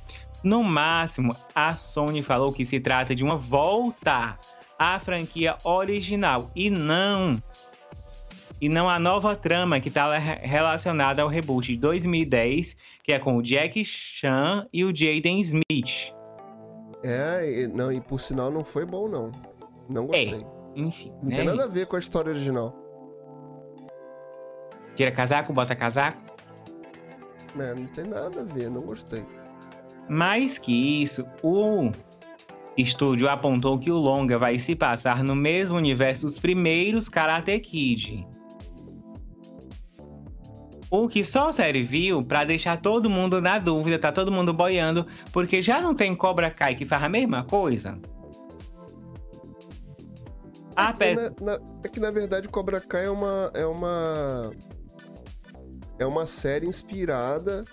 No 0.44 0.64
máximo, 0.64 1.36
a 1.54 1.76
Sony 1.76 2.24
falou 2.24 2.54
que 2.54 2.64
se 2.64 2.80
trata 2.80 3.14
de 3.14 3.24
uma 3.24 3.36
volta 3.36 4.38
à 4.78 5.00
franquia 5.00 5.58
original 5.64 6.50
e 6.56 6.70
não 6.70 7.42
e 8.62 8.68
não 8.68 8.90
a 8.90 9.00
nova 9.00 9.36
trama 9.36 9.80
que 9.80 9.88
está 9.88 10.18
relacionada 10.18 11.22
ao 11.22 11.30
reboot 11.30 11.72
de 11.72 11.78
2010, 11.78 12.76
que 13.04 13.14
é 13.14 13.20
com 13.20 13.38
o 13.38 13.42
Jack 13.42 13.84
Chan 13.86 14.68
e 14.74 14.84
o 14.84 14.94
Jaden 14.94 15.40
Smith. 15.40 16.14
É, 17.02 17.62
e, 17.62 17.68
não, 17.68 17.92
e 17.92 18.02
por 18.02 18.20
sinal 18.20 18.52
não 18.52 18.64
foi 18.64 18.86
bom, 18.86 19.08
não. 19.08 19.32
Não 19.90 20.06
gostei. 20.08 20.46
Enfim, 20.76 21.12
Não 21.24 21.30
né? 21.30 21.38
tem 21.38 21.46
nada 21.46 21.64
a 21.64 21.68
ver 21.68 21.88
com 21.88 21.96
a 21.96 22.00
história 22.00 22.32
original. 22.32 22.76
Tira 24.96 25.12
casaco, 25.12 25.54
bota 25.54 25.76
casaco. 25.76 26.22
É, 27.58 27.74
não 27.74 27.88
tem 27.88 28.04
nada 28.06 28.42
a 28.42 28.44
ver, 28.44 28.70
não 28.70 28.82
gostei. 28.82 29.26
Mais 30.10 30.58
que 30.58 31.02
isso, 31.04 31.26
o 31.44 31.92
estúdio 32.76 33.30
apontou 33.30 33.78
que 33.78 33.92
o 33.92 33.98
longa 33.98 34.40
vai 34.40 34.58
se 34.58 34.76
passar 34.76 35.24
no 35.24 35.36
mesmo 35.36 35.78
universo 35.78 36.26
dos 36.26 36.40
primeiros 36.40 37.08
Karate 37.08 37.60
Kid. 37.60 38.28
O 40.92 41.08
que 41.08 41.24
só 41.24 41.52
serviu 41.52 42.24
pra 42.24 42.44
deixar 42.44 42.82
todo 42.82 43.08
mundo 43.10 43.40
na 43.40 43.60
dúvida, 43.60 44.00
tá 44.00 44.12
todo 44.12 44.32
mundo 44.32 44.52
boiando, 44.52 45.06
porque 45.32 45.62
já 45.62 45.80
não 45.80 45.94
tem 45.94 46.16
Cobra 46.16 46.50
Kai 46.50 46.74
que 46.74 46.86
faz 46.86 47.04
a 47.04 47.10
mesma 47.10 47.44
coisa? 47.44 48.00
É 50.76 50.82
Ape- 50.82 51.16
que, 51.16 51.44
na, 51.44 51.52
na- 51.58 51.60
é 51.84 51.88
que 51.88 52.00
na 52.00 52.10
verdade 52.10 52.48
Cobra 52.48 52.80
Kai 52.82 53.06
é 53.06 53.10
uma. 53.12 53.52
É 53.54 53.66
uma. 53.68 54.52
É 56.00 56.06
uma 56.06 56.26
série 56.26 56.66
inspirada 56.66 57.66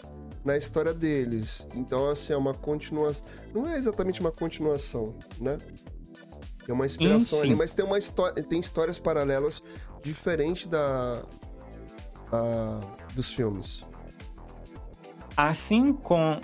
na 0.46 0.56
história 0.56 0.94
deles. 0.94 1.66
Então, 1.74 2.08
assim, 2.08 2.32
é 2.32 2.36
uma 2.36 2.54
continuação. 2.54 3.26
Não 3.52 3.68
é 3.68 3.76
exatamente 3.76 4.20
uma 4.20 4.30
continuação, 4.30 5.14
né? 5.40 5.58
É 6.68 6.72
uma 6.72 6.86
inspiração 6.86 7.40
Enfim. 7.40 7.48
ali, 7.48 7.56
mas 7.56 7.72
tem 7.72 7.84
uma 7.84 7.98
história. 7.98 8.42
Tem 8.42 8.60
histórias 8.60 8.98
paralelas 8.98 9.62
diferentes 10.02 10.66
da. 10.66 11.22
dos 13.14 13.32
filmes. 13.32 13.82
Assim 15.36 15.92
com. 15.92 16.40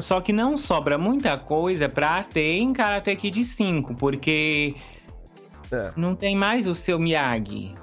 Só 0.00 0.20
que 0.20 0.32
não 0.32 0.56
sobra 0.56 0.98
muita 0.98 1.38
coisa 1.38 1.88
pra 1.88 2.22
ter 2.24 2.58
em 2.58 2.72
Karate 2.72 3.14
Kid 3.14 3.44
5, 3.44 3.94
porque 3.94 4.74
É, 5.70 5.92
não 5.96 6.16
tem 6.16 6.36
mais 6.36 6.66
o 6.66 6.74
seu 6.74 6.98
Miyagi. 6.98 7.74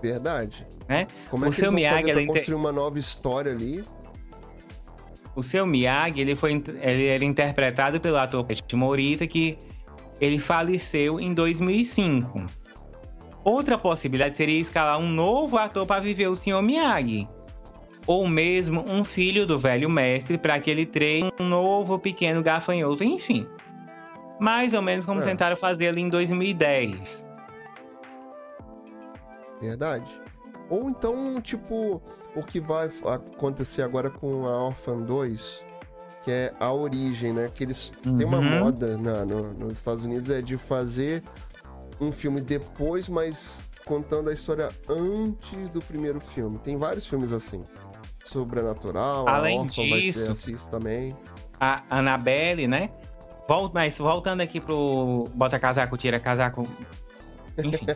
Verdade. 0.00 0.66
Né? 0.88 1.06
Como 1.30 1.44
é 1.44 1.48
O 1.48 1.50
que 1.50 1.56
seu 1.56 1.72
Miyagi, 1.72 2.10
ela 2.10 2.26
construir 2.26 2.54
uma 2.54 2.72
nova 2.72 2.98
história 2.98 3.52
ali? 3.52 3.84
O 5.36 5.42
seu 5.42 5.66
Miyagi, 5.66 6.20
ele 6.20 6.34
foi 6.34 6.62
ele 6.80 7.06
era 7.06 7.24
interpretado 7.24 8.00
pelo 8.00 8.16
ator 8.16 8.44
Pet 8.44 8.74
Morita, 8.74 9.26
que 9.26 9.56
ele 10.20 10.38
faleceu 10.38 11.20
em 11.20 11.32
2005. 11.32 12.46
Outra 13.44 13.78
possibilidade 13.78 14.34
seria 14.34 14.60
escalar 14.60 14.98
um 14.98 15.08
novo 15.08 15.56
ator 15.56 15.86
para 15.86 16.00
viver 16.00 16.28
o 16.28 16.34
Sr. 16.34 16.60
Miyagi. 16.60 17.28
Ou 18.06 18.26
mesmo 18.26 18.84
um 18.88 19.04
filho 19.04 19.46
do 19.46 19.58
velho 19.58 19.88
mestre 19.88 20.38
para 20.38 20.58
que 20.58 20.70
ele 20.70 20.86
treine 20.86 21.30
um 21.38 21.44
novo 21.44 21.98
pequeno 21.98 22.42
gafanhoto, 22.42 23.04
enfim. 23.04 23.46
Mais 24.40 24.72
ou 24.72 24.82
menos 24.82 25.04
como 25.04 25.20
É. 25.20 25.24
tentaram 25.24 25.56
fazer 25.56 25.88
ali 25.88 26.00
em 26.00 26.08
2010. 26.08 27.27
Verdade. 29.60 30.20
Ou 30.70 30.88
então, 30.90 31.40
tipo, 31.40 32.00
o 32.34 32.42
que 32.42 32.60
vai 32.60 32.90
acontecer 33.06 33.82
agora 33.82 34.10
com 34.10 34.46
a 34.46 34.64
Orphan 34.66 35.00
2, 35.00 35.64
que 36.22 36.30
é 36.30 36.52
a 36.60 36.72
origem, 36.72 37.32
né? 37.32 37.48
Que 37.52 37.64
eles 37.64 37.90
têm 38.02 38.24
uma 38.24 38.38
Uhum. 38.38 38.58
moda 38.60 38.96
na- 38.98 39.24
no- 39.24 39.54
nos 39.54 39.78
Estados 39.78 40.04
Unidos 40.04 40.28
é 40.30 40.42
de 40.42 40.56
fazer 40.58 41.22
um 42.00 42.12
filme 42.12 42.40
depois, 42.40 43.08
mas 43.08 43.66
contando 43.86 44.28
a 44.28 44.32
história 44.32 44.68
antes 44.88 45.70
do 45.70 45.80
primeiro 45.80 46.20
filme. 46.20 46.58
Tem 46.58 46.76
vários 46.76 47.06
filmes 47.06 47.32
assim. 47.32 47.64
Sobrenatural, 48.24 49.26
Além 49.28 49.58
a 49.58 49.62
Orphan 49.62 49.88
vai 49.88 50.00
disso- 50.00 50.26
ter 50.26 50.32
assim, 50.32 50.70
também. 50.70 51.16
a 51.58 51.82
Annabelle, 51.90 52.66
né? 52.68 52.90
Vol- 53.48 53.70
Mas 53.72 53.96
voltando 53.96 54.42
aqui 54.42 54.60
pro 54.60 55.30
bota 55.34 55.58
casaco, 55.58 55.96
tira 55.96 56.20
casaco. 56.20 56.64
Enfim. 57.62 57.86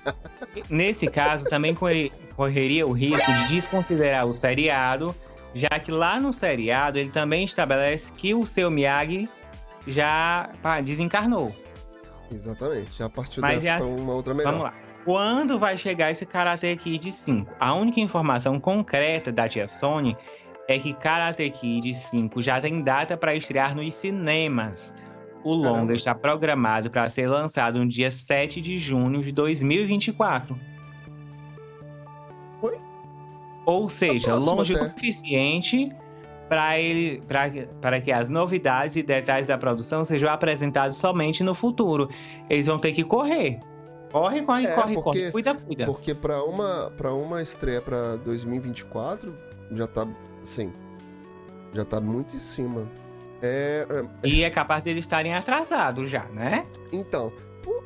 Nesse 0.68 1.06
caso, 1.08 1.44
também 1.44 1.74
corre- 1.74 2.12
correria 2.36 2.86
o 2.86 2.92
risco 2.92 3.30
de 3.32 3.48
desconsiderar 3.48 4.26
o 4.26 4.32
seriado, 4.32 5.14
já 5.54 5.68
que 5.80 5.90
lá 5.90 6.20
no 6.20 6.32
seriado 6.32 6.98
ele 6.98 7.10
também 7.10 7.44
estabelece 7.44 8.12
que 8.12 8.34
o 8.34 8.44
seu 8.46 8.70
Miyagi 8.70 9.28
já 9.86 10.50
desencarnou. 10.84 11.54
Exatamente. 12.30 12.98
Já 12.98 13.08
partiu 13.08 13.40
Mas 13.40 13.62
dessa 13.62 13.74
é 13.74 13.78
pra 13.78 13.86
assim- 13.86 14.00
uma 14.00 14.12
outra 14.12 14.34
melhor. 14.34 14.50
Vamos 14.50 14.64
lá. 14.66 14.74
Quando 15.04 15.58
vai 15.58 15.78
chegar 15.78 16.10
esse 16.10 16.26
Karate 16.26 16.76
Kid 16.76 17.10
5? 17.10 17.50
A 17.58 17.72
única 17.72 17.98
informação 18.00 18.60
concreta 18.60 19.32
da 19.32 19.48
tia 19.48 19.66
Sony 19.66 20.14
é 20.68 20.78
que 20.78 20.92
Karate 20.92 21.48
Kid 21.48 21.94
5 21.94 22.42
já 22.42 22.60
tem 22.60 22.82
data 22.82 23.16
para 23.16 23.34
estrear 23.34 23.74
nos 23.74 23.94
cinemas. 23.94 24.92
O 25.44 25.54
longa 25.54 25.70
Caramba. 25.70 25.94
está 25.94 26.14
programado 26.14 26.90
para 26.90 27.08
ser 27.08 27.28
lançado 27.28 27.78
no 27.78 27.86
dia 27.86 28.10
7 28.10 28.60
de 28.60 28.76
junho 28.76 29.22
de 29.22 29.32
2024. 29.32 30.58
Oi? 32.62 32.78
Ou 33.64 33.88
seja, 33.88 34.32
próximo 34.32 34.54
longe 34.56 34.72
o 34.72 34.76
até. 34.76 34.86
suficiente 34.86 35.90
para 36.48 36.78
ele 36.78 37.22
para 37.80 38.00
que 38.00 38.10
as 38.10 38.28
novidades 38.28 38.96
e 38.96 39.02
detalhes 39.02 39.46
da 39.46 39.58
produção 39.58 40.04
sejam 40.04 40.30
apresentados 40.30 40.96
somente 40.96 41.44
no 41.44 41.54
futuro. 41.54 42.08
Eles 42.48 42.66
vão 42.66 42.78
ter 42.78 42.92
que 42.92 43.04
correr. 43.04 43.60
Corre, 44.10 44.42
corre, 44.42 44.66
é, 44.66 44.74
corre, 44.74 44.94
porque, 44.94 45.02
corre. 45.02 45.30
Cuida, 45.30 45.54
cuida. 45.54 45.86
Porque 45.86 46.14
para 46.14 46.42
uma 46.42 46.90
para 46.96 47.12
uma 47.12 47.42
estreia 47.42 47.82
para 47.82 48.16
2024 48.16 49.34
já 49.72 49.86
tá, 49.86 50.08
sim. 50.42 50.72
Já 51.74 51.84
tá 51.84 52.00
muito 52.00 52.34
em 52.34 52.38
cima. 52.38 52.88
É, 53.40 53.86
é... 53.88 54.28
E 54.28 54.42
é 54.42 54.50
capaz 54.50 54.82
deles 54.82 55.04
estarem 55.04 55.34
atrasados 55.34 56.08
já, 56.10 56.24
né? 56.24 56.66
Então, 56.92 57.32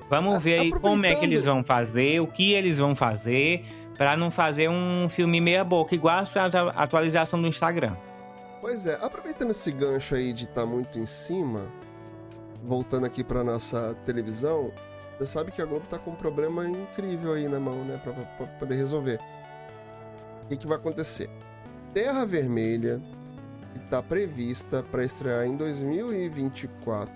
Vamos 0.08 0.42
ver 0.42 0.60
aí 0.60 0.70
como 0.70 1.06
é 1.06 1.14
que 1.14 1.24
eles 1.24 1.44
vão 1.44 1.64
fazer, 1.64 2.20
o 2.20 2.26
que 2.26 2.52
eles 2.52 2.78
vão 2.78 2.94
fazer, 2.94 3.64
para 3.96 4.16
não 4.16 4.30
fazer 4.30 4.68
um 4.68 5.08
filme 5.08 5.40
meia 5.40 5.64
boca, 5.64 5.94
igual 5.94 6.18
a 6.18 6.82
atualização 6.82 7.40
do 7.40 7.48
Instagram. 7.48 7.96
Pois 8.60 8.86
é, 8.86 8.98
aproveitando 9.00 9.50
esse 9.50 9.72
gancho 9.72 10.14
aí 10.14 10.32
de 10.32 10.44
estar 10.44 10.62
tá 10.62 10.66
muito 10.66 10.98
em 10.98 11.06
cima, 11.06 11.66
voltando 12.62 13.06
aqui 13.06 13.24
para 13.24 13.42
nossa 13.42 13.96
televisão, 14.04 14.70
você 15.18 15.26
sabe 15.26 15.50
que 15.50 15.60
a 15.60 15.64
Globo 15.64 15.86
tá 15.88 15.98
com 15.98 16.10
um 16.10 16.16
problema 16.16 16.68
incrível 16.68 17.32
aí 17.32 17.48
na 17.48 17.58
mão, 17.58 17.84
né, 17.84 18.00
para 18.02 18.46
poder 18.58 18.76
resolver. 18.76 19.18
O 20.44 20.48
que, 20.48 20.56
que 20.58 20.66
vai 20.66 20.76
acontecer? 20.76 21.30
Terra 21.94 22.24
Vermelha 22.24 23.00
está 23.84 24.02
prevista 24.02 24.82
para 24.82 25.04
estrear 25.04 25.46
em 25.46 25.56
2024. 25.56 27.12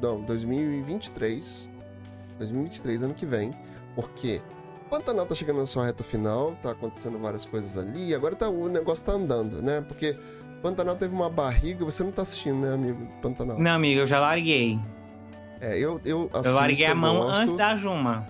Não, 0.00 0.20
2023. 0.22 1.70
2023, 2.38 3.02
ano 3.02 3.14
que 3.14 3.24
vem. 3.24 3.52
Porque 3.94 4.42
Pantanal 4.90 5.24
tá 5.26 5.34
chegando 5.34 5.60
na 5.60 5.66
sua 5.66 5.86
reta 5.86 6.04
final, 6.04 6.54
tá 6.62 6.72
acontecendo 6.72 7.18
várias 7.18 7.46
coisas 7.46 7.76
ali, 7.78 8.14
agora 8.14 8.34
tá, 8.36 8.48
o 8.48 8.68
negócio 8.68 9.04
tá 9.04 9.12
andando, 9.12 9.60
né? 9.62 9.80
Porque 9.80 10.16
Pantanal 10.62 10.96
teve 10.96 11.14
uma 11.14 11.30
barriga, 11.30 11.84
você 11.84 12.02
não 12.04 12.12
tá 12.12 12.22
assistindo, 12.22 12.56
né, 12.58 12.74
amigo? 12.74 13.06
Pantanal. 13.22 13.58
Não, 13.58 13.70
amigo, 13.72 14.00
eu 14.00 14.06
já 14.06 14.20
larguei. 14.20 14.78
É, 15.60 15.78
eu 15.78 16.00
eu 16.04 16.28
assisto, 16.32 16.48
Eu 16.48 16.54
larguei 16.54 16.86
a 16.86 16.94
mão 16.94 17.16
gosto. 17.18 17.40
antes 17.40 17.56
da 17.56 17.76
Juma. 17.76 18.28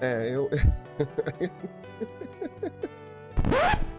É, 0.00 0.30
eu 0.34 0.50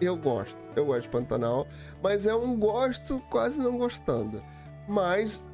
Eu 0.00 0.16
gosto, 0.16 0.58
eu 0.74 0.86
gosto 0.86 1.02
de 1.02 1.08
Pantanal, 1.10 1.66
mas 2.02 2.26
é 2.26 2.34
um 2.34 2.58
gosto 2.58 3.20
quase 3.30 3.60
não 3.60 3.76
gostando. 3.76 4.42
Mas 4.88 5.44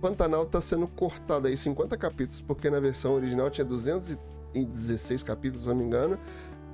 Pantanal 0.00 0.46
tá 0.46 0.60
sendo 0.60 0.88
cortado 0.88 1.46
aí 1.46 1.56
50 1.56 1.96
capítulos, 1.96 2.40
porque 2.40 2.70
na 2.70 2.80
versão 2.80 3.14
original 3.14 3.50
tinha 3.50 3.64
200 3.64 4.18
em 4.54 4.64
16 4.64 5.22
capítulos, 5.22 5.64
se 5.64 5.68
não 5.68 5.76
me 5.76 5.84
engano. 5.84 6.18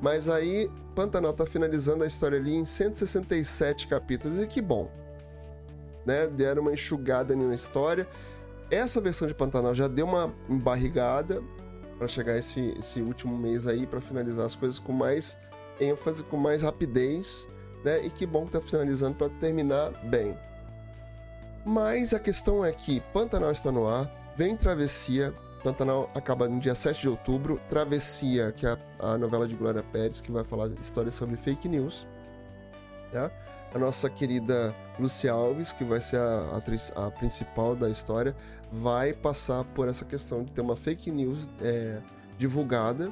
Mas 0.00 0.28
aí, 0.28 0.70
Pantanal 0.94 1.32
tá 1.32 1.44
finalizando 1.46 2.04
a 2.04 2.06
história 2.06 2.38
ali 2.38 2.54
em 2.54 2.64
167 2.64 3.88
capítulos, 3.88 4.38
e 4.38 4.46
que 4.46 4.62
bom. 4.62 4.90
Né? 6.04 6.28
Deram 6.28 6.62
uma 6.62 6.72
enxugada 6.72 7.34
na 7.34 7.54
história. 7.54 8.06
Essa 8.70 9.00
versão 9.00 9.26
de 9.26 9.34
Pantanal 9.34 9.74
já 9.74 9.88
deu 9.88 10.06
uma 10.06 10.32
embarrigada 10.48 11.42
para 11.98 12.06
chegar 12.06 12.36
esse, 12.36 12.74
esse 12.78 13.00
último 13.00 13.36
mês 13.36 13.66
aí, 13.66 13.86
para 13.86 14.00
finalizar 14.00 14.46
as 14.46 14.54
coisas 14.54 14.78
com 14.78 14.92
mais 14.92 15.36
ênfase, 15.80 16.22
com 16.24 16.36
mais 16.36 16.62
rapidez, 16.62 17.48
né? 17.84 18.04
E 18.04 18.10
que 18.10 18.26
bom 18.26 18.46
que 18.46 18.52
tá 18.52 18.60
finalizando 18.60 19.16
para 19.16 19.28
terminar 19.28 19.90
bem. 20.04 20.36
Mas 21.64 22.14
a 22.14 22.18
questão 22.20 22.64
é 22.64 22.72
que 22.72 23.00
Pantanal 23.12 23.52
está 23.52 23.72
no 23.72 23.88
ar, 23.88 24.10
vem 24.36 24.56
Travessia, 24.56 25.34
Pantanal 25.62 26.08
acaba 26.14 26.48
no 26.48 26.60
dia 26.60 26.76
7 26.76 27.00
de 27.00 27.08
outubro. 27.08 27.60
Travessia, 27.68 28.52
que 28.52 28.64
é 28.64 28.78
a, 29.00 29.14
a 29.14 29.18
novela 29.18 29.48
de 29.48 29.56
Glória 29.56 29.82
Pérez, 29.82 30.20
que 30.20 30.30
vai 30.30 30.44
falar 30.44 30.68
histórias 30.80 31.14
sobre 31.14 31.36
fake 31.36 31.68
news. 31.68 32.06
Tá? 33.10 33.32
A 33.74 33.78
nossa 33.78 34.08
querida 34.08 34.72
Lucia 34.98 35.32
Alves, 35.32 35.72
que 35.72 35.82
vai 35.82 36.00
ser 36.00 36.18
a 36.18 36.56
atriz 36.56 36.92
a 36.94 37.10
principal 37.10 37.74
da 37.74 37.90
história, 37.90 38.36
vai 38.70 39.12
passar 39.12 39.64
por 39.64 39.88
essa 39.88 40.04
questão 40.04 40.44
de 40.44 40.52
ter 40.52 40.60
uma 40.60 40.76
fake 40.76 41.10
news 41.10 41.48
é, 41.60 42.00
divulgada 42.38 43.10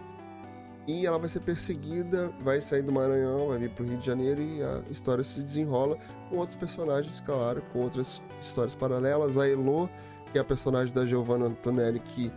e 0.86 1.06
ela 1.06 1.18
vai 1.18 1.28
ser 1.28 1.40
perseguida, 1.40 2.30
vai 2.42 2.60
sair 2.60 2.82
do 2.82 2.92
Maranhão, 2.92 3.48
vai 3.48 3.58
vir 3.58 3.70
para 3.70 3.84
o 3.84 3.88
Rio 3.88 3.98
de 3.98 4.04
Janeiro 4.04 4.42
e 4.42 4.62
a 4.62 4.82
história 4.90 5.24
se 5.24 5.40
desenrola 5.40 5.96
com 6.28 6.36
outros 6.36 6.56
personagens, 6.56 7.20
claro, 7.20 7.62
com 7.72 7.80
outras 7.80 8.22
histórias 8.40 8.74
paralelas. 8.74 9.38
A 9.38 9.48
Elo, 9.48 9.88
que 10.30 10.38
é 10.38 10.40
a 10.40 10.44
personagem 10.44 10.92
da 10.92 11.06
Giovanna 11.06 11.46
Antonelli, 11.46 12.00
que 12.00 12.30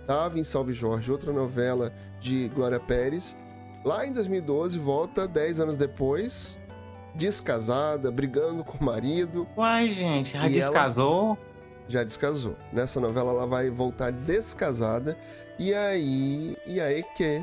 estava 0.00 0.38
em 0.38 0.44
Salve 0.44 0.72
Jorge, 0.72 1.12
outra 1.12 1.32
novela 1.32 1.92
de 2.18 2.48
Glória 2.48 2.80
Pérez. 2.80 3.36
Lá 3.84 4.06
em 4.06 4.12
2012, 4.12 4.78
volta 4.78 5.28
10 5.28 5.60
anos 5.60 5.76
depois, 5.76 6.56
descasada, 7.14 8.10
brigando 8.10 8.64
com 8.64 8.78
o 8.78 8.84
marido. 8.84 9.46
Uai, 9.54 9.92
gente, 9.92 10.32
já 10.32 10.48
descasou? 10.48 11.36
Já 11.88 12.02
descasou. 12.04 12.56
Nessa 12.72 13.00
novela 13.00 13.32
ela 13.32 13.46
vai 13.46 13.68
voltar 13.68 14.12
descasada. 14.12 15.18
E 15.58 15.74
aí, 15.74 16.56
e 16.66 16.80
aí 16.80 17.02
que 17.16 17.42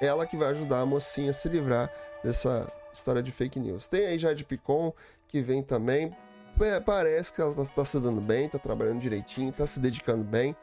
ela 0.00 0.26
que 0.26 0.36
vai 0.36 0.48
ajudar 0.48 0.80
a 0.80 0.86
mocinha 0.86 1.30
a 1.30 1.34
se 1.34 1.48
livrar 1.48 1.92
dessa 2.22 2.70
história 2.92 3.22
de 3.22 3.30
fake 3.30 3.58
news. 3.58 3.86
Tem 3.86 4.06
aí 4.06 4.18
Jade 4.18 4.44
Picon, 4.44 4.92
que 5.26 5.40
vem 5.40 5.62
também. 5.62 6.14
Parece 6.84 7.32
que 7.32 7.40
ela 7.40 7.54
tá, 7.54 7.64
tá 7.64 7.84
se 7.84 8.00
dando 8.00 8.20
bem, 8.20 8.48
tá 8.48 8.58
trabalhando 8.58 8.98
direitinho, 8.98 9.52
tá 9.52 9.66
se 9.66 9.78
dedicando 9.78 10.24
bem. 10.24 10.56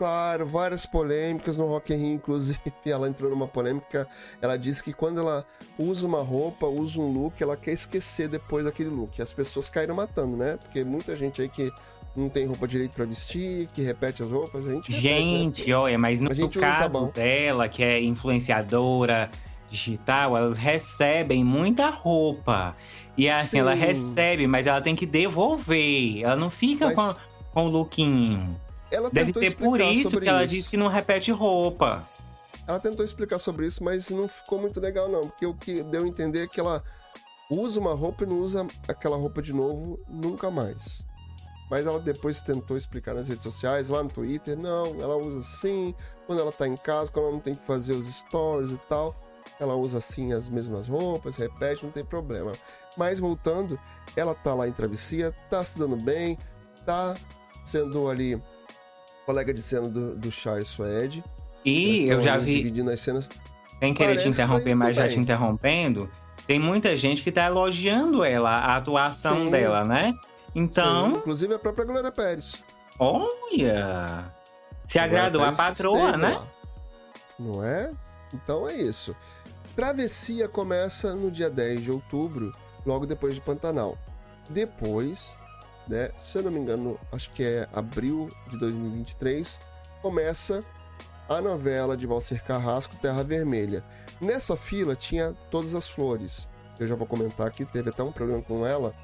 Claro, 0.00 0.46
várias 0.46 0.86
polêmicas 0.86 1.58
no 1.58 1.66
Rock 1.66 1.92
in 1.92 1.96
Rio, 1.96 2.14
inclusive 2.14 2.58
ela 2.86 3.06
entrou 3.06 3.30
numa 3.30 3.46
polêmica. 3.46 4.08
Ela 4.40 4.56
disse 4.56 4.82
que 4.82 4.94
quando 4.94 5.20
ela 5.20 5.44
usa 5.78 6.06
uma 6.06 6.22
roupa, 6.22 6.66
usa 6.66 6.98
um 6.98 7.12
look, 7.12 7.40
ela 7.40 7.54
quer 7.56 7.72
esquecer 7.72 8.26
depois 8.26 8.64
daquele 8.64 8.88
look. 8.88 9.20
As 9.20 9.32
pessoas 9.32 9.68
caíram 9.68 9.94
matando, 9.94 10.38
né? 10.38 10.56
Porque 10.56 10.82
muita 10.84 11.14
gente 11.16 11.42
aí 11.42 11.50
que 11.50 11.70
não 12.16 12.28
tem 12.28 12.46
roupa 12.46 12.66
direito 12.66 12.92
para 12.92 13.04
vestir, 13.04 13.68
que 13.68 13.82
repete 13.82 14.22
as 14.22 14.30
roupas, 14.30 14.66
a 14.66 14.72
gente. 14.72 14.92
Gente, 14.92 15.58
repete, 15.58 15.68
né? 15.68 15.74
olha, 15.74 15.98
mas 15.98 16.20
no 16.20 16.30
caso 16.50 17.06
dela, 17.12 17.68
que 17.68 17.82
é 17.82 18.00
influenciadora 18.00 19.30
digital, 19.68 20.36
elas 20.36 20.56
recebem 20.56 21.44
muita 21.44 21.88
roupa. 21.90 22.74
E 23.16 23.28
assim, 23.28 23.48
Sim. 23.48 23.58
ela 23.58 23.74
recebe, 23.74 24.46
mas 24.46 24.66
ela 24.66 24.80
tem 24.80 24.96
que 24.96 25.06
devolver. 25.06 26.22
Ela 26.22 26.36
não 26.36 26.50
fica 26.50 26.86
mas... 26.86 26.96
com, 26.96 27.20
com 27.52 27.66
o 27.66 27.68
lookinho. 27.68 28.60
Ela 28.90 29.08
Deve 29.10 29.32
ser 29.32 29.54
por 29.54 29.80
isso 29.80 30.20
que 30.20 30.28
ela 30.28 30.44
disse 30.46 30.68
que 30.68 30.76
não 30.76 30.88
repete 30.88 31.30
roupa. 31.30 32.04
Ela 32.66 32.80
tentou 32.80 33.04
explicar 33.04 33.38
sobre 33.38 33.66
isso, 33.66 33.82
mas 33.82 34.10
não 34.10 34.26
ficou 34.26 34.60
muito 34.60 34.80
legal, 34.80 35.08
não. 35.08 35.22
Porque 35.22 35.46
o 35.46 35.54
que 35.54 35.82
deu 35.84 36.02
a 36.02 36.08
entender 36.08 36.44
é 36.44 36.46
que 36.46 36.58
ela 36.58 36.82
usa 37.50 37.80
uma 37.80 37.94
roupa 37.94 38.24
e 38.24 38.26
não 38.26 38.40
usa 38.40 38.66
aquela 38.88 39.16
roupa 39.16 39.40
de 39.42 39.52
novo 39.52 39.98
nunca 40.08 40.50
mais. 40.50 41.04
Mas 41.70 41.86
ela 41.86 42.00
depois 42.00 42.42
tentou 42.42 42.76
explicar 42.76 43.14
nas 43.14 43.28
redes 43.28 43.44
sociais, 43.44 43.88
lá 43.88 44.02
no 44.02 44.10
Twitter, 44.10 44.58
não, 44.58 45.00
ela 45.00 45.16
usa 45.16 45.38
assim, 45.38 45.94
quando 46.26 46.40
ela 46.40 46.50
tá 46.50 46.66
em 46.66 46.76
casa, 46.76 47.12
quando 47.12 47.26
ela 47.26 47.34
não 47.34 47.40
tem 47.40 47.54
que 47.54 47.64
fazer 47.64 47.92
os 47.92 48.06
stories 48.06 48.72
e 48.72 48.78
tal, 48.88 49.14
ela 49.60 49.76
usa 49.76 49.98
assim 49.98 50.32
as 50.32 50.48
mesmas 50.48 50.88
roupas, 50.88 51.36
repete, 51.36 51.84
não 51.84 51.92
tem 51.92 52.04
problema. 52.04 52.54
Mas 52.96 53.20
voltando, 53.20 53.78
ela 54.16 54.34
tá 54.34 54.52
lá 54.52 54.66
em 54.66 54.72
travessia, 54.72 55.32
tá 55.48 55.62
se 55.62 55.78
dando 55.78 55.96
bem, 55.96 56.36
tá 56.84 57.16
sendo 57.64 58.08
ali 58.08 58.42
colega 59.24 59.54
de 59.54 59.62
cena 59.62 59.88
do, 59.88 60.16
do 60.16 60.30
Chai 60.30 60.62
Suede. 60.62 61.22
E 61.64 62.06
eu 62.08 62.20
já 62.20 62.36
vi. 62.36 62.56
Dividindo 62.56 62.90
as 62.90 63.00
cenas. 63.00 63.30
Sem 63.78 63.94
querer 63.94 64.16
te 64.16 64.28
interromper, 64.28 64.74
mas 64.74 64.96
já 64.96 65.08
te 65.08 65.20
interrompendo. 65.20 66.10
Tem 66.46 66.58
muita 66.58 66.96
gente 66.96 67.22
que 67.22 67.30
tá 67.30 67.46
elogiando 67.46 68.24
ela, 68.24 68.50
a 68.50 68.76
atuação 68.76 69.44
Sim. 69.44 69.50
dela, 69.50 69.84
né? 69.84 70.12
Então. 70.54 71.10
Sim, 71.10 71.16
inclusive 71.18 71.54
a 71.54 71.58
própria 71.58 71.84
Glória 71.84 72.12
Pérez. 72.12 72.62
Olha! 72.98 74.32
Se 74.86 74.98
agradou 74.98 75.42
a 75.42 75.52
patroa, 75.52 76.16
né? 76.16 76.30
Lá. 76.30 76.46
Não 77.38 77.64
é? 77.64 77.92
Então 78.34 78.68
é 78.68 78.76
isso. 78.76 79.16
Travessia 79.76 80.48
começa 80.48 81.14
no 81.14 81.30
dia 81.30 81.48
10 81.48 81.84
de 81.84 81.90
outubro, 81.90 82.52
logo 82.84 83.06
depois 83.06 83.34
de 83.34 83.40
Pantanal. 83.40 83.96
Depois 84.48 85.38
né? 85.90 86.10
Se 86.16 86.38
eu 86.38 86.42
não 86.44 86.52
me 86.52 86.60
engano, 86.60 86.98
acho 87.10 87.30
que 87.32 87.42
é 87.42 87.68
abril 87.72 88.30
de 88.48 88.56
2023, 88.58 89.60
começa 90.00 90.62
a 91.28 91.40
novela 91.40 91.96
de 91.96 92.06
Valcer 92.06 92.44
Carrasco, 92.44 92.94
Terra 92.96 93.24
Vermelha. 93.24 93.84
Nessa 94.20 94.56
fila 94.56 94.94
tinha 94.94 95.32
Todas 95.50 95.74
as 95.74 95.90
Flores. 95.90 96.48
Eu 96.78 96.86
já 96.86 96.94
vou 96.94 97.08
comentar 97.08 97.50
que 97.50 97.64
teve 97.64 97.90
até 97.90 98.04
um 98.04 98.12
problema 98.12 98.40
com 98.40 98.64
ela, 98.64 98.94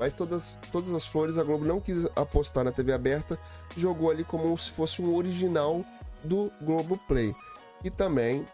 mas 0.00 0.14
todas, 0.14 0.58
todas 0.72 0.90
as 0.92 1.04
flores 1.04 1.36
a 1.36 1.44
Globo 1.44 1.64
não 1.64 1.78
quis 1.78 2.06
apostar 2.16 2.64
na 2.64 2.72
TV 2.72 2.92
aberta, 2.92 3.38
jogou 3.76 4.10
ali 4.10 4.24
como 4.24 4.56
se 4.56 4.70
fosse 4.70 5.02
um 5.02 5.14
original 5.14 5.84
do 6.24 6.50
Globo 6.62 6.98
Play. 7.06 7.34
E 7.84 7.90
também 7.90 8.46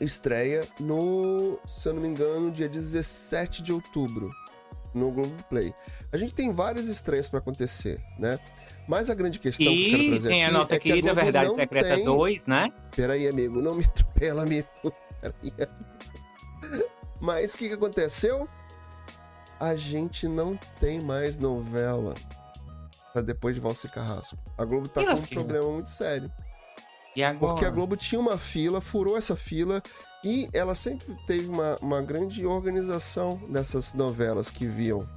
estreia 0.00 0.68
no, 0.78 1.58
se 1.66 1.88
eu 1.88 1.94
não 1.94 2.02
me 2.02 2.08
engano, 2.08 2.50
dia 2.50 2.68
17 2.68 3.62
de 3.62 3.72
outubro 3.72 4.30
no 4.94 5.10
Globoplay. 5.10 5.74
A 6.12 6.16
gente 6.16 6.34
tem 6.34 6.52
várias 6.52 6.88
estreias 6.88 7.28
para 7.28 7.38
acontecer, 7.38 8.00
né? 8.18 8.38
Mas 8.88 9.10
a 9.10 9.14
grande 9.14 9.38
questão 9.38 9.66
e 9.66 9.68
que 9.68 9.86
eu 9.86 9.98
quero 9.98 10.10
trazer 10.10 10.28
tem 10.28 10.44
aqui 10.44 10.54
a 10.54 10.58
nossa 10.58 10.74
é 10.74 10.78
querida 10.78 11.12
que 11.12 11.20
a 11.20 11.22
Verdade 11.22 11.54
Secreta 11.54 11.94
tem... 11.96 12.04
2, 12.04 12.46
né? 12.46 12.72
Peraí, 12.94 13.28
amigo, 13.28 13.60
não 13.60 13.74
me 13.74 13.84
atropela, 13.84 14.42
amigo. 14.42 14.68
Peraí. 15.20 15.52
Mas 17.20 17.54
o 17.54 17.58
que, 17.58 17.68
que 17.68 17.74
aconteceu? 17.74 18.48
A 19.58 19.74
gente 19.74 20.28
não 20.28 20.58
tem 20.78 21.00
mais 21.00 21.38
novela 21.38 22.14
para 23.12 23.22
depois 23.22 23.54
de 23.54 23.60
Valse 23.60 23.88
Carrasco. 23.88 24.36
A 24.58 24.64
Globo 24.64 24.88
tá 24.88 25.02
E 25.02 25.06
com 25.06 25.12
um 25.12 25.22
problema 25.22 25.70
muito 25.70 25.90
sério. 25.90 26.30
E 27.14 27.22
agora? 27.22 27.52
Porque 27.52 27.64
a 27.64 27.70
Globo 27.70 27.96
tinha 27.96 28.20
uma 28.20 28.36
fila, 28.36 28.80
furou 28.80 29.16
essa 29.16 29.34
fila 29.34 29.82
e 30.22 30.50
ela 30.52 30.74
sempre 30.74 31.16
teve 31.26 31.48
uma, 31.48 31.76
uma 31.80 32.02
grande 32.02 32.44
organização 32.44 33.40
nessas 33.48 33.94
novelas 33.94 34.50
que 34.50 34.66
viam, 34.66 35.08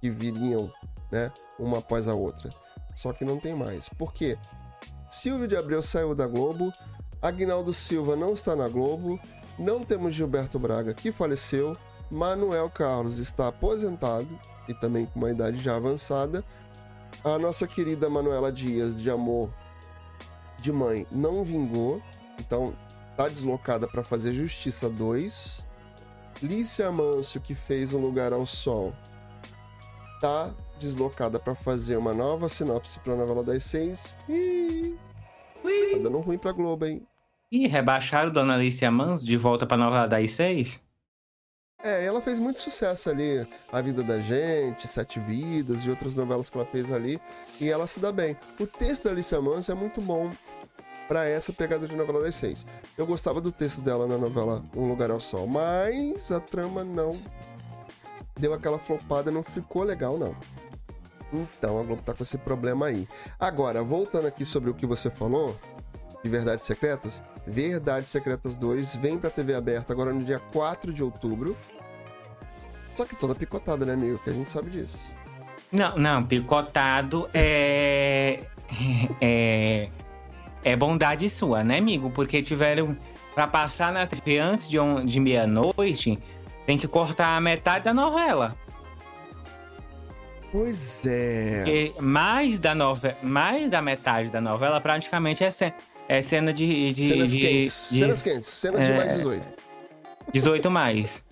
que 0.00 0.08
viriam, 0.08 0.72
né, 1.12 1.30
uma 1.58 1.78
após 1.78 2.08
a 2.08 2.14
outra. 2.14 2.48
Só 2.94 3.12
que 3.12 3.24
não 3.24 3.38
tem 3.38 3.54
mais. 3.54 3.88
Por 3.90 4.14
quê? 4.14 4.38
Silvio 5.10 5.46
de 5.46 5.56
Abreu 5.56 5.82
saiu 5.82 6.14
da 6.14 6.26
Globo, 6.26 6.72
Agnaldo 7.20 7.72
Silva 7.74 8.16
não 8.16 8.32
está 8.32 8.56
na 8.56 8.68
Globo, 8.68 9.20
não 9.58 9.82
temos 9.82 10.14
Gilberto 10.14 10.58
Braga 10.58 10.94
que 10.94 11.12
faleceu, 11.12 11.76
Manuel 12.10 12.70
Carlos 12.70 13.18
está 13.18 13.48
aposentado 13.48 14.28
e 14.68 14.74
também 14.74 15.06
com 15.06 15.18
uma 15.18 15.30
idade 15.30 15.60
já 15.60 15.76
avançada. 15.76 16.44
A 17.24 17.38
nossa 17.38 17.66
querida 17.66 18.08
Manuela 18.08 18.52
Dias 18.52 19.00
de 19.00 19.10
Amor 19.10 19.50
de 20.58 20.72
Mãe 20.72 21.06
não 21.10 21.42
vingou, 21.42 22.00
então 22.38 22.74
tá 23.16 23.28
deslocada 23.28 23.88
para 23.88 24.02
fazer 24.02 24.32
Justiça 24.32 24.88
2. 24.88 25.64
Lícia 26.42 26.88
Amâncio, 26.88 27.40
que 27.40 27.54
fez 27.54 27.92
Um 27.92 27.98
Lugar 27.98 28.32
ao 28.32 28.44
Sol, 28.44 28.92
tá 30.20 30.54
deslocada 30.78 31.38
para 31.38 31.54
fazer 31.54 31.96
uma 31.96 32.12
nova 32.12 32.48
sinopse 32.48 32.98
para 33.00 33.14
a 33.14 33.16
novela 33.16 33.42
das 33.42 33.64
seis. 33.64 34.14
Ih, 34.28 34.94
tá 35.92 35.98
dando 36.02 36.20
ruim 36.20 36.38
pra 36.38 36.52
Globo, 36.52 36.84
hein? 36.84 37.06
Ih, 37.50 37.66
rebaixaram 37.66 38.30
Dona 38.30 38.54
Alicia 38.54 38.90
Manso 38.90 39.24
de 39.24 39.36
volta 39.36 39.66
pra 39.66 39.76
novela 39.76 40.06
das 40.06 40.32
seis? 40.32 40.80
É, 41.82 42.04
ela 42.04 42.20
fez 42.20 42.38
muito 42.38 42.60
sucesso 42.60 43.10
ali. 43.10 43.46
A 43.70 43.80
Vida 43.80 44.02
da 44.02 44.18
Gente, 44.18 44.88
Sete 44.88 45.20
Vidas 45.20 45.80
e 45.84 45.90
outras 45.90 46.14
novelas 46.14 46.50
que 46.50 46.56
ela 46.56 46.66
fez 46.66 46.92
ali. 46.92 47.20
E 47.60 47.68
ela 47.68 47.86
se 47.86 48.00
dá 48.00 48.10
bem. 48.10 48.36
O 48.58 48.66
texto 48.66 49.04
da 49.04 49.10
Alicia 49.10 49.40
Manso 49.40 49.70
é 49.70 49.74
muito 49.74 50.00
bom 50.00 50.32
pra 51.06 51.28
essa 51.28 51.52
pegada 51.52 51.86
de 51.86 51.94
novela 51.94 52.22
das 52.22 52.34
seis. 52.34 52.66
Eu 52.96 53.06
gostava 53.06 53.40
do 53.40 53.52
texto 53.52 53.80
dela 53.80 54.06
na 54.06 54.18
novela 54.18 54.64
Um 54.74 54.88
Lugar 54.88 55.10
ao 55.10 55.20
Sol, 55.20 55.46
mas 55.46 56.32
a 56.32 56.40
trama 56.40 56.82
não 56.82 57.16
deu 58.38 58.52
aquela 58.52 58.78
flopada, 58.78 59.30
não 59.30 59.42
ficou 59.42 59.82
legal, 59.82 60.18
não. 60.18 60.34
Então 61.32 61.78
a 61.78 61.82
Globo 61.82 62.02
tá 62.02 62.14
com 62.14 62.22
esse 62.22 62.38
problema 62.38 62.86
aí. 62.86 63.08
Agora, 63.38 63.82
voltando 63.82 64.26
aqui 64.26 64.44
sobre 64.44 64.70
o 64.70 64.74
que 64.74 64.86
você 64.86 65.10
falou, 65.10 65.56
de 66.22 66.28
Verdades 66.28 66.64
Secretas, 66.64 67.22
Verdades 67.46 68.08
Secretas 68.08 68.56
2 68.56 68.96
vem 68.96 69.18
pra 69.18 69.30
TV 69.30 69.54
aberta 69.54 69.92
agora 69.92 70.12
no 70.12 70.22
dia 70.22 70.40
4 70.52 70.92
de 70.92 71.02
outubro. 71.02 71.56
Só 72.94 73.04
que 73.04 73.14
toda 73.14 73.34
picotada, 73.34 73.84
né, 73.86 73.92
amigo? 73.92 74.18
Que 74.18 74.30
a 74.30 74.32
gente 74.32 74.48
sabe 74.48 74.70
disso. 74.70 75.14
Não, 75.70 75.96
não, 75.96 76.24
picotado 76.24 77.28
é. 77.34 78.40
É. 79.20 79.88
É 80.64 80.74
bondade 80.76 81.28
sua, 81.30 81.62
né, 81.62 81.78
amigo? 81.78 82.10
Porque 82.10 82.42
tiveram. 82.42 82.96
Pra 83.34 83.46
passar 83.46 83.92
na 83.92 84.06
TV 84.06 84.38
antes 84.38 84.66
de, 84.68 84.80
um- 84.80 85.04
de 85.04 85.20
meia-noite, 85.20 86.18
tem 86.64 86.78
que 86.78 86.88
cortar 86.88 87.36
a 87.36 87.40
metade 87.40 87.84
da 87.84 87.92
novela. 87.92 88.56
Pois 90.50 91.04
é. 91.04 91.56
Porque 91.58 91.94
mais 92.00 92.58
da, 92.58 92.74
nove... 92.74 93.14
mais 93.22 93.68
da 93.70 93.82
metade 93.82 94.30
da 94.30 94.40
novela 94.40 94.80
praticamente 94.80 95.44
é, 95.44 95.50
ce- 95.50 95.74
é 96.08 96.22
cena 96.22 96.52
de, 96.52 96.92
de, 96.92 97.06
Cenas 97.06 97.30
de- 97.30 97.38
quentes. 97.40 97.88
de 97.90 97.98
Cenas 97.98 98.22
quentes. 98.22 98.48
Cenas 98.48 98.84
de 98.86 98.92
é. 98.92 98.96
mais 98.96 99.16
18. 99.16 99.46
18 100.32 100.70
mais. 100.70 101.24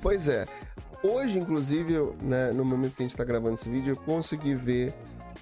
Pois 0.00 0.28
é. 0.28 0.46
Hoje, 1.02 1.38
inclusive, 1.38 1.94
eu, 1.94 2.16
né, 2.20 2.50
no 2.52 2.64
momento 2.64 2.94
que 2.96 3.02
a 3.02 3.06
gente 3.06 3.16
tá 3.16 3.24
gravando 3.24 3.54
esse 3.54 3.68
vídeo, 3.68 3.92
eu 3.92 3.96
consegui 3.96 4.54
ver 4.54 4.92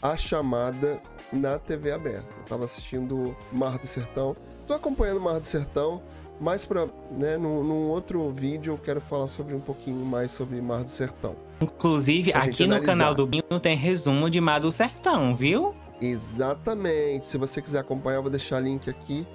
a 0.00 0.16
chamada 0.16 1.00
na 1.32 1.59
TV 1.59 1.90
aberta. 1.92 2.26
Eu 2.36 2.44
tava 2.44 2.64
assistindo 2.64 3.36
Mar 3.52 3.78
do 3.78 3.86
Sertão. 3.86 4.36
Tô 4.66 4.74
acompanhando 4.74 5.20
Mar 5.20 5.40
do 5.40 5.46
Sertão, 5.46 6.00
mas 6.40 6.64
pra, 6.64 6.86
né, 7.11 7.36
num, 7.36 7.64
num 7.64 7.88
outro 7.88 8.30
vídeo 8.30 8.74
eu 8.74 8.78
quero 8.78 9.00
falar 9.00 9.26
sobre 9.26 9.54
um 9.54 9.61
pouquinho 9.61 10.04
mais 10.06 10.30
sobre 10.30 10.61
Mar 10.61 10.84
do 10.84 10.90
Sertão. 10.90 11.34
Inclusive, 11.61 12.32
aqui 12.32 12.66
no 12.68 12.80
canal 12.80 13.14
do 13.14 13.26
Binho 13.26 13.42
tem 13.61 13.76
resumo 13.76 14.30
de 14.30 14.40
Mar 14.40 14.61
do 14.61 14.70
Sertão, 14.70 15.34
viu? 15.34 15.74
Exatamente. 16.01 17.26
Se 17.26 17.36
você 17.38 17.61
quiser 17.61 17.80
acompanhar, 17.80 18.16
eu 18.18 18.22
vou 18.22 18.30
deixar 18.30 18.61
link 18.61 18.88
aqui. 18.88 19.26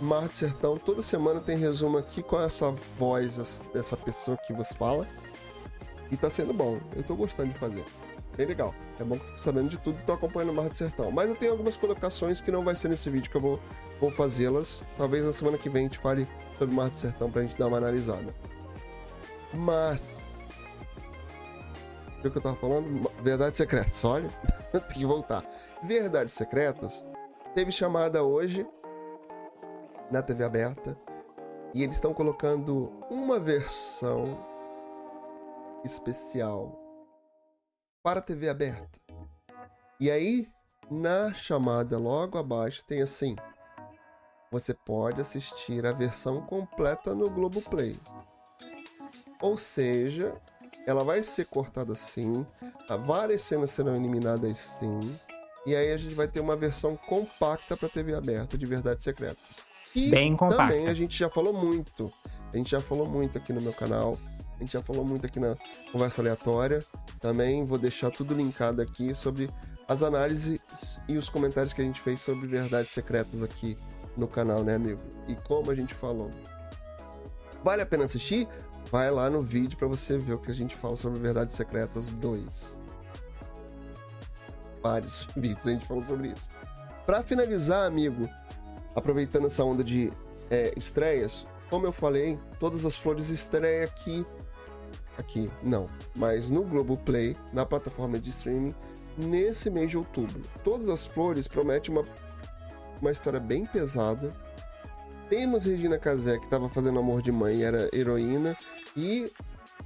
Mar 0.00 0.26
do 0.28 0.34
Sertão, 0.34 0.76
toda 0.78 1.00
semana 1.02 1.40
tem 1.40 1.56
resumo 1.56 1.96
aqui 1.98 2.22
com 2.22 2.40
essa 2.40 2.70
voz 2.98 3.38
essa- 3.38 3.62
dessa 3.72 3.96
pessoa 3.96 4.36
que 4.36 4.52
vos 4.52 4.72
fala. 4.72 5.06
E 6.10 6.16
tá 6.16 6.28
sendo 6.28 6.52
bom. 6.52 6.78
Eu 6.94 7.02
tô 7.02 7.14
gostando 7.14 7.52
de 7.52 7.58
fazer. 7.58 7.84
Bem 8.36 8.46
legal. 8.46 8.74
É 8.98 9.04
bom 9.04 9.14
que 9.16 9.22
eu 9.22 9.26
fico 9.26 9.40
sabendo 9.40 9.68
de 9.68 9.78
tudo 9.78 9.98
e 10.00 10.02
tô 10.04 10.12
acompanhando 10.12 10.50
o 10.50 10.54
Mar 10.54 10.68
do 10.68 10.74
Sertão. 10.74 11.10
Mas 11.10 11.28
eu 11.28 11.36
tenho 11.36 11.52
algumas 11.52 11.76
colocações 11.76 12.40
que 12.40 12.50
não 12.50 12.64
vai 12.64 12.74
ser 12.74 12.88
nesse 12.88 13.08
vídeo 13.10 13.30
que 13.30 13.36
eu 13.36 13.40
vou, 13.40 13.60
vou 14.00 14.10
fazê-las. 14.10 14.82
Talvez 14.98 15.24
na 15.24 15.32
semana 15.32 15.56
que 15.56 15.70
vem 15.70 15.82
a 15.82 15.84
gente 15.84 15.98
fale 15.98 16.26
sobre 16.58 16.74
o 16.74 16.76
Mar 16.76 16.88
do 16.88 16.94
Sertão 16.96 17.30
pra 17.30 17.42
gente 17.42 17.56
dar 17.58 17.68
uma 17.68 17.76
analisada. 17.76 18.34
Mas. 19.54 20.48
O 22.18 22.30
que 22.30 22.36
eu 22.38 22.42
tava 22.42 22.56
falando? 22.56 23.10
Verdades 23.22 23.56
secretas, 23.56 24.04
olha. 24.04 24.28
Tem 24.72 24.80
que 24.80 25.06
voltar. 25.06 25.44
Verdades 25.82 26.32
Secretas 26.34 27.04
teve 27.56 27.72
chamada 27.72 28.22
hoje 28.22 28.64
na 30.12 30.22
TV 30.22 30.44
aberta 30.44 30.96
e 31.74 31.82
eles 31.82 31.96
estão 31.96 32.14
colocando 32.14 32.92
uma 33.10 33.40
versão 33.40 34.38
especial 35.84 36.78
para 38.00 38.20
a 38.20 38.22
TV 38.22 38.48
aberta. 38.48 39.00
E 39.98 40.08
aí, 40.08 40.48
na 40.88 41.34
chamada 41.34 41.98
logo 41.98 42.38
abaixo 42.38 42.84
tem 42.84 43.02
assim: 43.02 43.34
você 44.52 44.72
pode 44.72 45.20
assistir 45.20 45.84
a 45.84 45.92
versão 45.92 46.42
completa 46.42 47.12
no 47.12 47.28
Globoplay. 47.28 47.98
Ou 49.40 49.58
seja, 49.58 50.40
ela 50.86 51.02
vai 51.02 51.24
ser 51.24 51.46
cortada 51.46 51.94
assim, 51.94 52.46
várias 53.04 53.42
cenas 53.42 53.72
serão 53.72 53.96
eliminadas 53.96 54.58
sim, 54.58 55.00
e 55.64 55.76
aí 55.76 55.92
a 55.92 55.96
gente 55.96 56.14
vai 56.14 56.26
ter 56.26 56.40
uma 56.40 56.56
versão 56.56 56.96
compacta 56.96 57.76
para 57.76 57.88
TV 57.88 58.14
aberta 58.14 58.58
de 58.58 58.66
Verdades 58.66 59.04
Secretas. 59.04 59.64
E 59.94 60.08
Bem 60.08 60.36
compacta. 60.36 60.68
também 60.68 60.88
a 60.88 60.94
gente 60.94 61.16
já 61.16 61.28
falou 61.28 61.52
muito. 61.52 62.12
A 62.52 62.56
gente 62.56 62.70
já 62.70 62.80
falou 62.80 63.06
muito 63.06 63.38
aqui 63.38 63.52
no 63.52 63.60
meu 63.60 63.72
canal. 63.72 64.18
A 64.56 64.58
gente 64.58 64.72
já 64.72 64.82
falou 64.82 65.04
muito 65.04 65.26
aqui 65.26 65.38
na 65.38 65.56
conversa 65.92 66.20
aleatória. 66.20 66.84
Também 67.20 67.64
vou 67.64 67.78
deixar 67.78 68.10
tudo 68.10 68.34
linkado 68.34 68.82
aqui 68.82 69.14
sobre 69.14 69.48
as 69.86 70.02
análises 70.02 70.58
e 71.08 71.16
os 71.16 71.28
comentários 71.28 71.72
que 71.72 71.80
a 71.80 71.84
gente 71.84 72.00
fez 72.00 72.20
sobre 72.20 72.46
Verdades 72.46 72.90
Secretas 72.90 73.42
aqui 73.42 73.76
no 74.16 74.26
canal, 74.26 74.62
né, 74.64 74.74
amigo? 74.74 75.00
E 75.28 75.34
como 75.46 75.70
a 75.70 75.74
gente 75.74 75.94
falou. 75.94 76.30
Vale 77.62 77.82
a 77.82 77.86
pena 77.86 78.04
assistir? 78.04 78.48
Vai 78.90 79.10
lá 79.10 79.30
no 79.30 79.42
vídeo 79.42 79.78
para 79.78 79.86
você 79.86 80.18
ver 80.18 80.34
o 80.34 80.38
que 80.38 80.50
a 80.50 80.54
gente 80.54 80.74
fala 80.74 80.96
sobre 80.96 81.18
Verdades 81.20 81.54
Secretas 81.54 82.10
2 82.10 82.81
vários 84.82 85.26
vídeos 85.36 85.66
a 85.66 85.70
gente 85.70 85.86
falou 85.86 86.02
sobre 86.02 86.28
isso. 86.28 86.50
Pra 87.06 87.22
finalizar, 87.22 87.86
amigo, 87.86 88.28
aproveitando 88.94 89.46
essa 89.46 89.64
onda 89.64 89.82
de 89.82 90.12
é, 90.50 90.72
estreias, 90.76 91.46
como 91.70 91.86
eu 91.86 91.92
falei, 91.92 92.38
todas 92.60 92.84
as 92.84 92.96
flores 92.96 93.28
estreia 93.28 93.84
aqui. 93.84 94.26
Aqui, 95.18 95.50
não, 95.62 95.88
mas 96.14 96.48
no 96.48 96.62
Globoplay, 96.62 97.36
na 97.52 97.66
plataforma 97.66 98.18
de 98.18 98.30
streaming, 98.30 98.74
nesse 99.16 99.70
mês 99.70 99.90
de 99.90 99.98
outubro. 99.98 100.42
Todas 100.64 100.88
as 100.88 101.04
flores 101.04 101.46
prometem 101.46 101.94
uma, 101.94 102.04
uma 103.00 103.10
história 103.10 103.38
bem 103.38 103.66
pesada. 103.66 104.30
Temos 105.28 105.64
Regina 105.64 105.98
Casé, 105.98 106.38
que 106.38 106.44
estava 106.44 106.68
fazendo 106.68 106.98
amor 106.98 107.22
de 107.22 107.30
mãe 107.30 107.62
era 107.62 107.88
heroína. 107.94 108.56
E 108.96 109.30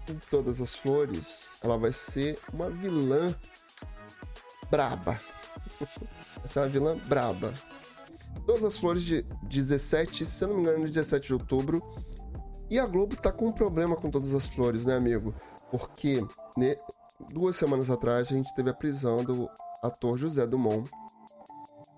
em 0.08 0.20
Todas 0.30 0.60
as 0.60 0.74
Flores, 0.74 1.48
ela 1.62 1.76
vai 1.76 1.92
ser 1.92 2.38
uma 2.52 2.70
vilã 2.70 3.34
braba. 4.70 5.18
Essa 6.44 6.60
é 6.60 6.62
uma 6.62 6.68
vilã 6.68 6.96
braba. 6.96 7.54
Todas 8.46 8.64
as 8.64 8.76
flores 8.76 9.02
de 9.02 9.22
17, 9.42 10.24
se 10.24 10.44
eu 10.44 10.48
não 10.48 10.56
me 10.56 10.62
engano, 10.62 10.88
17 10.88 11.26
de 11.26 11.32
outubro. 11.32 11.80
E 12.68 12.78
a 12.78 12.86
Globo 12.86 13.16
tá 13.16 13.32
com 13.32 13.46
um 13.46 13.52
problema 13.52 13.96
com 13.96 14.10
todas 14.10 14.34
as 14.34 14.46
flores, 14.46 14.84
né, 14.84 14.96
amigo? 14.96 15.34
Porque 15.70 16.20
né, 16.56 16.74
duas 17.32 17.56
semanas 17.56 17.90
atrás 17.90 18.30
a 18.30 18.34
gente 18.34 18.54
teve 18.54 18.70
a 18.70 18.74
prisão 18.74 19.24
do 19.24 19.48
ator 19.82 20.18
José 20.18 20.46
Dumont, 20.46 20.88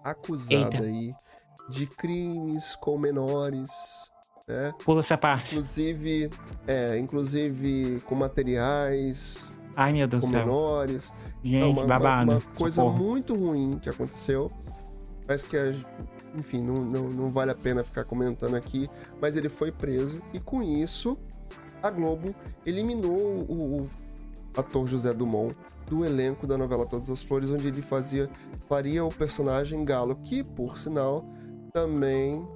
acusado 0.04 0.76
Eita. 0.76 0.84
aí 0.84 1.14
de 1.70 1.86
crimes 1.86 2.76
com 2.76 2.98
menores, 2.98 3.70
né? 4.46 4.72
Pula 4.84 5.00
essa 5.00 5.18
parte. 5.18 5.54
Inclusive, 5.54 6.30
é, 6.66 6.98
inclusive 6.98 8.00
com 8.06 8.14
materiais, 8.14 9.50
Ai, 9.76 9.92
meu 9.92 10.08
Deus 10.08 10.22
com 10.22 10.28
do 10.28 10.32
céu. 10.32 10.46
Gente, 11.42 11.62
É 11.62 11.66
uma, 11.66 11.80
uma- 11.82 11.86
babado. 11.86 12.30
uma 12.32 12.40
coisa 12.56 12.76
Socorro. 12.82 12.96
muito 12.98 13.34
ruim 13.34 13.78
que 13.80 13.88
aconteceu. 13.88 14.48
Mas 15.28 15.42
que, 15.42 15.56
enfim, 16.36 16.62
não, 16.62 16.74
não, 16.76 17.02
não 17.04 17.30
vale 17.30 17.50
a 17.50 17.54
pena 17.54 17.84
ficar 17.84 18.04
comentando 18.04 18.54
aqui. 18.54 18.88
Mas 19.20 19.36
ele 19.36 19.48
foi 19.48 19.70
preso 19.70 20.20
e 20.32 20.40
com 20.40 20.62
isso 20.62 21.18
a 21.82 21.90
Globo 21.90 22.34
eliminou 22.66 23.44
o, 23.48 23.82
o 23.82 23.90
ator 24.56 24.88
José 24.88 25.12
Dumont 25.12 25.54
do 25.86 26.04
elenco 26.04 26.46
da 26.46 26.58
novela 26.58 26.84
Todas 26.86 27.08
as 27.10 27.22
Flores, 27.22 27.50
onde 27.50 27.68
ele 27.68 27.82
fazia 27.82 28.28
faria 28.68 29.04
o 29.04 29.08
personagem 29.10 29.84
Galo, 29.84 30.16
que 30.16 30.42
por 30.42 30.76
sinal 30.78 31.24
também 31.72 32.46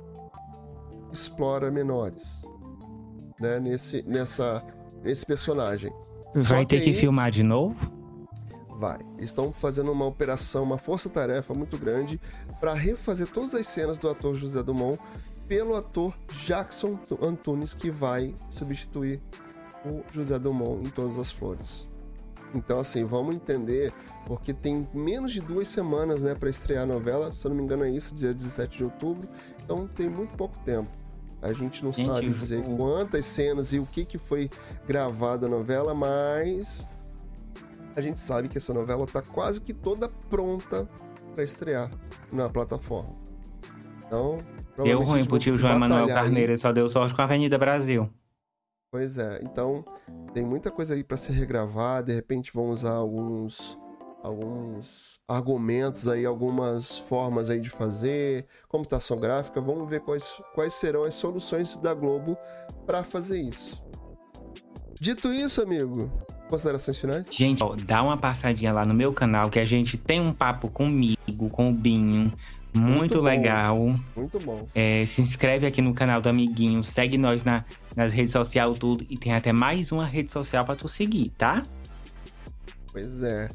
explora 1.12 1.70
menores, 1.70 2.43
né? 3.41 3.61
Nesse, 3.61 4.03
nessa, 4.03 4.62
nesse 5.03 5.24
personagem. 5.26 5.93
Vai 6.35 6.64
ter 6.66 6.80
que, 6.80 6.91
aí, 6.91 6.97
filmar 6.97 7.30
de 7.30 7.43
novo? 7.43 7.78
Vai. 8.83 8.99
Estão 9.20 9.53
fazendo 9.53 9.93
uma 9.93 10.07
operação, 10.07 10.64
uma 10.64 10.76
força-tarefa 10.76 11.55
muito 11.55 11.78
grande 11.78 12.20
para 12.59 12.74
refazer 12.74 13.28
todas 13.28 13.55
as 13.55 13.68
cenas 13.68 13.97
do 13.97 14.11
ator 14.11 14.35
José 14.35 14.61
Dumont 14.61 15.01
pelo 15.47 15.76
ator 15.76 16.12
Jackson 16.45 16.99
Antunes, 17.22 17.74
que 17.74 17.93
vai 17.93 18.35
substituir 18.51 19.20
o 19.87 20.03
José 20.12 20.37
Dumont 20.37 20.85
em 20.85 20.91
Todas 20.91 21.16
as 21.16 21.30
Flores. 21.30 21.87
Então, 22.53 22.80
assim, 22.80 23.05
vamos 23.05 23.37
entender, 23.37 23.93
porque 24.26 24.53
tem 24.53 24.89
menos 24.93 25.30
de 25.30 25.41
duas 25.41 25.68
semanas, 25.68 26.20
né, 26.20 26.35
para 26.35 26.51
estrear 26.51 26.83
a 26.83 26.87
novela, 26.87 27.30
se 27.30 27.47
eu 27.47 27.51
não 27.51 27.57
me 27.57 27.62
engano 27.62 27.85
é 27.85 27.91
isso, 27.91 28.12
dia 28.16 28.35
17 28.35 28.78
de 28.78 28.83
outubro, 28.83 29.28
então 29.64 29.87
tem 29.87 30.11
muito 30.11 30.37
pouco 30.37 30.59
tempo. 30.64 30.91
A 31.41 31.53
gente 31.53 31.85
não 31.85 31.93
gente, 31.93 32.09
sabe 32.09 32.30
dizer 32.30 32.64
quantas 32.76 33.26
cenas 33.26 33.72
e 33.72 33.78
o 33.78 33.87
que, 33.87 34.05
que 34.05 34.18
foi 34.18 34.51
gravado 34.89 35.47
a 35.47 35.49
novela, 35.49 35.95
mas 35.95 36.87
a 37.97 38.01
gente 38.01 38.20
sabe 38.20 38.49
que 38.49 38.59
essa 38.59 38.72
novela 38.72 39.07
tá 39.07 39.22
quase 39.22 39.61
que 39.61 39.72
toda 39.72 40.09
pronta 40.28 40.88
para 41.34 41.45
estrear 41.45 41.90
na 42.32 42.49
plataforma. 42.49 43.14
Então, 44.07 44.38
Deu 44.76 45.03
ruim 45.03 45.24
pro 45.24 45.38
tio 45.38 45.57
João 45.57 45.78
Manuel 45.78 46.09
Carneiro, 46.09 46.57
só 46.57 46.72
deu 46.72 46.88
sorte 46.88 47.14
com 47.14 47.20
a 47.20 47.24
Avenida 47.24 47.59
Brasil. 47.59 48.09
Pois 48.90 49.16
é, 49.16 49.40
então 49.43 49.84
tem 50.34 50.45
muita 50.45 50.70
coisa 50.70 50.95
aí 50.95 51.03
para 51.03 51.16
ser 51.16 51.32
regravada, 51.32 52.05
de 52.05 52.14
repente 52.14 52.53
vão 52.53 52.68
usar 52.68 52.93
alguns 52.93 53.78
alguns 54.22 55.18
argumentos 55.26 56.07
aí, 56.07 56.24
algumas 56.24 56.97
formas 56.97 57.51
aí 57.51 57.61
de 57.61 57.68
fazer, 57.68 58.47
computação 58.68 59.18
gráfica, 59.18 59.61
vamos 59.61 59.88
ver 59.88 60.01
quais, 60.01 60.40
quais 60.55 60.74
serão 60.74 61.03
as 61.03 61.14
soluções 61.14 61.76
da 61.76 61.93
Globo 61.93 62.36
para 62.86 63.03
fazer 63.03 63.40
isso. 63.40 63.82
Dito 65.01 65.32
isso, 65.32 65.61
amigo, 65.61 66.09
considerações 66.53 66.98
finais? 66.98 67.26
Gente, 67.30 67.64
ó, 67.64 67.74
dá 67.74 68.03
uma 68.03 68.18
passadinha 68.18 68.74
lá 68.74 68.84
no 68.84 68.92
meu 68.92 69.11
canal 69.11 69.48
que 69.48 69.59
a 69.59 69.64
gente 69.64 69.96
tem 69.96 70.20
um 70.20 70.34
papo 70.34 70.68
comigo, 70.68 71.48
com 71.50 71.70
o 71.70 71.72
Binho, 71.72 72.30
muito, 72.74 72.98
muito 72.98 73.20
legal. 73.22 73.98
Muito 74.14 74.38
bom. 74.38 74.66
É, 74.74 75.07
se 75.07 75.22
inscreve 75.22 75.66
aqui 75.66 75.80
no 75.80 75.94
canal 75.94 76.20
do 76.20 76.28
Amiguinho, 76.28 76.84
segue 76.84 77.16
nós 77.16 77.42
na, 77.42 77.64
nas 77.96 78.12
redes 78.12 78.32
sociais, 78.32 78.78
tudo. 78.78 79.07
E 79.09 79.16
tem 79.16 79.32
até 79.32 79.50
mais 79.50 79.92
uma 79.92 80.05
rede 80.05 80.30
social 80.30 80.62
para 80.66 80.76
tu 80.76 80.88
seguir, 80.88 81.30
tá? 81.38 81.62
Pois 82.92 83.22
é. 83.22 83.48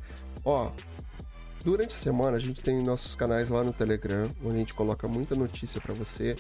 Ó, 0.44 0.72
durante 1.64 1.92
a 1.92 2.00
semana 2.00 2.38
a 2.38 2.40
gente 2.40 2.64
tem 2.64 2.82
nossos 2.84 3.14
canais 3.14 3.52
lá 3.52 3.64
no 3.64 3.72
Telegram, 3.72 4.28
onde 4.44 4.56
a 4.56 4.60
gente 4.60 4.74
coloca 4.74 5.08
muita 5.08 5.36
notícia 5.36 5.80
para 5.80 5.94
você. 5.94 6.36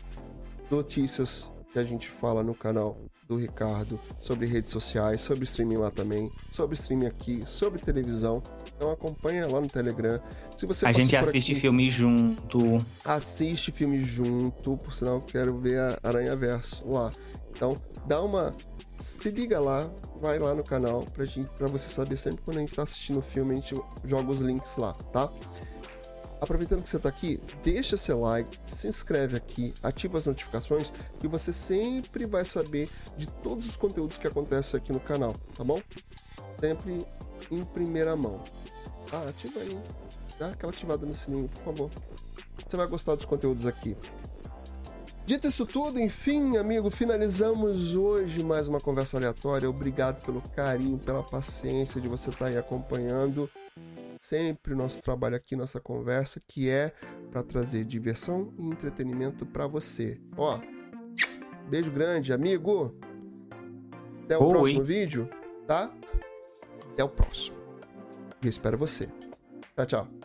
Notícias 0.71 1.51
que 1.71 1.77
a 1.77 1.83
gente 1.83 2.07
fala 2.07 2.41
no 2.41 2.55
canal 2.55 2.97
do 3.27 3.35
Ricardo 3.35 3.99
sobre 4.19 4.45
redes 4.45 4.71
sociais, 4.71 5.21
sobre 5.21 5.43
streaming 5.43 5.77
lá 5.77 5.91
também, 5.91 6.31
sobre 6.51 6.75
streaming 6.75 7.07
aqui, 7.07 7.43
sobre 7.45 7.81
televisão. 7.81 8.41
Então 8.75 8.89
acompanha 8.91 9.47
lá 9.47 9.59
no 9.59 9.67
Telegram. 9.67 10.19
Se 10.55 10.65
você 10.65 10.85
a 10.85 10.91
gente 10.91 11.15
assiste 11.15 11.51
aqui, 11.51 11.61
filme 11.61 11.89
junto. 11.89 12.85
Assiste 13.03 13.71
filme 13.71 14.03
junto, 14.03 14.77
por 14.77 14.93
sinal 14.93 15.21
quero 15.21 15.57
ver 15.57 15.79
a 15.79 15.99
Aranha 16.03 16.35
Verso 16.35 16.87
lá. 16.89 17.11
Então 17.51 17.77
dá 18.05 18.21
uma 18.21 18.55
se 18.99 19.29
liga 19.29 19.59
lá, 19.59 19.89
vai 20.19 20.39
lá 20.39 20.55
no 20.55 20.63
canal 20.63 21.03
pra, 21.13 21.23
gente, 21.25 21.49
pra 21.57 21.67
você 21.67 21.87
saber 21.87 22.17
sempre 22.17 22.41
quando 22.43 22.57
a 22.57 22.59
gente 22.61 22.75
tá 22.75 22.83
assistindo 22.83 23.19
o 23.19 23.21
filme, 23.21 23.53
a 23.53 23.55
gente 23.55 23.79
joga 24.03 24.31
os 24.31 24.41
links 24.41 24.77
lá, 24.77 24.93
tá? 25.13 25.31
Aproveitando 26.39 26.83
que 26.83 26.89
você 26.89 26.99
tá 26.99 27.09
aqui, 27.09 27.41
deixa 27.63 27.97
seu 27.97 28.21
like, 28.21 28.59
se 28.67 28.87
inscreve 28.87 29.35
aqui, 29.35 29.73
ativa 29.81 30.19
as 30.19 30.25
notificações 30.25 30.91
que 31.19 31.27
você 31.27 31.51
sempre 31.51 32.25
vai 32.25 32.45
saber 32.45 32.89
de 33.17 33.27
todos 33.27 33.67
os 33.67 33.75
conteúdos 33.75 34.17
que 34.17 34.27
acontecem 34.27 34.77
aqui 34.77 34.93
no 34.93 34.99
canal, 34.99 35.35
tá 35.55 35.63
bom? 35.63 35.81
Sempre 36.59 37.07
em 37.49 37.63
primeira 37.63 38.15
mão. 38.15 38.41
Ah, 39.11 39.25
ativa 39.29 39.61
aí, 39.61 39.79
dá 40.37 40.49
aquela 40.49 40.71
ativada 40.71 41.05
no 41.05 41.15
sininho, 41.15 41.49
por 41.49 41.63
favor. 41.63 41.91
Você 42.67 42.77
vai 42.77 42.85
gostar 42.85 43.15
dos 43.15 43.25
conteúdos 43.25 43.65
aqui. 43.65 43.97
Dito 45.25 45.47
isso 45.47 45.65
tudo, 45.65 45.99
enfim, 45.99 46.55
amigo, 46.55 46.89
finalizamos 46.89 47.95
hoje 47.95 48.43
mais 48.43 48.67
uma 48.67 48.79
conversa 48.79 49.17
aleatória. 49.17 49.69
Obrigado 49.69 50.21
pelo 50.21 50.41
carinho, 50.55 50.97
pela 50.99 51.23
paciência 51.23 51.99
de 51.99 52.07
você 52.07 52.29
estar 52.29 52.45
aí 52.45 52.57
acompanhando 52.57 53.49
sempre 54.19 54.73
o 54.73 54.77
nosso 54.77 55.01
trabalho 55.01 55.35
aqui, 55.35 55.55
nossa 55.55 55.79
conversa, 55.79 56.41
que 56.47 56.69
é 56.69 56.93
para 57.31 57.43
trazer 57.43 57.85
diversão 57.85 58.53
e 58.57 58.69
entretenimento 58.69 59.45
para 59.45 59.67
você. 59.67 60.19
Ó, 60.35 60.59
beijo 61.69 61.91
grande, 61.91 62.33
amigo. 62.33 62.95
Até 64.23 64.37
o 64.37 64.43
Oi. 64.43 64.49
próximo 64.49 64.83
vídeo, 64.83 65.29
tá? 65.65 65.93
Até 66.91 67.03
o 67.03 67.09
próximo. 67.09 67.57
Eu 68.41 68.49
espero 68.49 68.77
você. 68.77 69.07
Tchau, 69.75 69.85
tchau. 69.85 70.16